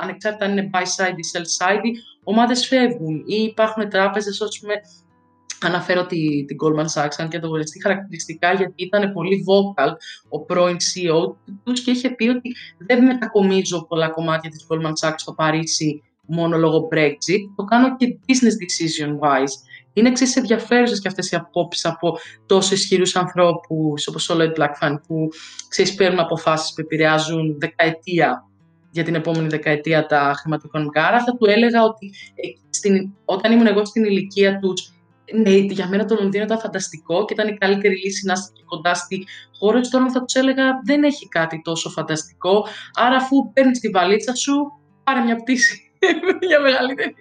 Ανεξάρτητα 0.00 0.44
αν 0.44 0.50
είναι 0.50 0.70
buy 0.72 0.80
side 0.80 1.16
ή 1.16 1.24
sell 1.32 1.66
side, 1.66 1.80
ομάδες 2.24 2.66
φεύγουν 2.66 3.24
ή 3.26 3.34
υπάρχουν 3.34 3.88
τράπεζες, 3.88 4.38
πούμε, 4.60 4.74
Αναφέρω 5.60 6.06
τη, 6.06 6.44
την 6.44 6.56
Goldman 6.62 7.00
Sachs, 7.00 7.14
αν 7.16 7.28
και 7.28 7.38
το 7.38 7.46
γνωριστεί 7.46 7.82
χαρακτηριστικά, 7.82 8.52
γιατί 8.52 8.74
ήταν 8.76 9.12
πολύ 9.12 9.44
vocal 9.48 9.92
ο 10.28 10.40
πρώην 10.40 10.76
CEO 10.76 11.34
τους 11.64 11.80
και 11.80 11.90
είχε 11.90 12.10
πει 12.10 12.28
ότι 12.28 12.54
δεν 12.78 13.04
μετακομίζω 13.04 13.86
πολλά 13.86 14.08
κομμάτια 14.08 14.50
της 14.50 14.66
Goldman 14.68 14.92
Sachs 15.00 15.14
στο 15.16 15.32
Παρίσι 15.32 16.02
μόνο 16.28 16.56
λόγω 16.56 16.88
Brexit, 16.92 17.40
το 17.56 17.64
κάνω 17.64 17.96
και 17.96 18.18
business 18.26 18.56
decision 18.64 19.08
wise. 19.08 19.52
είναι 19.92 20.08
εξής 20.08 20.36
ενδιαφέρουσες 20.36 21.00
και 21.00 21.08
αυτές 21.08 21.30
οι 21.30 21.36
απόψεις 21.36 21.84
από 21.84 22.18
τόσο 22.46 22.74
ισχυρούς 22.74 23.16
ανθρώπους 23.16 24.06
όπως 24.08 24.30
ο 24.30 24.36
Lloyd 24.38 24.60
Blackfan 24.60 24.96
που 25.06 25.28
ξέρεις, 25.68 25.94
παίρνουν 25.94 26.18
αποφάσεις 26.18 26.72
που 26.74 26.80
επηρεάζουν 26.80 27.56
δεκαετία 27.58 28.48
για 28.90 29.04
την 29.04 29.14
επόμενη 29.14 29.48
δεκαετία 29.48 30.06
τα 30.06 30.34
χρηματοοικονομικά. 30.36 31.06
Άρα 31.06 31.24
θα 31.24 31.36
του 31.36 31.46
έλεγα 31.46 31.84
ότι 31.84 32.06
ε, 32.34 32.48
στην, 32.70 33.12
όταν 33.24 33.52
ήμουν 33.52 33.66
εγώ 33.66 33.84
στην 33.84 34.04
ηλικία 34.04 34.58
τους, 34.58 34.92
ναι, 35.34 35.50
για 35.50 35.88
μένα 35.88 36.04
το 36.04 36.16
Λονδίνο 36.20 36.44
ήταν 36.44 36.58
φανταστικό 36.58 37.24
και 37.24 37.32
ήταν 37.32 37.48
η 37.48 37.58
καλύτερη 37.58 37.94
λύση 37.94 38.26
να 38.26 38.32
είστε 38.32 38.60
κοντά 38.64 38.94
στη 38.94 39.26
χώρα. 39.58 39.80
Τώρα 39.80 40.10
θα 40.10 40.24
τους 40.24 40.34
έλεγα 40.34 40.64
δεν 40.84 41.02
έχει 41.02 41.28
κάτι 41.28 41.60
τόσο 41.64 41.90
φανταστικό. 41.90 42.66
Άρα, 42.94 43.16
αφού 43.16 43.52
παίρνεις 43.52 43.80
τη 43.80 43.88
βαλίτσα 43.88 44.34
σου, 44.34 44.52
πάρε 45.04 45.20
μια 45.20 45.36
πτήση 45.36 45.90
για 46.48 46.60
μεγαλύτερη. 46.60 47.14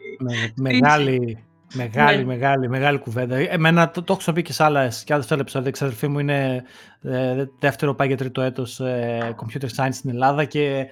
μεγάλη, 0.56 1.48
Μεγάλη, 1.74 2.18
ναι. 2.18 2.24
μεγάλη, 2.24 2.70
μεγάλη 2.70 3.00
κουβέντα. 3.00 3.36
Εμένα 3.36 3.90
το, 3.90 4.04
το 4.04 4.18
έχω 4.22 4.32
πει 4.32 4.42
και 4.42 4.54
σε 4.54 4.64
άλλα 4.64 4.92
και 5.04 5.14
άλλες 5.14 5.32
επεισόδια. 5.32 5.70
Η 5.70 5.72
ξαδερφή 5.72 6.08
μου 6.08 6.20
είναι 6.20 6.64
ε, 7.02 7.46
δεύτερο 7.60 7.96
πάει 7.96 8.08
για 8.08 8.18
τρίτο 8.18 8.42
έτος 8.42 8.80
ε, 8.80 9.36
computer 9.38 9.68
science 9.76 9.90
στην 9.92 10.10
Ελλάδα 10.10 10.46
και 10.46 10.86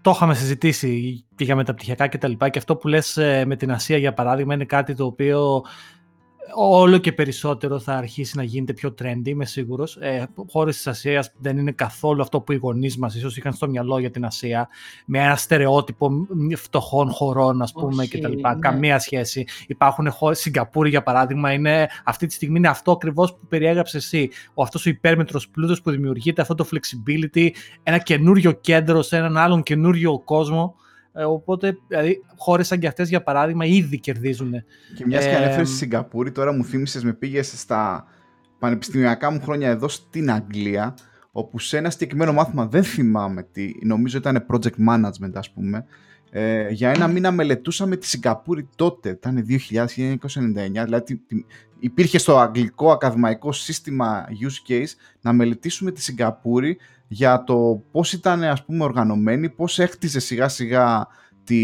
το 0.00 0.10
είχαμε 0.10 0.34
συζητήσει 0.34 1.24
και 1.34 1.44
για 1.44 1.56
μεταπτυχιακά 1.56 2.06
και 2.06 2.18
τα 2.18 2.28
λοιπά 2.28 2.48
και 2.48 2.58
αυτό 2.58 2.76
που 2.76 2.88
λες 2.88 3.16
ε, 3.16 3.44
με 3.46 3.56
την 3.56 3.72
Ασία 3.72 3.96
για 3.96 4.12
παράδειγμα 4.12 4.54
είναι 4.54 4.64
κάτι 4.64 4.94
το 4.94 5.04
οποίο 5.04 5.62
όλο 6.54 6.98
και 6.98 7.12
περισσότερο 7.12 7.78
θα 7.78 7.94
αρχίσει 7.94 8.36
να 8.36 8.42
γίνεται 8.42 8.72
πιο 8.72 8.94
trendy, 9.02 9.28
είμαι 9.28 9.44
σίγουρος. 9.44 9.96
Ε, 9.96 10.28
Χώρες 10.50 10.76
της 10.76 10.86
Ασίας 10.86 11.32
δεν 11.38 11.58
είναι 11.58 11.72
καθόλου 11.72 12.22
αυτό 12.22 12.40
που 12.40 12.52
οι 12.52 12.56
γονείς 12.56 12.96
μας 12.96 13.14
ίσως 13.14 13.36
είχαν 13.36 13.52
στο 13.52 13.68
μυαλό 13.68 13.98
για 13.98 14.10
την 14.10 14.24
Ασία, 14.24 14.68
με 15.04 15.18
ένα 15.18 15.36
στερεότυπο 15.36 16.26
φτωχών 16.56 17.10
χωρών, 17.10 17.62
ας 17.62 17.72
πούμε, 17.72 18.06
κτλ. 18.06 18.32
Ναι. 18.32 18.54
Καμία 18.58 18.98
σχέση. 18.98 19.46
Υπάρχουν 19.66 20.10
χώρε, 20.10 20.34
Σιγκαπούρη 20.34 20.88
για 20.88 21.02
παράδειγμα, 21.02 21.52
είναι, 21.52 21.88
αυτή 22.04 22.26
τη 22.26 22.34
στιγμή 22.34 22.58
είναι 22.58 22.68
αυτό 22.68 22.92
ακριβώς 22.92 23.32
που 23.32 23.46
περιέγραψες 23.48 24.04
εσύ. 24.04 24.30
Ο 24.54 24.62
αυτός 24.62 24.86
ο 24.86 24.90
υπέρμετρος 24.90 25.48
πλούτος 25.48 25.82
που 25.82 25.90
δημιουργείται, 25.90 26.42
αυτό 26.42 26.54
το 26.54 26.68
flexibility, 26.72 27.48
ένα 27.82 27.98
καινούριο 27.98 28.52
κέντρο 28.52 29.02
σε 29.02 29.16
έναν 29.16 29.36
άλλον 29.36 29.62
καινούριο 29.62 30.18
κόσμο. 30.18 30.74
Ε, 31.18 31.24
οπότε, 31.24 31.78
δηλαδή, 31.88 32.24
χώρες 32.36 32.66
σαν 32.66 32.78
και 32.78 32.86
αυτές, 32.86 33.08
για 33.08 33.22
παράδειγμα, 33.22 33.64
ήδη 33.64 34.00
κερδίζουν. 34.00 34.52
Και 34.96 35.06
μιας 35.06 35.24
και 35.24 35.34
ανέφερε 35.34 35.64
στη 35.64 35.76
Σιγκαπούρη, 35.76 36.32
τώρα 36.32 36.52
μου 36.52 36.64
θύμισες, 36.64 37.04
με 37.04 37.12
πήγες 37.12 37.60
στα 37.60 38.04
πανεπιστημιακά 38.58 39.30
μου 39.30 39.40
χρόνια 39.40 39.68
εδώ 39.68 39.88
στην 39.88 40.30
Αγγλία, 40.30 40.94
όπου 41.32 41.58
σε 41.58 41.76
ένα 41.76 41.90
συγκεκριμένο 41.90 42.32
μάθημα, 42.32 42.66
δεν 42.66 42.82
θυμάμαι 42.82 43.42
τι, 43.52 43.72
νομίζω 43.82 44.18
ήταν 44.18 44.46
project 44.50 44.88
management, 44.88 45.32
ας 45.34 45.50
πούμε, 45.50 45.84
ε, 46.30 46.68
για 46.68 46.90
ένα 46.90 47.08
μήνα 47.08 47.30
μελετούσαμε 47.30 47.96
τη 47.96 48.06
Σιγκαπούρη 48.06 48.68
τότε, 48.76 49.08
ήταν 49.08 49.46
2000-1999, 49.46 50.16
δηλαδή 50.84 51.22
υπήρχε 51.78 52.18
στο 52.18 52.38
αγγλικό 52.38 52.90
ακαδημαϊκό 52.90 53.52
σύστημα 53.52 54.24
use 54.28 54.70
case 54.70 54.92
να 55.20 55.32
μελετήσουμε 55.32 55.90
τη 55.90 56.02
Σιγκαπούρη 56.02 56.78
για 57.08 57.44
το 57.44 57.82
πώς 57.90 58.12
ήταν 58.12 58.42
ας 58.42 58.64
πούμε 58.64 58.84
οργανωμένη, 58.84 59.48
πώς 59.48 59.78
έχτιζε 59.78 60.20
σιγά 60.20 60.48
σιγά 60.48 61.06
τη, 61.44 61.62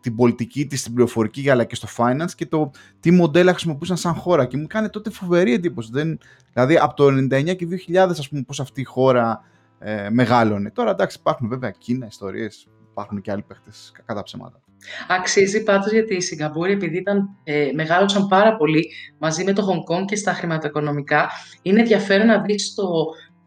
την 0.00 0.16
πολιτική 0.16 0.66
της, 0.66 0.82
την 0.82 0.92
πληροφορική 0.92 1.50
αλλά 1.50 1.64
και 1.64 1.74
στο 1.74 1.88
finance 1.96 2.30
και 2.36 2.46
το 2.46 2.70
τι 3.00 3.10
μοντέλα 3.10 3.50
χρησιμοποιούσαν 3.50 3.96
σαν 3.96 4.14
χώρα 4.14 4.46
και 4.46 4.56
μου 4.56 4.66
κάνει 4.66 4.88
τότε 4.88 5.10
φοβερή 5.10 5.52
εντύπωση. 5.52 5.88
Δεν, 5.92 6.18
δηλαδή 6.52 6.76
από 6.76 6.94
το 6.94 7.06
99 7.06 7.56
και 7.56 7.68
2000 7.88 7.96
ας 7.96 8.28
πούμε 8.28 8.42
πώς 8.42 8.60
αυτή 8.60 8.80
η 8.80 8.84
χώρα 8.84 9.40
ε, 9.78 10.10
μεγάλωνε. 10.10 10.70
Τώρα 10.70 10.90
εντάξει 10.90 11.16
υπάρχουν 11.20 11.48
βέβαια 11.48 11.70
Κίνα, 11.70 12.06
ιστορίες, 12.06 12.68
υπάρχουν 12.90 13.20
και 13.20 13.30
άλλοι 13.30 13.42
παίχτες 13.42 13.92
κατά 14.04 14.22
ψέματα. 14.22 14.60
Αξίζει 15.08 15.62
πάντως 15.62 15.92
γιατί 15.92 16.14
η 16.14 16.20
Σιγκαπούρη, 16.20 16.72
επειδή 16.72 16.96
ήταν, 16.96 17.28
ε, 17.44 17.70
μεγάλωσαν 17.74 18.26
πάρα 18.26 18.56
πολύ 18.56 18.90
μαζί 19.18 19.44
με 19.44 19.52
το 19.52 19.62
Χονγκ 19.62 19.82
Κόνγκ 19.82 20.06
και 20.06 20.16
στα 20.16 20.32
χρηματοοικονομικά, 20.32 21.30
είναι 21.62 21.80
ενδιαφέρον 21.80 22.26
να 22.26 22.40
δεις 22.40 22.74
το, 22.74 22.84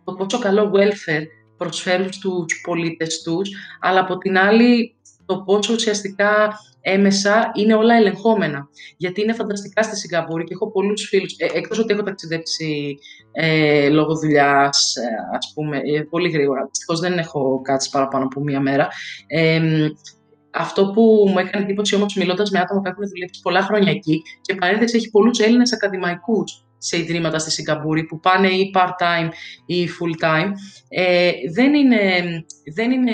το 0.05 0.13
πόσο 0.13 0.39
καλό 0.39 0.71
welfare 0.75 1.25
προσφέρουν 1.57 2.13
στους 2.13 2.61
πολίτες 2.63 3.21
τους, 3.21 3.49
αλλά 3.79 3.99
από 3.99 4.17
την 4.17 4.37
άλλη 4.37 4.95
το 5.25 5.43
πόσο 5.45 5.73
ουσιαστικά 5.73 6.59
έμεσα 6.81 7.51
είναι 7.53 7.73
όλα 7.73 7.95
ελεγχόμενα. 7.95 8.69
Γιατί 8.97 9.21
είναι 9.21 9.33
φανταστικά 9.33 9.83
στη 9.83 9.95
Σιγκαπούρη 9.95 10.43
και 10.43 10.53
έχω 10.53 10.71
πολλούς 10.71 11.07
φίλους, 11.07 11.35
ε, 11.37 11.45
εκτός 11.53 11.79
ότι 11.79 11.93
έχω 11.93 12.03
ταξιδέψει 12.03 12.97
ε, 13.31 13.89
λόγω 13.89 14.15
δουλειάς, 14.15 14.95
ε, 14.95 15.35
ας 15.37 15.51
πούμε, 15.53 15.77
ε, 15.77 16.01
πολύ 16.01 16.29
γρήγορα. 16.29 16.65
Δυστυχώς 16.65 16.99
δεν 16.99 17.17
έχω 17.17 17.61
κάτσει 17.61 17.89
παραπάνω 17.89 18.25
από 18.25 18.41
μία 18.41 18.59
μέρα. 18.59 18.87
Ε, 19.27 19.61
αυτό 20.51 20.91
που 20.91 21.25
μου 21.29 21.39
έκανε 21.39 21.63
εντύπωση 21.63 21.95
όμως 21.95 22.15
μιλώντας 22.15 22.49
με 22.49 22.59
άτομα 22.59 22.81
που 22.81 22.87
έχουν 22.87 23.07
δουλέψει 23.07 23.41
πολλά 23.41 23.61
χρόνια 23.61 23.91
εκεί 23.91 24.21
και 24.41 24.55
παρένθεση 24.55 24.97
έχει 24.97 25.09
πολλούς 25.11 25.39
Έλληνες 25.39 25.73
ακαδημαϊκούς 25.73 26.65
σε 26.85 26.97
ιδρύματα 26.97 27.39
στη 27.39 27.51
Σιγκαπούρη 27.51 28.03
που 28.03 28.19
πάνε 28.19 28.47
ή 28.47 28.71
part-time 28.75 29.29
ή 29.65 29.87
full-time, 29.87 30.51
ε, 30.89 31.31
δεν 31.53 31.73
είναι, 31.73 32.01
δεν 32.75 32.91
είναι 32.91 33.11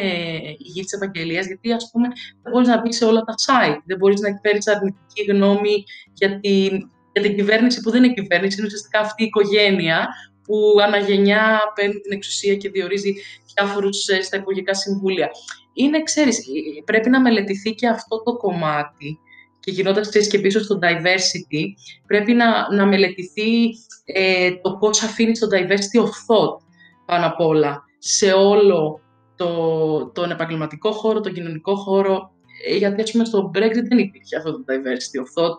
η 0.58 0.68
γη 0.74 0.82
της 0.82 0.94
επαγγελίας, 0.94 1.46
γιατί 1.46 1.72
ας 1.72 1.90
πούμε 1.92 2.08
δεν 2.42 2.52
μπορείς 2.52 2.68
να 2.68 2.82
μπεις 2.82 2.96
σε 2.96 3.06
όλα 3.06 3.22
τα 3.22 3.34
site, 3.48 3.82
δεν 3.86 3.98
μπορείς 3.98 4.20
να 4.22 4.28
εκφέρεις 4.28 4.68
αρνητική 4.68 5.24
γνώμη 5.32 5.84
για 6.14 6.40
την, 6.40 6.90
για 7.14 7.22
την 7.22 7.36
κυβέρνηση 7.36 7.82
που 7.82 7.92
δεν 7.92 8.04
είναι 8.04 8.14
κυβέρνηση, 8.14 8.56
είναι 8.58 8.66
ουσιαστικά 8.66 9.00
αυτή 9.00 9.24
η 9.24 9.26
οικογένεια 9.26 10.08
που 10.44 10.56
αναγενιά 10.86 11.60
παίρνει 11.76 12.00
την 12.00 12.12
εξουσία 12.12 12.56
και 12.56 12.70
διορίζει 12.70 13.14
διάφορους 13.54 14.08
ε, 14.08 14.22
στα 14.22 14.38
υπουργικά 14.38 14.74
συμβούλια. 14.74 15.30
Είναι, 15.74 16.04
ξέρεις, 16.04 16.38
ε, 16.38 16.82
πρέπει 16.86 17.10
να 17.10 17.22
μελετηθεί 17.22 17.72
και 17.72 17.88
αυτό 17.88 18.24
το 18.24 18.38
κομμάτι 18.38 19.20
και 19.62 19.72
γινόταν 19.72 20.04
ξέρεις, 20.04 20.28
και 20.28 20.40
πίσω 20.40 20.60
στο 20.60 20.80
diversity, 20.82 21.64
πρέπει 22.08 22.34
να, 22.34 22.74
να 22.74 22.86
μελετηθεί 22.86 23.70
ε, 24.06 24.52
το 24.62 24.78
πώς 24.80 25.04
αφήνει 25.04 25.38
το 25.38 25.48
diversity 25.52 26.02
of 26.02 26.06
thought 26.06 26.58
πάνω 27.06 27.26
απ' 27.26 27.40
όλα 27.40 27.84
σε 27.98 28.32
όλο 28.32 29.00
το, 29.36 30.12
τον 30.14 30.32
επαγγελματικό 30.32 30.92
χώρο, 30.92 31.20
τον 31.20 31.34
κοινωνικό 31.34 31.76
χώρο, 31.76 32.32
ε, 32.68 32.76
γιατί 32.76 33.02
ας 33.02 33.12
πούμε 33.12 33.26
στο 33.26 33.52
Brexit 33.54 33.86
δεν 33.90 33.98
υπήρχε 33.98 34.36
αυτό 34.38 34.52
το 34.52 34.64
diversity 34.68 35.20
of 35.24 35.44
thought. 35.44 35.56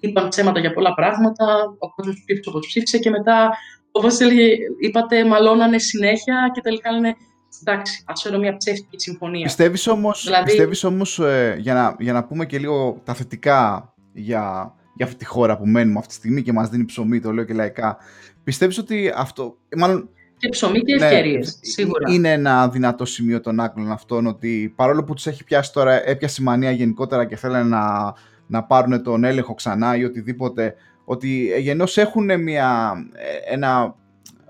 Είπαν 0.00 0.28
ψέματα 0.28 0.60
για 0.60 0.72
πολλά 0.72 0.94
πράγματα, 0.94 1.44
ο 1.78 1.94
κόσμος 1.94 2.14
ψήφισε 2.24 2.48
όπως 2.48 2.66
ψήφισε 2.66 2.98
και 2.98 3.10
μετά, 3.10 3.50
όπως 3.90 4.20
έλεγε, 4.20 4.56
είπατε, 4.80 5.24
μαλώνανε 5.24 5.78
συνέχεια 5.78 6.50
και 6.54 6.60
τελικά 6.60 6.92
λένε 6.92 7.14
εντάξει, 7.60 8.04
ας 8.06 8.22
φέρω 8.22 8.38
μια 8.38 8.56
ψεύτικη 8.56 9.00
συμφωνία. 9.00 9.44
Πιστεύεις 9.44 9.86
όμως, 9.86 10.24
δηλαδή... 10.24 10.44
πιστεύεις 10.44 10.84
όμως 10.84 11.18
ε, 11.18 11.56
για, 11.58 11.74
να, 11.74 11.96
για 11.98 12.12
να 12.12 12.24
πούμε 12.24 12.46
και 12.46 12.58
λίγο 12.58 13.00
τα 13.04 13.14
θετικά 13.14 13.92
για, 14.12 14.74
για 14.94 15.06
αυτή 15.06 15.18
τη 15.18 15.24
χώρα 15.24 15.56
που 15.56 15.66
μένουμε 15.66 15.98
αυτή 15.98 16.08
τη 16.08 16.14
στιγμή 16.14 16.42
και 16.42 16.52
μας 16.52 16.68
δίνει 16.68 16.84
ψωμί, 16.84 17.20
το 17.20 17.32
λέω 17.32 17.44
και 17.44 17.54
λαϊκά, 17.54 17.96
πιστεύεις 18.44 18.78
ότι 18.78 19.12
αυτό, 19.16 19.56
μάλλον 19.76 20.08
και 20.36 20.48
ψωμί 20.48 20.80
και 20.80 20.94
ναι, 20.94 21.04
ευκαιρίες. 21.04 21.58
σίγουρα. 21.60 22.12
Είναι 22.12 22.32
ένα 22.32 22.68
δυνατό 22.68 23.04
σημείο 23.04 23.40
των 23.40 23.60
άκλων 23.60 23.90
αυτών 23.90 24.26
ότι 24.26 24.72
παρόλο 24.76 25.04
που 25.04 25.14
τους 25.14 25.26
έχει 25.26 25.44
πιάσει 25.44 25.72
τώρα, 25.72 26.08
έπιασε 26.08 26.42
η 26.42 26.44
μανία 26.44 26.70
γενικότερα 26.70 27.24
και 27.24 27.36
θέλουν 27.36 27.68
να, 27.68 28.14
να 28.46 28.64
πάρουν 28.64 29.02
τον 29.02 29.24
έλεγχο 29.24 29.54
ξανά 29.54 29.96
ή 29.96 30.04
οτιδήποτε, 30.04 30.74
ότι 31.04 31.50
γεννώς 31.58 31.96
έχουν 31.96 32.42
μια, 32.42 32.92
ε, 33.12 33.52
ένα 33.54 33.94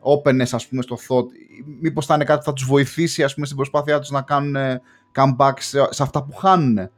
openness 0.03 0.49
ας 0.53 0.67
πούμε 0.67 0.83
στο 0.83 0.97
thought 1.09 1.27
μήπως 1.81 2.07
θα 2.07 2.15
είναι 2.15 2.25
κάτι 2.25 2.39
που 2.39 2.45
θα 2.45 2.53
τους 2.53 2.67
βοηθήσει 2.67 3.23
ας 3.23 3.35
πούμε 3.35 3.47
στην 3.47 3.59
προσπάθειά 3.59 3.99
τους 3.99 4.11
να 4.11 4.23
κάνουν 4.23 4.81
comeback 5.15 5.55
σε, 5.59 5.79
σε 5.91 6.03
αυτά 6.03 6.25
που 6.25 6.33
χάνουν. 6.37 6.91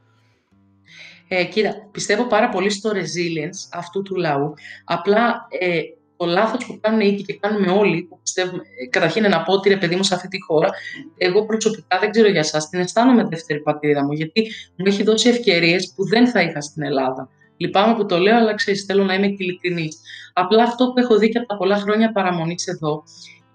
Ε, 1.29 1.45
κοίτα, 1.45 1.89
πιστεύω 1.91 2.27
πάρα 2.27 2.49
πολύ 2.49 2.71
στο 2.71 2.91
resilience 2.91 3.69
αυτού 3.73 4.03
του 4.03 4.15
λαού. 4.17 4.55
Απλά 4.85 5.47
ε, 5.61 5.81
το 6.17 6.27
λάθος 6.27 6.67
που 6.67 6.79
κάνουν 6.81 7.01
οι 7.01 7.09
ίδιοι 7.13 7.23
και 7.23 7.39
κάνουμε 7.41 7.71
όλοι, 7.71 8.03
που 8.03 8.21
πιστεύουμε, 8.23 8.63
ε, 8.83 8.87
καταρχήν 8.87 9.23
να 9.23 9.43
πω 9.43 9.53
ότι 9.53 9.69
ρε 9.69 9.77
παιδί 9.77 9.97
μου 9.97 10.03
σε 10.03 10.15
αυτή 10.15 10.29
τη 10.29 10.43
χώρα, 10.43 10.69
εγώ 11.17 11.47
προσωπικά 11.47 11.99
δεν 11.99 12.11
ξέρω 12.11 12.29
για 12.29 12.41
εσάς, 12.41 12.69
την 12.69 12.81
αισθάνομαι 12.81 13.25
δεύτερη 13.25 13.61
πατρίδα 13.61 14.05
μου, 14.05 14.13
γιατί 14.13 14.41
μου 14.77 14.87
έχει 14.87 15.03
δώσει 15.03 15.29
ευκαιρίες 15.29 15.93
που 15.97 16.09
δεν 16.09 16.29
θα 16.29 16.43
είχα 16.43 16.61
στην 16.61 16.83
Ελλάδα. 16.83 17.29
Λυπάμαι 17.57 17.95
που 17.95 18.07
το 18.07 18.19
λέω, 18.19 18.37
αλλά 18.37 18.55
ξέρεις, 18.55 18.85
θέλω 18.85 19.05
να 19.05 19.15
είμαι 19.15 19.27
ειλικρινής. 19.27 20.01
Απλά 20.33 20.63
αυτό 20.63 20.87
που 20.87 21.01
έχω 21.01 21.19
δει 21.19 21.29
και 21.29 21.39
από 21.39 21.47
τα 21.47 21.57
πολλά 21.57 21.77
χρόνια 21.77 22.13
παραμονής 22.13 22.67
εδώ 22.67 23.03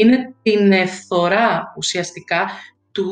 είναι 0.01 0.33
την 0.41 0.71
ευθορά 0.71 1.73
ουσιαστικά 1.77 2.49
του, 2.91 3.07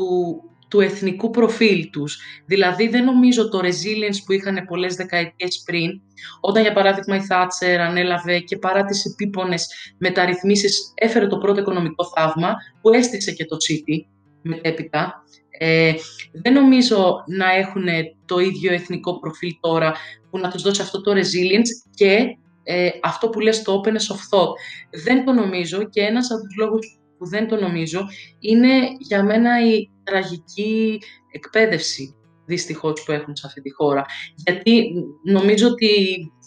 του 0.68 0.80
εθνικού 0.80 1.30
προφίλ 1.30 1.90
τους. 1.90 2.18
Δηλαδή 2.46 2.88
δεν 2.88 3.04
νομίζω 3.04 3.48
το 3.48 3.58
resilience 3.58 4.22
που 4.26 4.32
είχαν 4.32 4.64
πολλές 4.68 4.94
δεκαετίες 4.94 5.62
πριν, 5.64 6.00
όταν 6.40 6.62
για 6.62 6.72
παράδειγμα 6.72 7.16
η 7.16 7.20
Θάτσερ 7.20 7.80
ανέλαβε 7.80 8.38
και 8.38 8.58
παρά 8.58 8.84
τις 8.84 9.04
επίπονες 9.04 9.66
μεταρρυθμίσεις 9.98 10.92
έφερε 10.94 11.26
το 11.26 11.38
πρώτο 11.38 11.60
οικονομικό 11.60 12.04
θαύμα 12.16 12.54
που 12.80 12.90
έστησε 12.90 13.32
και 13.32 13.44
το 13.44 13.56
City 13.68 14.06
μετέπειτα. 14.42 15.24
Ε, 15.62 15.92
δεν 16.42 16.52
νομίζω 16.52 17.24
να 17.26 17.54
έχουν 17.54 17.84
το 18.24 18.38
ίδιο 18.38 18.72
εθνικό 18.72 19.18
προφίλ 19.18 19.50
τώρα 19.60 19.94
που 20.30 20.38
να 20.38 20.50
τους 20.50 20.62
δώσει 20.62 20.82
αυτό 20.82 21.00
το 21.00 21.12
resilience 21.12 21.90
και 21.94 22.36
ε, 22.62 22.88
αυτό 23.02 23.28
που 23.28 23.40
λες 23.40 23.62
το 23.62 23.80
openness 23.80 24.14
of 24.14 24.38
thought. 24.38 24.52
Δεν 25.04 25.24
το 25.24 25.32
νομίζω 25.32 25.88
και 25.88 26.00
ένας 26.00 26.30
από 26.30 26.42
τους 26.42 26.56
λόγους 26.56 27.00
που 27.18 27.26
δεν 27.26 27.48
το 27.48 27.56
νομίζω 27.56 28.00
είναι 28.38 28.68
για 28.98 29.24
μένα 29.24 29.74
η 29.74 29.90
τραγική 30.04 30.98
εκπαίδευση 31.32 32.14
δυστυχώς 32.46 33.02
που 33.02 33.12
έχουν 33.12 33.36
σε 33.36 33.46
αυτή 33.46 33.60
τη 33.60 33.72
χώρα. 33.72 34.04
Γιατί 34.34 34.92
νομίζω 35.24 35.68
ότι 35.68 35.88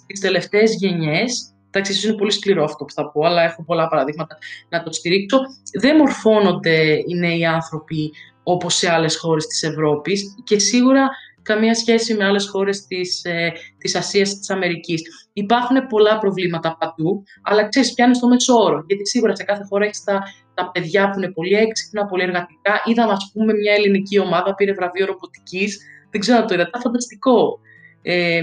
τις 0.08 0.20
τελευταίες 0.20 0.76
γενιές, 0.76 1.56
εντάξει, 1.72 2.08
είναι 2.08 2.18
πολύ 2.18 2.32
σκληρό 2.32 2.64
αυτό 2.64 2.86
που 2.86 2.94
θα 2.94 3.12
πω, 3.12 3.22
αλλά 3.26 3.42
έχω 3.44 3.64
πολλά 3.64 3.88
παραδείγματα 3.88 4.38
να 4.70 4.84
το 4.84 4.92
στηρίξω, 4.92 5.40
δεν 5.82 5.96
μορφώνονται 5.96 7.04
οι 7.08 7.16
νέοι 7.16 7.46
άνθρωποι 7.46 8.12
όπως 8.44 8.76
σε 8.76 8.92
άλλες 8.92 9.18
χώρες 9.18 9.48
της 9.48 9.64
Ευρώπης 9.64 10.36
και 10.44 10.60
σίγουρα 10.60 11.10
καμία 11.42 11.76
σχέση 11.76 12.14
με 12.14 12.26
άλλες 12.26 12.50
χώρες 12.50 12.86
της, 12.86 13.24
ε, 13.24 13.52
της 13.78 13.96
Ασίας 13.96 14.38
της 14.38 14.50
Αμερικής. 14.50 15.23
Υπάρχουν 15.34 15.88
πολλά 15.88 16.20
προβλήματα 16.20 16.78
παντού, 16.80 17.24
αλλά 17.44 17.68
ξέρεις, 17.68 17.94
πιάνεις 17.94 18.20
το 18.20 18.28
μέσο 18.28 18.54
όρο, 18.54 18.84
γιατί 18.88 19.08
σίγουρα 19.08 19.36
σε 19.36 19.44
κάθε 19.44 19.64
χώρα 19.70 19.86
έχεις 19.86 20.04
τα, 20.04 20.24
τα 20.54 20.72
παιδιά 20.72 21.10
που 21.10 21.20
είναι 21.20 21.32
πολύ 21.32 21.54
έξυπνα, 21.54 22.06
πολύ 22.06 22.24
εργατικά. 22.24 22.82
Είδαμε, 22.86 23.12
ας 23.12 23.32
πούμε, 23.34 23.54
μια 23.54 23.74
ελληνική 23.74 24.20
ομάδα 24.20 24.56
πήρε 24.56 24.74
βραβείο 24.74 25.06
ρομποτικής, 25.06 25.80
δεν 26.12 26.22
ξέρω 26.22 26.38
αν 26.38 26.48
το 26.48 26.54
είδατε, 26.54 26.80
φανταστικό. 26.80 27.60
Ε, 28.02 28.42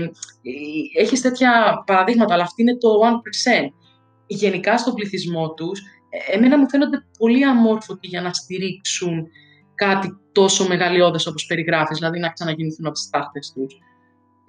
έχεις 0.99 1.20
τέτοια 1.20 1.82
παραδείγματα, 1.86 2.34
αλλά 2.34 2.43
αυτή 2.43 2.62
είναι 2.62 2.76
το 2.76 2.88
1%. 3.01 3.72
Γενικά 4.26 4.78
στον 4.78 4.95
πληθυσμό 4.95 5.55
τους, 5.55 5.80
ε, 6.09 6.36
εμένα 6.36 6.59
μου 6.59 6.68
φαίνονται 6.68 7.05
πολύ 7.18 7.45
αμόρφωτοι 7.45 8.07
για 8.07 8.20
να 8.20 8.32
στηρίξουν 8.32 9.26
κάτι 9.74 10.18
τόσο 10.32 10.66
μεγαλειώδες 10.68 11.26
όπως 11.26 11.47
περιγράφεις, 11.47 11.99
δηλαδή 11.99 12.18
να 12.18 12.28
ξαναγεννηθούν 12.28 12.86
από 12.86 12.95
τις 12.95 13.09
τάχτες 13.11 13.53
τους. 13.55 13.78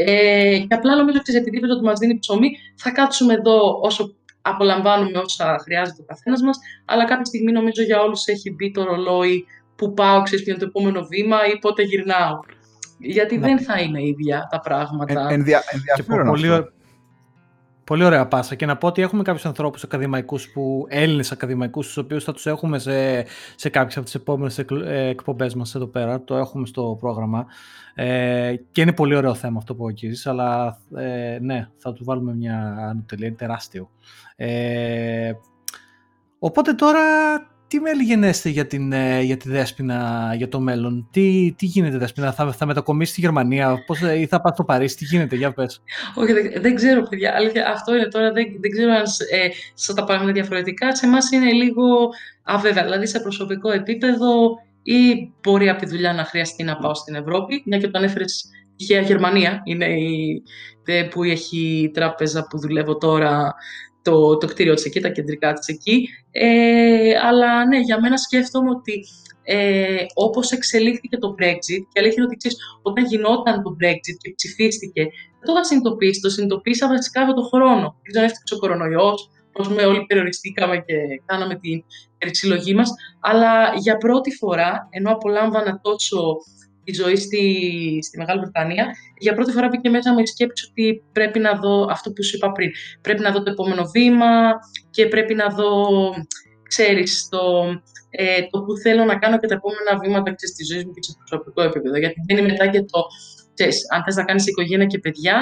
Ε, 0.06 0.58
και 0.68 0.76
απλά 0.76 0.96
νομίζω 0.96 1.18
ότι 1.20 1.36
επειδή 1.36 1.58
είπες 1.58 1.70
ότι 1.70 1.84
μας 1.84 2.00
δίνει 2.00 2.20
ψωμί, 2.20 2.50
θα 2.76 2.92
κάτσουμε 2.92 3.34
εδώ 3.34 3.80
όσο 3.82 4.16
απολαμβάνουμε 4.42 5.18
όσα 5.18 5.60
χρειάζεται 5.64 6.02
ο 6.02 6.06
καθένας 6.06 6.42
μας, 6.42 6.58
αλλά 6.86 7.06
κάποια 7.06 7.26
στιγμή 7.26 7.52
νομίζω 7.52 7.84
για 7.84 8.02
όλους 8.02 8.26
έχει 8.26 8.52
μπει 8.52 8.72
το 8.72 8.84
ρολόι 8.84 9.46
που 9.76 9.94
πάω, 9.94 10.22
ξέρεις 10.22 10.44
ποιο 10.44 10.54
είναι 10.54 10.64
το 10.64 10.68
επόμενο 10.70 11.06
βήμα 11.06 11.38
ή 11.54 11.58
πότε 11.60 11.84
γυρνάω. 11.84 12.40
Γιατί 12.98 13.38
δεν 13.38 13.60
θα 13.60 13.80
είναι 13.80 14.04
ίδια 14.04 14.48
τα 14.52 14.60
πράγματα. 14.60 15.28
Ε, 15.30 15.34
ενδια, 15.34 15.64
ενδιαφέρον 15.72 16.28
πολύ, 16.28 16.48
Πολύ 17.92 18.04
ωραία 18.04 18.28
πάσα. 18.28 18.56
Και 18.56 18.66
να 18.66 18.78
πω 18.78 18.88
ότι 18.88 19.02
έχουμε 19.02 19.24
κάποιους 19.24 19.46
ανθρώπους 19.46 19.84
ακαδημαϊκούς, 19.84 20.50
που, 20.50 20.86
Έλληνες 20.90 21.32
ακαδημαϊκούς, 21.32 21.94
του 21.94 22.02
οποίους 22.06 22.24
θα 22.24 22.34
τους 22.34 22.46
έχουμε 22.46 22.80
σε, 22.80 23.26
σε 23.56 23.70
κάποιες 23.70 23.96
από 23.96 24.06
τις 24.06 24.16
επόμενες 24.16 24.60
ε, 24.60 24.66
εκπομπές 25.10 25.56
μας 25.56 25.76
εδώ 25.76 25.88
πέρα. 25.88 26.24
Το 26.24 26.36
έχουμε 26.36 26.66
στο 26.66 26.98
πρόγραμμα. 27.00 27.46
Ε, 27.96 28.56
και 28.72 28.82
είναι 28.82 28.94
πολύ 28.94 29.16
ωραίο 29.16 29.34
θέμα 29.34 29.58
αυτό 29.58 29.76
που 29.76 29.88
αγγίζει, 29.88 30.30
αλλά 30.30 30.80
ε, 30.96 31.38
ναι, 31.42 31.68
θα 31.78 31.94
του 31.94 32.04
βάλουμε 32.04 32.36
μια 32.36 32.76
ανωτελεία. 32.90 33.28
Είναι 33.28 33.36
τεράστιο. 33.36 33.90
Ε, 34.36 35.32
οπότε 36.40 36.74
τώρα 36.74 37.02
τι 37.72 37.80
μέλη 37.80 38.04
γενέστε 38.04 38.50
για, 38.50 38.68
την, 38.68 38.92
ε, 38.92 39.22
για 39.22 39.38
τη 39.38 39.50
Δέσποινα 39.50 40.34
για 40.38 40.48
το 40.48 40.60
μέλλον; 40.60 41.08
Τι, 41.12 41.54
τι 41.58 41.66
γίνεται 41.66 41.98
Δέσποινα, 41.98 42.32
θα, 42.32 42.52
θα 42.52 42.66
μετακομίσει 42.66 43.12
στη 43.12 43.22
Γερμανία; 43.22 43.84
Πώς, 43.86 44.00
ή 44.00 44.26
θα 44.26 44.42
πάει 44.42 44.54
στο 44.54 44.64
Παρίσι, 44.64 44.96
τι 44.96 45.06
γίνεται, 45.06 45.36
για 45.36 45.54
πες. 45.54 45.82
Όχι, 46.16 46.34
δεν, 46.34 46.62
δεν 46.62 46.76
ξέρω 46.76 47.04
παιδιά, 47.04 47.34
αλήθεια, 47.36 47.70
αυτό 47.70 47.96
είναι 47.96 48.08
τώρα, 48.08 48.32
δεν, 48.32 48.46
δεν 48.60 48.72
ξέρω 48.72 48.92
αν 48.92 49.04
ε, 49.32 49.48
σας 49.74 49.96
τα 49.96 50.04
πάμε 50.04 50.32
διαφορετικά. 50.32 50.96
Σε 50.96 51.06
εμάς 51.06 51.32
είναι 51.32 51.52
λίγο 51.52 51.84
αβέβαια, 52.44 52.84
δηλαδή 52.84 53.08
σε 53.08 53.20
προσωπικό 53.20 53.72
επίπεδο 53.72 54.30
ή 54.84 55.32
μπορεί 55.42 55.70
από 55.70 55.80
τη 55.80 55.88
δουλειά 55.88 56.14
να 56.14 56.24
χρειαστεί 56.24 56.64
να 56.64 56.78
πάω 56.78 56.94
στην 56.94 57.16
Ευρώπη, 57.16 57.64
μια 57.66 57.78
και 57.78 57.88
το 57.88 57.98
ανέφερες 57.98 58.50
τυχαία 58.76 59.02
Γερμανία, 59.02 59.62
είναι 59.64 59.86
η, 59.86 60.44
που 61.10 61.24
έχει 61.24 61.92
τράπεζα 61.94 62.48
που 62.48 62.60
δουλεύω 62.60 62.98
τώρα 62.98 63.54
το, 64.02 64.38
το 64.38 64.48
κτίριο 64.48 64.74
της 64.74 64.86
εκεί, 64.86 65.00
τα 65.00 65.10
κεντρικά 65.10 65.54
της 65.54 65.68
εκεί. 65.68 66.10
Ε, 66.32 67.18
αλλά 67.28 67.66
ναι, 67.66 67.80
για 67.80 68.00
μένα 68.00 68.18
σκέφτομαι 68.18 68.70
ότι 68.70 69.06
ε, 69.44 70.06
όπως 70.14 70.52
εξελίχθηκε 70.52 71.18
το 71.18 71.36
Brexit, 71.40 71.84
και 71.92 72.00
αλήθεια 72.00 72.16
είναι 72.18 72.26
ότι 72.26 72.36
ξέρεις, 72.36 72.58
όταν 72.82 73.06
γινόταν 73.06 73.64
το 73.64 73.76
Brexit 73.82 74.18
και 74.22 74.34
ψηφίστηκε, 74.36 75.02
δεν 75.02 75.46
το 75.46 75.52
είχα 75.52 75.64
συνειδητοποιήσει, 75.64 76.22
το 76.22 76.30
συνειδητοποίησα 76.30 76.88
βασικά 76.88 77.26
με 77.26 77.34
τον 77.34 77.44
χρόνο. 77.44 77.96
Δεν 78.02 78.12
ξέρω 78.12 78.26
έφτιαξε 78.26 78.54
ο 78.54 78.58
κορονοϊός, 78.58 79.30
πώς 79.52 79.70
με 79.70 79.86
όλοι 79.86 80.06
περιοριστήκαμε 80.06 80.78
και 80.78 80.96
κάναμε 81.26 81.56
την 81.56 81.84
περισυλλογή 82.18 82.74
μας, 82.74 82.90
αλλά 83.20 83.74
για 83.76 83.98
πρώτη 83.98 84.32
φορά, 84.36 84.88
ενώ 84.90 85.12
απολάμβανα 85.12 85.80
τόσο 85.82 86.38
τη 86.92 86.98
ζωή 87.04 87.16
στη, 87.16 87.44
στη 88.02 88.18
Μεγάλη 88.18 88.40
Βρετανία, 88.40 88.86
για 89.18 89.34
πρώτη 89.34 89.52
φορά 89.52 89.68
μπήκε 89.68 89.90
μέσα 89.90 90.14
μου 90.14 90.20
η 90.20 90.26
σκέψη 90.26 90.68
ότι 90.70 91.04
πρέπει 91.12 91.40
να 91.40 91.54
δω 91.54 91.88
αυτό 91.90 92.12
που 92.12 92.24
σου 92.24 92.36
είπα 92.36 92.52
πριν. 92.52 92.70
Πρέπει 93.02 93.22
να 93.22 93.32
δω 93.32 93.44
το 93.44 93.52
επόμενο 93.52 93.84
βήμα 93.94 94.32
και 94.90 95.08
πρέπει 95.08 95.34
να 95.34 95.48
δω, 95.48 95.72
ξέρεις, 96.68 97.28
το, 97.30 97.40
ε, 98.10 98.42
το 98.50 98.58
που 98.64 98.78
θέλω 98.78 99.04
να 99.04 99.16
κάνω 99.18 99.40
και 99.40 99.48
τα 99.48 99.56
επόμενα 99.60 99.92
βήματα 100.02 100.36
ξέρεις, 100.36 100.54
στη 100.56 100.64
ζωής 100.64 100.84
μου 100.86 100.94
και 100.94 101.04
σε 101.04 101.12
προσωπικό 101.18 101.62
επίπεδο. 101.62 101.98
Γιατί 101.98 102.22
δεν 102.28 102.38
είναι 102.38 102.48
μετά 102.52 102.68
και 102.68 102.82
το, 102.82 103.00
ξέρεις, 103.54 103.78
αν 103.94 104.04
θες 104.04 104.16
να 104.16 104.24
κάνεις 104.24 104.48
οικογένεια 104.48 104.86
και 104.86 105.00
παιδιά, 105.00 105.36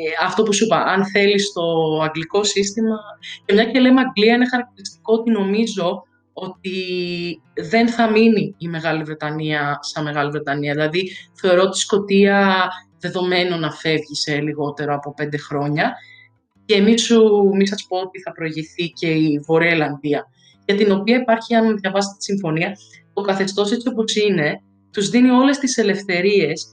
ε, 0.00 0.24
αυτό 0.26 0.42
που 0.42 0.52
σου 0.52 0.64
είπα, 0.64 0.78
αν 0.84 1.06
θέλεις 1.06 1.52
το 1.52 1.64
αγγλικό 2.02 2.44
σύστημα, 2.44 2.96
και 3.44 3.52
μια 3.54 3.64
και 3.64 3.80
λέμε 3.80 4.00
Αγγλία, 4.00 4.34
είναι 4.34 4.48
χαρακτηριστικό 4.48 5.12
ότι 5.12 5.30
νομίζω 5.30 6.02
ότι 6.40 6.72
δεν 7.70 7.88
θα 7.88 8.10
μείνει 8.10 8.54
η 8.58 8.68
Μεγάλη 8.68 9.02
Βρετανία 9.02 9.78
σαν 9.80 10.04
Μεγάλη 10.04 10.30
Βρετανία. 10.30 10.72
Δηλαδή, 10.74 11.10
θεωρώ 11.40 11.68
τη 11.68 11.78
Σκοτία 11.78 12.68
δεδομένο 13.00 13.56
να 13.56 13.72
φεύγει 13.72 14.14
σε 14.14 14.40
λιγότερο 14.40 14.94
από 14.94 15.14
πέντε 15.14 15.36
χρόνια 15.36 15.94
και 16.64 16.80
μη, 16.80 16.98
σου, 16.98 17.50
μη 17.54 17.66
σας 17.66 17.86
πω 17.88 17.96
ότι 17.96 18.20
θα 18.20 18.32
προηγηθεί 18.32 18.88
και 18.88 19.06
η 19.06 19.38
Βορεια 19.46 19.70
Ελλανδία, 19.70 20.26
για 20.64 20.76
την 20.76 20.92
οποία 20.92 21.16
υπάρχει, 21.16 21.54
αν 21.54 21.76
διαβάσετε 21.76 22.14
τη 22.18 22.24
συμφωνία, 22.24 22.72
το 23.12 23.22
καθεστώς 23.22 23.72
έτσι 23.72 23.88
όπως 23.88 24.16
είναι, 24.16 24.62
τους 24.92 25.08
δίνει 25.08 25.30
όλες 25.30 25.58
τις 25.58 25.76
ελευθερίες 25.76 26.70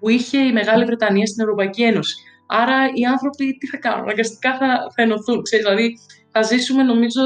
που 0.00 0.08
είχε 0.08 0.38
η 0.38 0.52
Μεγάλη 0.52 0.84
Βρετανία 0.84 1.26
στην 1.26 1.42
Ευρωπαϊκή 1.42 1.82
Ένωση. 1.82 2.14
Άρα 2.46 2.86
οι 2.94 3.04
άνθρωποι 3.04 3.56
τι 3.58 3.66
θα 3.66 3.76
κάνουν, 3.76 4.02
αναγκαστικά 4.02 4.56
θα, 4.56 4.66
θα 4.96 5.02
ενωθούν. 5.02 5.42
Ξέρεις, 5.42 5.64
δηλαδή 5.64 5.98
θα 6.32 6.42
ζήσουμε 6.42 6.82
νομίζω 6.82 7.20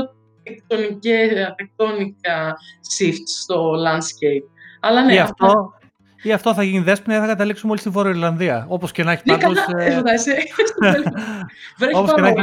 τεκτονικά 1.57 2.57
shifts 2.99 3.43
στο 3.43 3.73
landscape. 3.73 4.49
Αλλά 4.81 5.05
ναι, 5.05 5.15
ή 5.15 5.19
αυτό, 5.19 5.73
ή 6.23 6.33
αυτό 6.33 6.55
θα 6.55 6.63
γίνει 6.63 6.85
δέσποινα 6.85 7.17
ή 7.17 7.21
θα 7.21 7.27
καταλήξουμε 7.27 7.71
όλοι 7.71 7.81
στη 7.81 7.91
Βόρεια 7.91 8.11
Ιρλανδία. 8.11 8.67
Όπως 8.69 8.93
και 8.93 9.05
να 9.05 9.13
έχει 9.13 9.23
ναι, 9.25 9.39
πάντως... 9.39 9.59
Ναι, 9.77 9.89
καλά, 9.89 10.13
Όπως 11.99 12.15
και 12.15 12.21
να 12.21 12.29
έχει 12.29 12.41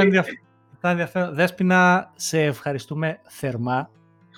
ενδιαφέρον. 0.81 1.35
Δέσποινα, 1.35 2.11
σε 2.15 2.41
ευχαριστούμε 2.41 3.19
θερμά 3.27 3.89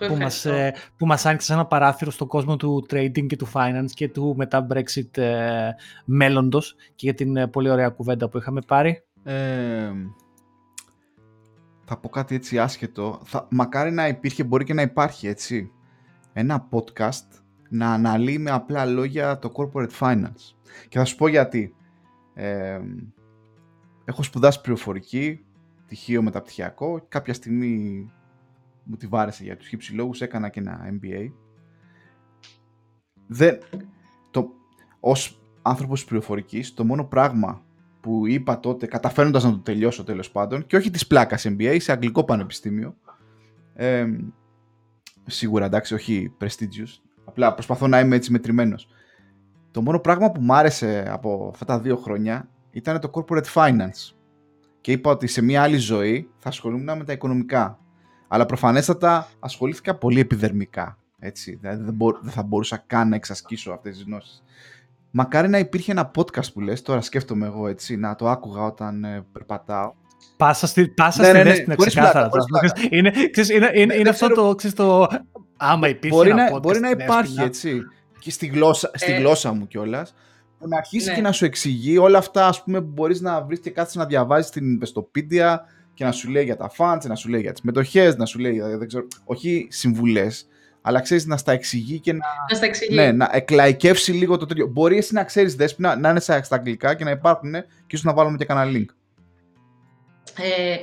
που 0.08 0.16
μας, 0.16 0.46
ε, 0.46 0.74
που 0.98 1.06
μας 1.06 1.26
άνοιξες 1.26 1.50
ένα 1.50 1.66
παράθυρο 1.66 2.12
στον 2.12 2.28
κόσμο 2.28 2.56
του 2.56 2.86
trading 2.90 3.26
και 3.28 3.36
του 3.36 3.52
finance 3.54 3.92
και 3.94 4.10
του 4.10 4.34
μετά 4.38 4.68
Brexit 4.74 5.18
ε, 5.18 5.70
μέλλοντος 6.06 6.76
και 6.96 7.06
για 7.06 7.14
την 7.14 7.38
ε, 7.38 7.48
πολύ 7.48 7.70
ωραία 7.70 7.90
κουβέντα 7.90 8.30
που 8.30 8.38
είχαμε 8.38 8.62
πάρει. 8.68 9.04
Ε, 9.24 9.92
θα 11.94 12.00
πω 12.00 12.10
κάτι 12.10 12.36
έτσι 12.36 12.60
άσχετο. 12.60 13.22
Θα, 13.24 13.48
μακάρι 13.50 13.92
να 13.92 14.08
υπήρχε, 14.08 14.44
μπορεί 14.44 14.64
και 14.64 14.74
να 14.74 14.82
υπάρχει 14.82 15.28
έτσι, 15.28 15.72
ένα 16.34 16.68
podcast 16.72 17.28
να 17.70 17.94
αναλύει 17.94 18.38
με 18.40 18.52
απλά 18.52 18.86
λόγια 18.86 19.40
το 19.40 19.52
corporate 19.56 19.92
finance. 20.00 20.56
Και 20.90 20.98
θα 20.98 21.06
σου 21.06 21.16
πω 21.16 21.28
γιατί. 21.28 21.76
Ε, 22.34 22.80
έχω 24.06 24.24
σπουδάσει 24.24 24.62
πληροφορική, 24.62 25.46
πτυχίο 25.86 26.22
μεταπτυχιακό. 26.22 27.06
Κάποια 27.08 27.34
στιγμή 27.34 28.12
μου 28.84 28.96
τη 28.96 29.08
βάρεσε 29.08 29.44
για 29.44 29.58
τους 29.58 29.68
χύψη 29.68 29.94
λόγους, 29.94 30.22
έκανα 30.22 30.50
και 30.50 30.60
ένα 30.60 31.00
MBA. 31.00 31.32
Δεν, 33.28 33.58
το, 34.32 34.50
ως 35.00 35.42
άνθρωπος 35.62 36.00
της 36.00 36.10
πληροφορικής, 36.10 36.74
το 36.74 36.86
μόνο 36.86 37.06
πράγμα 37.06 37.64
που 38.04 38.28
είπα 38.28 38.60
τότε, 38.60 38.86
καταφέροντας 38.86 39.44
να 39.44 39.52
το 39.52 39.58
τελειώσω 39.58 40.04
τέλος 40.04 40.32
πάντων, 40.32 40.66
και 40.66 40.76
όχι 40.76 40.90
της 40.90 41.08
πλάκας 41.08 41.46
MBA, 41.48 41.78
σε 41.80 41.92
αγγλικό 41.92 42.24
πανεπιστήμιο. 42.24 42.96
Ε, 43.74 44.06
σίγουρα 45.26 45.66
εντάξει, 45.66 45.94
όχι 45.94 46.34
prestigious. 46.42 47.02
Απλά 47.26 47.54
προσπαθώ 47.54 47.88
να 47.88 48.00
είμαι 48.00 48.16
έτσι 48.16 48.32
μετρημένος. 48.32 48.88
Το 49.72 49.82
μόνο 49.82 50.00
πράγμα 50.00 50.32
που 50.32 50.42
μου 50.42 50.54
άρεσε 50.54 51.06
από 51.10 51.50
αυτά 51.54 51.66
τα 51.66 51.80
δύο 51.80 51.96
χρόνια 51.96 52.50
ήταν 52.72 53.00
το 53.00 53.12
corporate 53.14 53.54
finance. 53.54 54.14
Και 54.82 54.92
είπα 54.92 55.12
ότι 55.12 55.28
σε 55.28 55.42
μια 55.42 55.62
άλλη 55.62 55.78
ζωή 55.78 56.30
θα 56.38 56.50
ασχολούμαι 56.50 56.96
με 56.96 57.04
τα 57.04 57.14
οικονομικά. 57.14 57.80
Αλλά 58.28 58.46
προφανέστατα 58.46 59.28
ασχολήθηκα 59.40 59.96
πολύ 59.96 60.20
επιδερμικά. 60.20 60.98
Έτσι. 61.20 61.56
Δηλαδή 61.62 61.84
δεν, 61.84 61.98
δεν 62.22 62.32
θα 62.32 62.44
μπορούσα 62.44 62.84
καν 62.88 63.10
να 63.10 63.16
εξασκήσω 63.16 63.72
αυτές 63.72 63.96
τις 63.96 64.06
γνώσεις. 64.06 64.44
Μακάρι 65.16 65.50
να 65.50 65.58
υπήρχε 65.58 65.92
ένα 65.92 66.12
podcast 66.16 66.54
που 66.54 66.62
λες, 66.62 66.82
τώρα 66.82 67.02
σκέφτομαι 67.02 67.46
εγώ 67.46 67.68
έτσι, 67.68 67.96
να 67.96 68.16
το 68.16 68.30
άκουγα 68.30 68.64
όταν 68.64 69.04
ε, 69.04 69.26
περπατάω. 69.32 69.94
Πάσα 70.38 70.68
στη, 70.68 70.88
πάσα 70.88 71.22
ναι, 71.22 71.28
στη 71.28 71.60
ναι, 71.60 71.66
ναι, 71.68 71.76
ξεκάθαρα. 71.76 72.30
Είναι, 72.90 73.12
ξέρεις, 73.32 73.50
είναι, 73.50 73.72
είναι, 73.74 73.96
είναι 73.96 74.10
αυτό 74.10 74.28
το, 74.28 74.56
ξέρεις, 74.56 74.76
το... 74.76 75.08
Άμα 75.58 75.88
υπήρχε 75.88 76.16
μπορεί 76.16 76.30
ένα 76.30 76.50
να, 76.50 76.58
podcast 76.58 76.62
Μπορεί 76.62 76.80
να 76.80 76.90
υπάρχει, 76.90 77.42
έτσι, 77.42 77.82
και 78.20 78.32
στη 78.32 78.46
γλώσσα, 78.46 78.92
στη 78.94 79.12
ε, 79.12 79.18
γλώσσα 79.18 79.54
μου 79.54 79.68
κιόλας. 79.68 80.16
που 80.60 80.68
να 80.68 80.78
αρχίσει 80.78 81.10
ναι. 81.10 81.16
και 81.16 81.22
να 81.22 81.32
σου 81.32 81.46
εξηγεί 81.46 81.98
όλα 81.98 82.18
αυτά, 82.18 82.48
ας 82.48 82.64
πούμε, 82.64 82.82
που 82.82 82.92
μπορείς 82.94 83.22
να 83.22 83.42
βρεις 83.42 83.60
και 83.60 83.70
κάθεσαι 83.70 83.98
να 83.98 84.06
διαβάζεις 84.06 84.48
στην 84.48 84.80
Investopedia 84.80 85.56
και 85.94 86.06
να 86.06 86.12
σου 86.12 86.30
λέει 86.30 86.44
για 86.44 86.58
τα 86.58 86.72
funds, 86.78 87.06
να 87.08 87.16
σου 87.16 87.30
λέει 87.30 87.42
για 87.42 87.52
τις 87.52 87.62
μετοχές, 87.62 88.16
να 88.16 88.26
σου 88.26 88.40
λέει, 88.40 88.60
δεν 88.60 88.88
ξέρω, 88.88 89.08
όχι 89.24 89.68
συμβουλές, 89.70 90.48
αλλά 90.86 91.02
ξέρεις 91.02 91.26
να 91.26 91.38
στα 91.38 91.52
εξηγεί 91.52 92.00
και 92.00 92.12
να, 92.14 92.20
να, 92.50 92.56
στα 92.56 92.66
εξηγεί. 92.66 92.96
Ναι, 92.96 93.12
να 93.12 93.30
εκλαϊκεύσει 93.32 94.12
λίγο 94.12 94.38
το 94.38 94.46
τέτοιο. 94.46 94.68
Μπορεί 94.68 94.98
εσύ 94.98 95.14
να 95.14 95.24
ξέρεις 95.24 95.56
δέσπινα 95.56 95.96
να 95.96 96.10
είναι 96.10 96.20
στα 96.20 96.44
αγγλικά 96.50 96.96
και 96.96 97.04
να 97.04 97.12
υπάρχουν 97.12 97.52
και 97.52 97.88
ίσως 97.88 98.06
να 98.06 98.14
βάλουμε 98.14 98.38
και 98.38 98.46
κανένα 98.46 98.78
link. 98.78 98.86
Ε, 100.38 100.76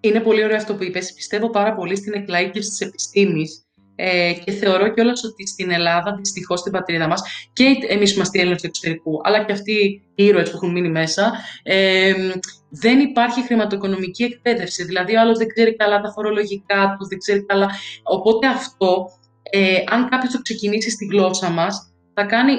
είναι 0.00 0.20
πολύ 0.20 0.44
ωραίο 0.44 0.56
αυτό 0.56 0.74
που 0.74 0.84
είπες. 0.84 1.12
Πιστεύω 1.12 1.50
πάρα 1.50 1.74
πολύ 1.74 1.96
στην 1.96 2.12
εκλαϊκή 2.12 2.58
της 2.58 2.80
επιστήμης 2.80 3.64
ε, 3.96 4.32
και 4.44 4.52
θεωρώ 4.52 4.88
κιόλας 4.88 5.24
ότι 5.24 5.46
στην 5.46 5.70
Ελλάδα, 5.70 6.16
δυστυχώς 6.18 6.60
στην 6.60 6.72
πατρίδα 6.72 7.08
μας, 7.08 7.22
και 7.52 7.64
εμείς 7.88 8.10
που 8.10 8.16
είμαστε 8.16 8.38
Έλληνες 8.38 8.60
του 8.60 8.66
εξωτερικού, 8.66 9.20
αλλά 9.24 9.44
και 9.44 9.52
αυτοί 9.52 10.02
οι 10.14 10.24
ήρωες 10.24 10.50
που 10.50 10.56
έχουν 10.56 10.70
μείνει 10.70 10.88
μέσα, 10.88 11.32
ε, 11.62 12.14
δεν 12.70 13.00
υπάρχει 13.00 13.44
χρηματοοικονομική 13.44 14.22
εκπαίδευση. 14.22 14.84
Δηλαδή, 14.84 15.16
ο 15.16 15.20
άλλος 15.20 15.38
δεν 15.38 15.48
ξέρει 15.48 15.76
καλά 15.76 16.00
τα 16.00 16.12
φορολογικά 16.12 16.96
του, 16.98 17.08
δεν 17.08 17.18
ξέρει 17.18 17.44
καλά. 17.44 17.70
Οπότε 18.02 18.46
αυτό, 18.46 19.06
ε, 19.56 19.82
αν 19.86 20.08
κάποιος 20.08 20.32
το 20.32 20.42
ξεκινήσει 20.42 20.90
στη 20.90 21.04
γλώσσα 21.04 21.50
μας, 21.50 21.92
θα 22.14 22.24
κάνει. 22.24 22.54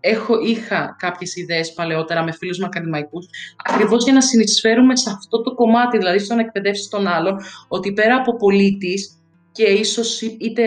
Έχω, 0.00 0.38
είχα 0.40 0.96
κάποιες 0.98 1.36
ιδέες 1.36 1.72
παλαιότερα 1.72 2.22
με 2.22 2.32
φίλους 2.32 2.58
μου 2.58 2.66
ακαδημαϊκούς, 2.66 3.26
ακριβώς 3.64 4.04
για 4.04 4.12
να 4.12 4.20
συνεισφέρουμε 4.20 4.96
σε 4.96 5.10
αυτό 5.10 5.42
το 5.42 5.54
κομμάτι, 5.54 5.98
δηλαδή 5.98 6.18
στο 6.18 6.34
να 6.34 6.40
εκπαιδεύσεις 6.40 6.88
τον 6.88 7.06
άλλον, 7.06 7.36
ότι 7.68 7.92
πέρα 7.92 8.16
από 8.16 8.36
πολίτης, 8.36 9.18
και 9.52 9.64
ίσως 9.64 10.20
είτε, 10.20 10.62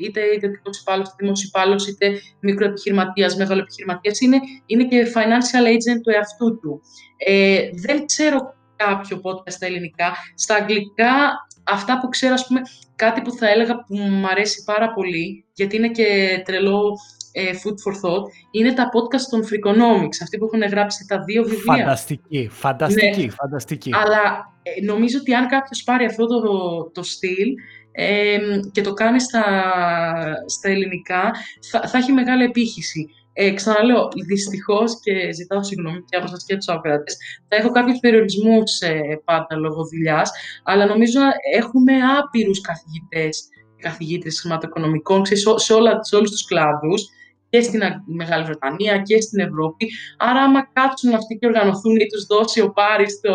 είτε 0.00 0.20
ιδιωτικός 0.34 0.80
υπάλληλος, 0.80 1.08
είτε 1.08 1.16
δημόσιος 1.18 1.48
υπάλληλος, 1.48 1.86
είτε 1.88 2.12
μικροεπιχειρηματίας, 2.40 3.36
μεγάλο 3.36 3.60
επιχειρηματία, 3.60 4.12
είναι, 4.20 4.38
είναι 4.66 4.84
και 4.84 5.12
financial 5.14 5.66
agent 5.66 6.00
του 6.02 6.10
εαυτού 6.10 6.58
του. 6.58 6.80
Ε, 7.16 7.68
δεν 7.72 8.06
ξέρω 8.06 8.54
κάποιο 8.76 9.20
podcast 9.24 9.52
στα 9.52 9.66
ελληνικά. 9.66 10.12
Στα 10.34 10.54
αγγλικά, 10.54 11.12
αυτά 11.64 11.98
που 11.98 12.08
ξέρω, 12.08 12.34
ας 12.34 12.46
πούμε, 12.46 12.60
κάτι 12.96 13.20
που 13.22 13.32
θα 13.32 13.48
έλεγα 13.48 13.84
που 13.84 13.96
μου 13.96 14.26
αρέσει 14.26 14.64
πάρα 14.64 14.92
πολύ, 14.92 15.44
γιατί 15.54 15.76
είναι 15.76 15.88
και 15.88 16.40
τρελό 16.44 16.96
ε, 17.32 17.50
food 17.50 17.76
for 17.84 17.94
thought, 17.94 18.24
είναι 18.50 18.72
τα 18.72 18.88
podcast 18.88 19.26
των 19.30 19.42
Freakonomics, 19.42 20.18
αυτοί 20.22 20.38
που 20.38 20.44
έχουν 20.44 20.70
γράψει 20.70 21.06
τα 21.08 21.22
δύο 21.24 21.42
βιβλία. 21.42 21.76
Φανταστική, 21.76 22.48
φανταστική, 22.52 23.24
ναι. 23.24 23.30
φανταστική. 23.30 23.90
Αλλά 23.94 24.52
ε, 24.62 24.84
νομίζω 24.84 25.18
ότι 25.20 25.34
αν 25.34 25.46
κάποιος 25.46 25.82
πάρει 25.82 26.04
αυτό 26.04 26.26
το, 26.26 26.90
το 26.94 27.02
στυλ, 27.02 27.48
και 28.72 28.80
το 28.80 28.92
κάνει 28.92 29.20
στα, 29.20 29.44
στα 30.46 30.68
ελληνικά, 30.68 31.30
θα, 31.70 31.88
θα 31.88 31.98
έχει 31.98 32.12
μεγάλη 32.12 32.44
επίχυση. 32.44 33.08
Ε, 33.32 33.52
ξαναλέω, 33.52 34.08
δυστυχώς 34.26 35.00
και 35.02 35.32
ζητάω 35.32 35.62
συγγνώμη 35.62 36.04
και 36.08 36.16
από 36.16 36.24
εσά 36.24 36.36
και 36.46 36.56
τους 36.56 36.68
ακράτε, 36.68 37.12
θα 37.48 37.56
έχω 37.56 37.70
κάποιους 37.70 37.98
περιορισμούς 37.98 38.80
ε, 38.80 39.20
πάντα 39.24 39.56
λόγω 39.56 39.84
δουλειάς, 39.84 40.30
αλλά 40.62 40.86
νομίζω 40.86 41.20
έχουμε 41.54 41.92
άπειρους 42.18 42.60
καθηγητές 42.60 43.48
και 43.76 43.82
καθηγήτρε 43.82 44.30
χρηματοοικονομικών 44.30 45.26
σε, 45.26 45.34
σε, 45.56 45.72
όλα, 45.72 46.04
σε 46.04 46.16
όλους 46.16 46.30
τους 46.30 46.44
κλάδους 46.44 47.08
και 47.48 47.62
στην 47.62 47.80
Μεγάλη 48.06 48.44
Βρετανία 48.44 48.98
και 48.98 49.20
στην 49.20 49.40
Ευρώπη. 49.40 49.90
Άρα, 50.18 50.40
άμα 50.40 50.68
κάτσουν 50.72 51.14
αυτοί 51.14 51.36
και 51.40 51.46
οργανωθούν 51.46 51.96
ή 51.96 52.06
τους 52.06 52.26
δώσει 52.26 52.60
ο 52.60 52.72
Πάρης 52.72 53.20
το, 53.20 53.34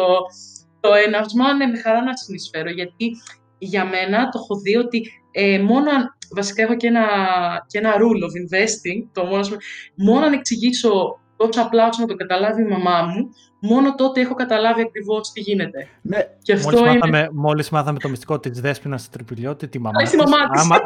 το 0.79 0.93
έναυσμα, 0.93 1.53
ναι, 1.53 1.65
με 1.65 1.77
χαρά 1.77 2.03
να 2.03 2.17
συνεισφέρω, 2.17 2.69
γιατί 2.69 3.11
για 3.57 3.85
μένα 3.85 4.29
το 4.29 4.39
έχω 4.43 4.55
δει 4.59 4.75
ότι 4.75 5.11
ε, 5.39 5.59
μόνο 5.59 5.89
αν, 5.89 6.15
βασικά 6.35 6.63
έχω 6.63 6.75
και 6.75 6.87
ένα, 6.87 7.05
και 7.67 7.77
ένα 7.77 7.93
rule 7.93 8.23
of 8.25 8.33
investing, 8.41 9.05
το 9.11 9.25
μόνο, 9.25 9.47
μόνο 9.95 10.25
αν 10.25 10.33
εξηγήσω 10.33 11.19
τόσο 11.37 11.61
απλά 11.61 11.87
όσο 11.87 12.01
να 12.01 12.07
το 12.07 12.15
καταλάβει 12.15 12.61
η 12.61 12.65
μαμά 12.65 13.01
μου, 13.01 13.29
μόνο 13.59 13.95
τότε 13.95 14.21
έχω 14.21 14.33
καταλάβει 14.33 14.81
ακριβώς 14.81 15.31
τι 15.31 15.39
γίνεται. 15.39 15.87
Ναι. 16.01 16.17
Και 16.41 16.53
αυτό 16.53 16.69
μόλις, 16.69 16.81
είναι... 16.81 16.99
μάθαμε, 16.99 17.29
μόλις 17.31 17.69
μάθαμε 17.69 17.99
το 17.99 18.09
μυστικό 18.09 18.39
της 18.39 18.61
Δέσποινα 18.61 18.97
στη 18.97 19.09
Τρυπηλιώτη, 19.09 19.67
τη 19.67 19.79
μαμά 19.79 20.01
της, 20.01 20.13
άμα, 20.13 20.37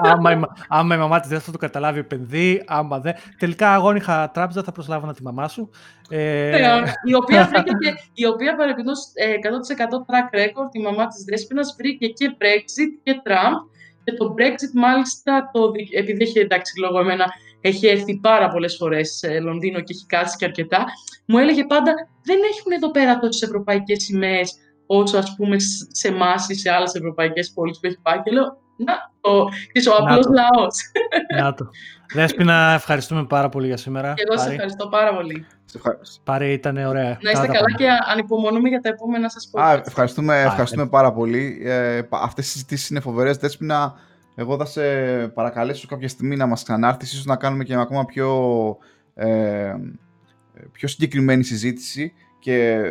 άμα, 0.02 0.48
άμα, 0.68 0.96
η 0.96 0.98
μαμά 0.98 1.20
της 1.20 1.30
δεν 1.30 1.40
θα 1.40 1.52
το 1.52 1.58
καταλάβει, 1.58 2.00
επενδύει. 2.00 2.64
Άμα 2.66 3.00
δεν. 3.00 3.14
Τελικά, 3.38 3.74
αγώνι 3.74 3.98
είχα 3.98 4.32
τράπεζα, 4.34 4.64
θα 4.64 4.72
προσλάβω 4.72 5.12
τη 5.12 5.24
μαμά 5.24 5.48
σου. 5.48 5.70
Ε... 6.10 6.50
Ναι, 6.50 6.92
η 7.10 7.16
οποία 7.16 7.46
βρήκε 7.54 7.72
και, 7.80 7.94
η 8.14 8.26
οποία 8.26 8.56
100% 8.58 8.64
track 10.08 10.38
record, 10.40 10.70
η 10.72 10.82
μαμά 10.82 11.08
της 11.08 11.24
Δέσποινα 11.24 11.62
βρήκε 11.78 12.08
και 12.08 12.36
Brexit 12.40 13.00
και 13.04 13.22
Trump. 13.26 13.71
Και 14.04 14.14
το 14.14 14.36
Brexit, 14.38 14.74
μάλιστα, 14.74 15.50
το, 15.54 15.72
επειδή 15.92 16.24
έχει 16.24 16.40
εντάξει 16.40 16.80
λόγω 16.80 17.00
εμένα 17.00 17.26
έχει 17.62 17.88
έρθει 17.88 18.20
πάρα 18.20 18.50
πολλές 18.50 18.76
φορές 18.76 19.12
σε 19.12 19.40
Λονδίνο 19.40 19.80
και 19.80 19.94
έχει 19.94 20.06
κάτσει 20.06 20.38
και 20.38 20.46
αρκετά, 20.46 20.86
μου 21.26 21.38
έλεγε 21.38 21.66
πάντα 21.66 21.94
δεν 22.24 22.40
έχουν 22.58 22.72
εδώ 22.72 22.92
πέρα 22.92 23.20
τόσες 23.20 23.42
ευρωπαϊκές 23.42 24.04
σημαίες 24.04 24.56
όσο 24.86 25.18
ας 25.18 25.36
πούμε 25.36 25.56
σε 25.92 26.08
εμάς 26.08 26.50
ή 26.50 26.56
σε 26.56 26.72
άλλες 26.72 26.94
ευρωπαϊκές 26.94 27.52
πόλεις 27.52 27.80
που 27.80 27.88
έχει 27.88 28.00
πάει. 28.02 28.22
Και 28.22 28.32
λέω, 28.32 28.61
να 28.86 29.12
το, 29.22 29.48
είσαι 29.72 29.90
ο 29.90 29.96
απλός 29.96 30.26
λαός. 30.26 30.76
Να 31.42 31.54
το. 31.54 31.70
Δέσποινα, 32.14 32.74
ευχαριστούμε 32.74 33.26
πάρα 33.26 33.50
πολύ 33.50 33.68
για 33.68 33.78
σήμερα. 33.78 34.14
Και 34.14 34.24
εγώ 34.28 34.38
σε 34.38 34.50
ευχαριστώ 34.50 34.88
πάρα 34.88 35.16
πολύ. 35.16 35.46
Πάρε, 36.24 36.52
ήταν 36.52 36.78
ωραία. 36.78 37.18
Να 37.22 37.32
είστε 37.32 37.48
καλά 37.48 37.72
και 37.78 37.88
ανυπομονούμε 38.12 38.70
για 38.70 38.82
τα 38.82 38.90
επόμενα 38.90 39.30
σας 39.30 39.50
πω. 39.52 39.62
Ευχαριστούμε, 39.86 40.42
ευχαριστούμε 40.42 40.88
πάρα 40.88 41.14
πολύ. 41.14 41.62
Ε, 41.64 42.02
Αυτές 42.10 42.48
οι 42.48 42.50
συζητήσεις 42.50 42.90
είναι 42.90 43.00
φοβερές. 43.00 43.38
Δέσποινα, 43.38 43.94
εγώ 44.36 44.58
θα 44.58 44.66
σε 44.66 44.82
παρακαλέσω 45.28 45.88
κάποια 45.88 46.08
στιγμή 46.08 46.36
να 46.36 46.46
μας 46.46 46.64
ξανάρθεις, 46.64 47.14
ίσως 47.14 47.26
να 47.26 47.36
κάνουμε 47.36 47.64
και 47.64 47.76
ακόμα 47.76 48.06
πιο, 48.06 48.30
ε, 49.14 49.76
πιο 50.72 50.88
συγκεκριμένη 50.88 51.44
συζήτηση 51.44 52.14
και 52.40 52.82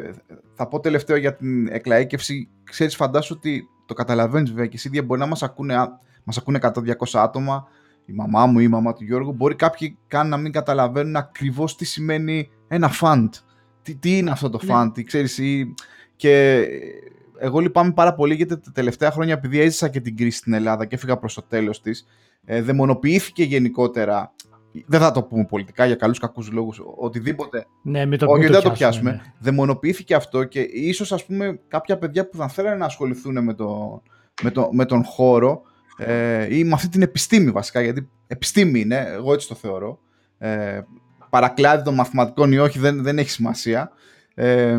θα 0.54 0.68
πω 0.68 0.80
τελευταίο 0.80 1.16
για 1.16 1.34
την 1.34 1.68
εκλαίκευση. 1.68 2.48
Ξέρεις, 2.64 2.96
φαντάσου 2.96 3.34
ότι 3.36 3.68
το 3.90 3.96
καταλαβαίνεις 3.96 4.50
βέβαια 4.50 4.66
και 4.66 4.76
εσύ 4.76 4.88
ίδια 4.88 5.02
μπορεί 5.02 5.20
να 5.20 5.26
μας 5.26 5.42
ακούνε, 5.42 5.74
μας 6.24 6.36
ακούνε 6.38 6.58
100-200 6.62 6.92
άτομα, 7.12 7.68
η 8.04 8.12
μαμά 8.12 8.46
μου 8.46 8.58
ή 8.58 8.62
η 8.66 8.68
μαμά 8.68 8.92
του 8.92 9.04
Γιώργου, 9.04 9.32
μπορεί 9.32 9.54
κάποιοι 9.54 9.98
καν 10.06 10.28
να 10.28 10.36
μην 10.36 10.52
καταλαβαίνουν 10.52 11.16
ακριβώς 11.16 11.76
τι 11.76 11.84
σημαίνει 11.84 12.50
ένα 12.68 12.88
φαντ. 12.88 13.34
Τι, 13.82 13.94
τι 13.94 14.18
είναι 14.18 14.30
αυτό 14.30 14.50
το 14.50 14.58
ναι. 14.62 14.72
φαντ, 14.72 14.92
τι 14.92 15.04
ξέρεις, 15.04 15.38
ή, 15.38 15.74
και 16.16 16.66
εγώ 17.38 17.58
λυπάμαι 17.58 17.92
πάρα 17.92 18.14
πολύ 18.14 18.34
γιατί 18.34 18.58
τα 18.58 18.72
τελευταία 18.72 19.10
χρόνια, 19.10 19.34
επειδή 19.34 19.60
έζησα 19.60 19.88
και 19.88 20.00
την 20.00 20.16
κρίση 20.16 20.38
στην 20.38 20.52
Ελλάδα 20.52 20.84
και 20.84 20.94
έφυγα 20.94 21.16
προς 21.16 21.34
το 21.34 21.42
τέλος 21.42 21.82
της, 21.82 22.06
ε, 22.44 22.62
δαιμονοποιήθηκε 22.62 23.44
γενικότερα. 23.44 24.32
Δεν 24.86 25.00
θα 25.00 25.10
το 25.10 25.22
πούμε 25.22 25.44
πολιτικά 25.44 25.86
για 25.86 25.94
καλούς 25.94 26.18
κακούς 26.18 26.50
λόγους. 26.50 26.80
Οτιδήποτε. 26.96 27.66
Ναι, 27.82 28.06
μην 28.06 28.18
το, 28.18 28.26
Όχι, 28.28 28.46
δεν 28.46 28.62
το 28.62 28.70
πιάσουμε. 28.70 29.10
Ναι. 29.10 29.20
Δαιμονοποιήθηκε 29.38 30.14
αυτό 30.14 30.44
και 30.44 30.60
ίσως 30.60 31.12
ας 31.12 31.24
πούμε 31.24 31.60
κάποια 31.68 31.98
παιδιά 31.98 32.28
που 32.28 32.36
θα 32.36 32.48
θέλανε 32.48 32.76
να 32.76 32.84
ασχοληθούν 32.84 33.44
με, 33.44 33.54
το, 33.54 34.02
με, 34.42 34.50
το, 34.50 34.68
με 34.72 34.84
τον 34.84 35.04
χώρο 35.04 35.62
ε, 35.96 36.56
ή 36.56 36.64
με 36.64 36.72
αυτή 36.72 36.88
την 36.88 37.02
επιστήμη 37.02 37.50
βασικά, 37.50 37.80
γιατί 37.80 38.08
επιστήμη 38.26 38.80
είναι, 38.80 39.06
εγώ 39.08 39.32
έτσι 39.32 39.48
το 39.48 39.54
θεωρώ. 39.54 39.98
Ε, 40.38 40.80
παρακλάδι 41.30 41.82
των 41.82 41.94
μαθηματικών 41.94 42.52
ή 42.52 42.58
όχι 42.58 42.78
δεν, 42.78 43.02
δεν 43.02 43.18
έχει 43.18 43.30
σημασία. 43.30 43.90
Ε, 44.34 44.78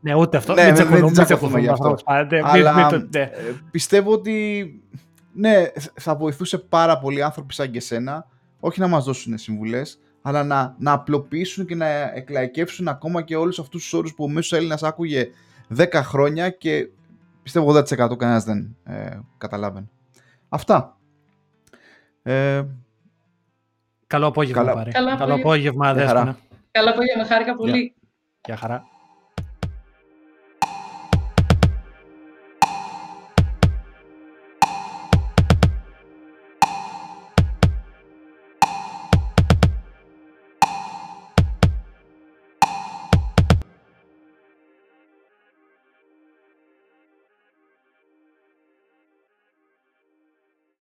ναι, 0.00 0.14
ούτε 0.14 0.36
αυτό. 0.36 0.54
Ναι, 0.54 0.72
μην 0.90 1.02
μην 1.02 1.12
τσακωθούμε 1.12 1.60
γι' 1.60 1.68
αυτό. 1.68 1.96
Αλλά 2.42 2.90
ναι. 2.90 3.30
πιστεύω 3.70 4.12
ότι 4.12 4.66
ναι, 5.32 5.64
θα 5.94 6.14
βοηθούσε 6.14 6.58
πάρα 6.58 6.98
πολλοί 6.98 7.22
άνθρωποι 7.22 7.54
σαν 7.54 7.70
και 7.70 7.78
εσένα, 7.78 8.26
όχι 8.60 8.80
να 8.80 8.88
μας 8.88 9.04
δώσουν 9.04 9.38
συμβουλές, 9.38 9.98
αλλά 10.22 10.44
να, 10.44 10.74
να 10.78 10.92
απλοποιήσουν 10.92 11.66
και 11.66 11.74
να 11.74 11.86
εκλαϊκεύσουν 12.14 12.88
ακόμα 12.88 13.22
και 13.22 13.36
όλους 13.36 13.58
αυτούς 13.58 13.82
τους 13.82 13.92
όρους 13.92 14.14
που 14.14 14.24
ο 14.24 14.28
μέσος 14.28 14.58
Έλληνας 14.58 14.82
άκουγε 14.82 15.28
10 15.76 15.86
χρόνια 15.92 16.50
και 16.50 16.88
πιστεύω 17.42 17.72
80% 17.78 18.16
κανένας 18.18 18.44
δεν 18.44 18.76
ε, 18.84 19.18
καταλάβαινε. 19.38 19.86
Αυτά. 20.48 20.96
Ε, 22.22 22.64
καλό 24.06 24.26
απόγευμα, 24.26 24.64
καλά... 24.64 24.90
Καλό, 24.90 25.16
καλό 25.16 25.34
απόγευμα, 25.34 25.94
Δέσποινα. 25.94 26.38
Καλό 26.70 26.90
απόγευμα, 26.90 27.26
χάρηκα 27.26 27.54
πολύ. 27.54 27.94
Γεια 28.44 28.56
χαρά. 28.56 28.84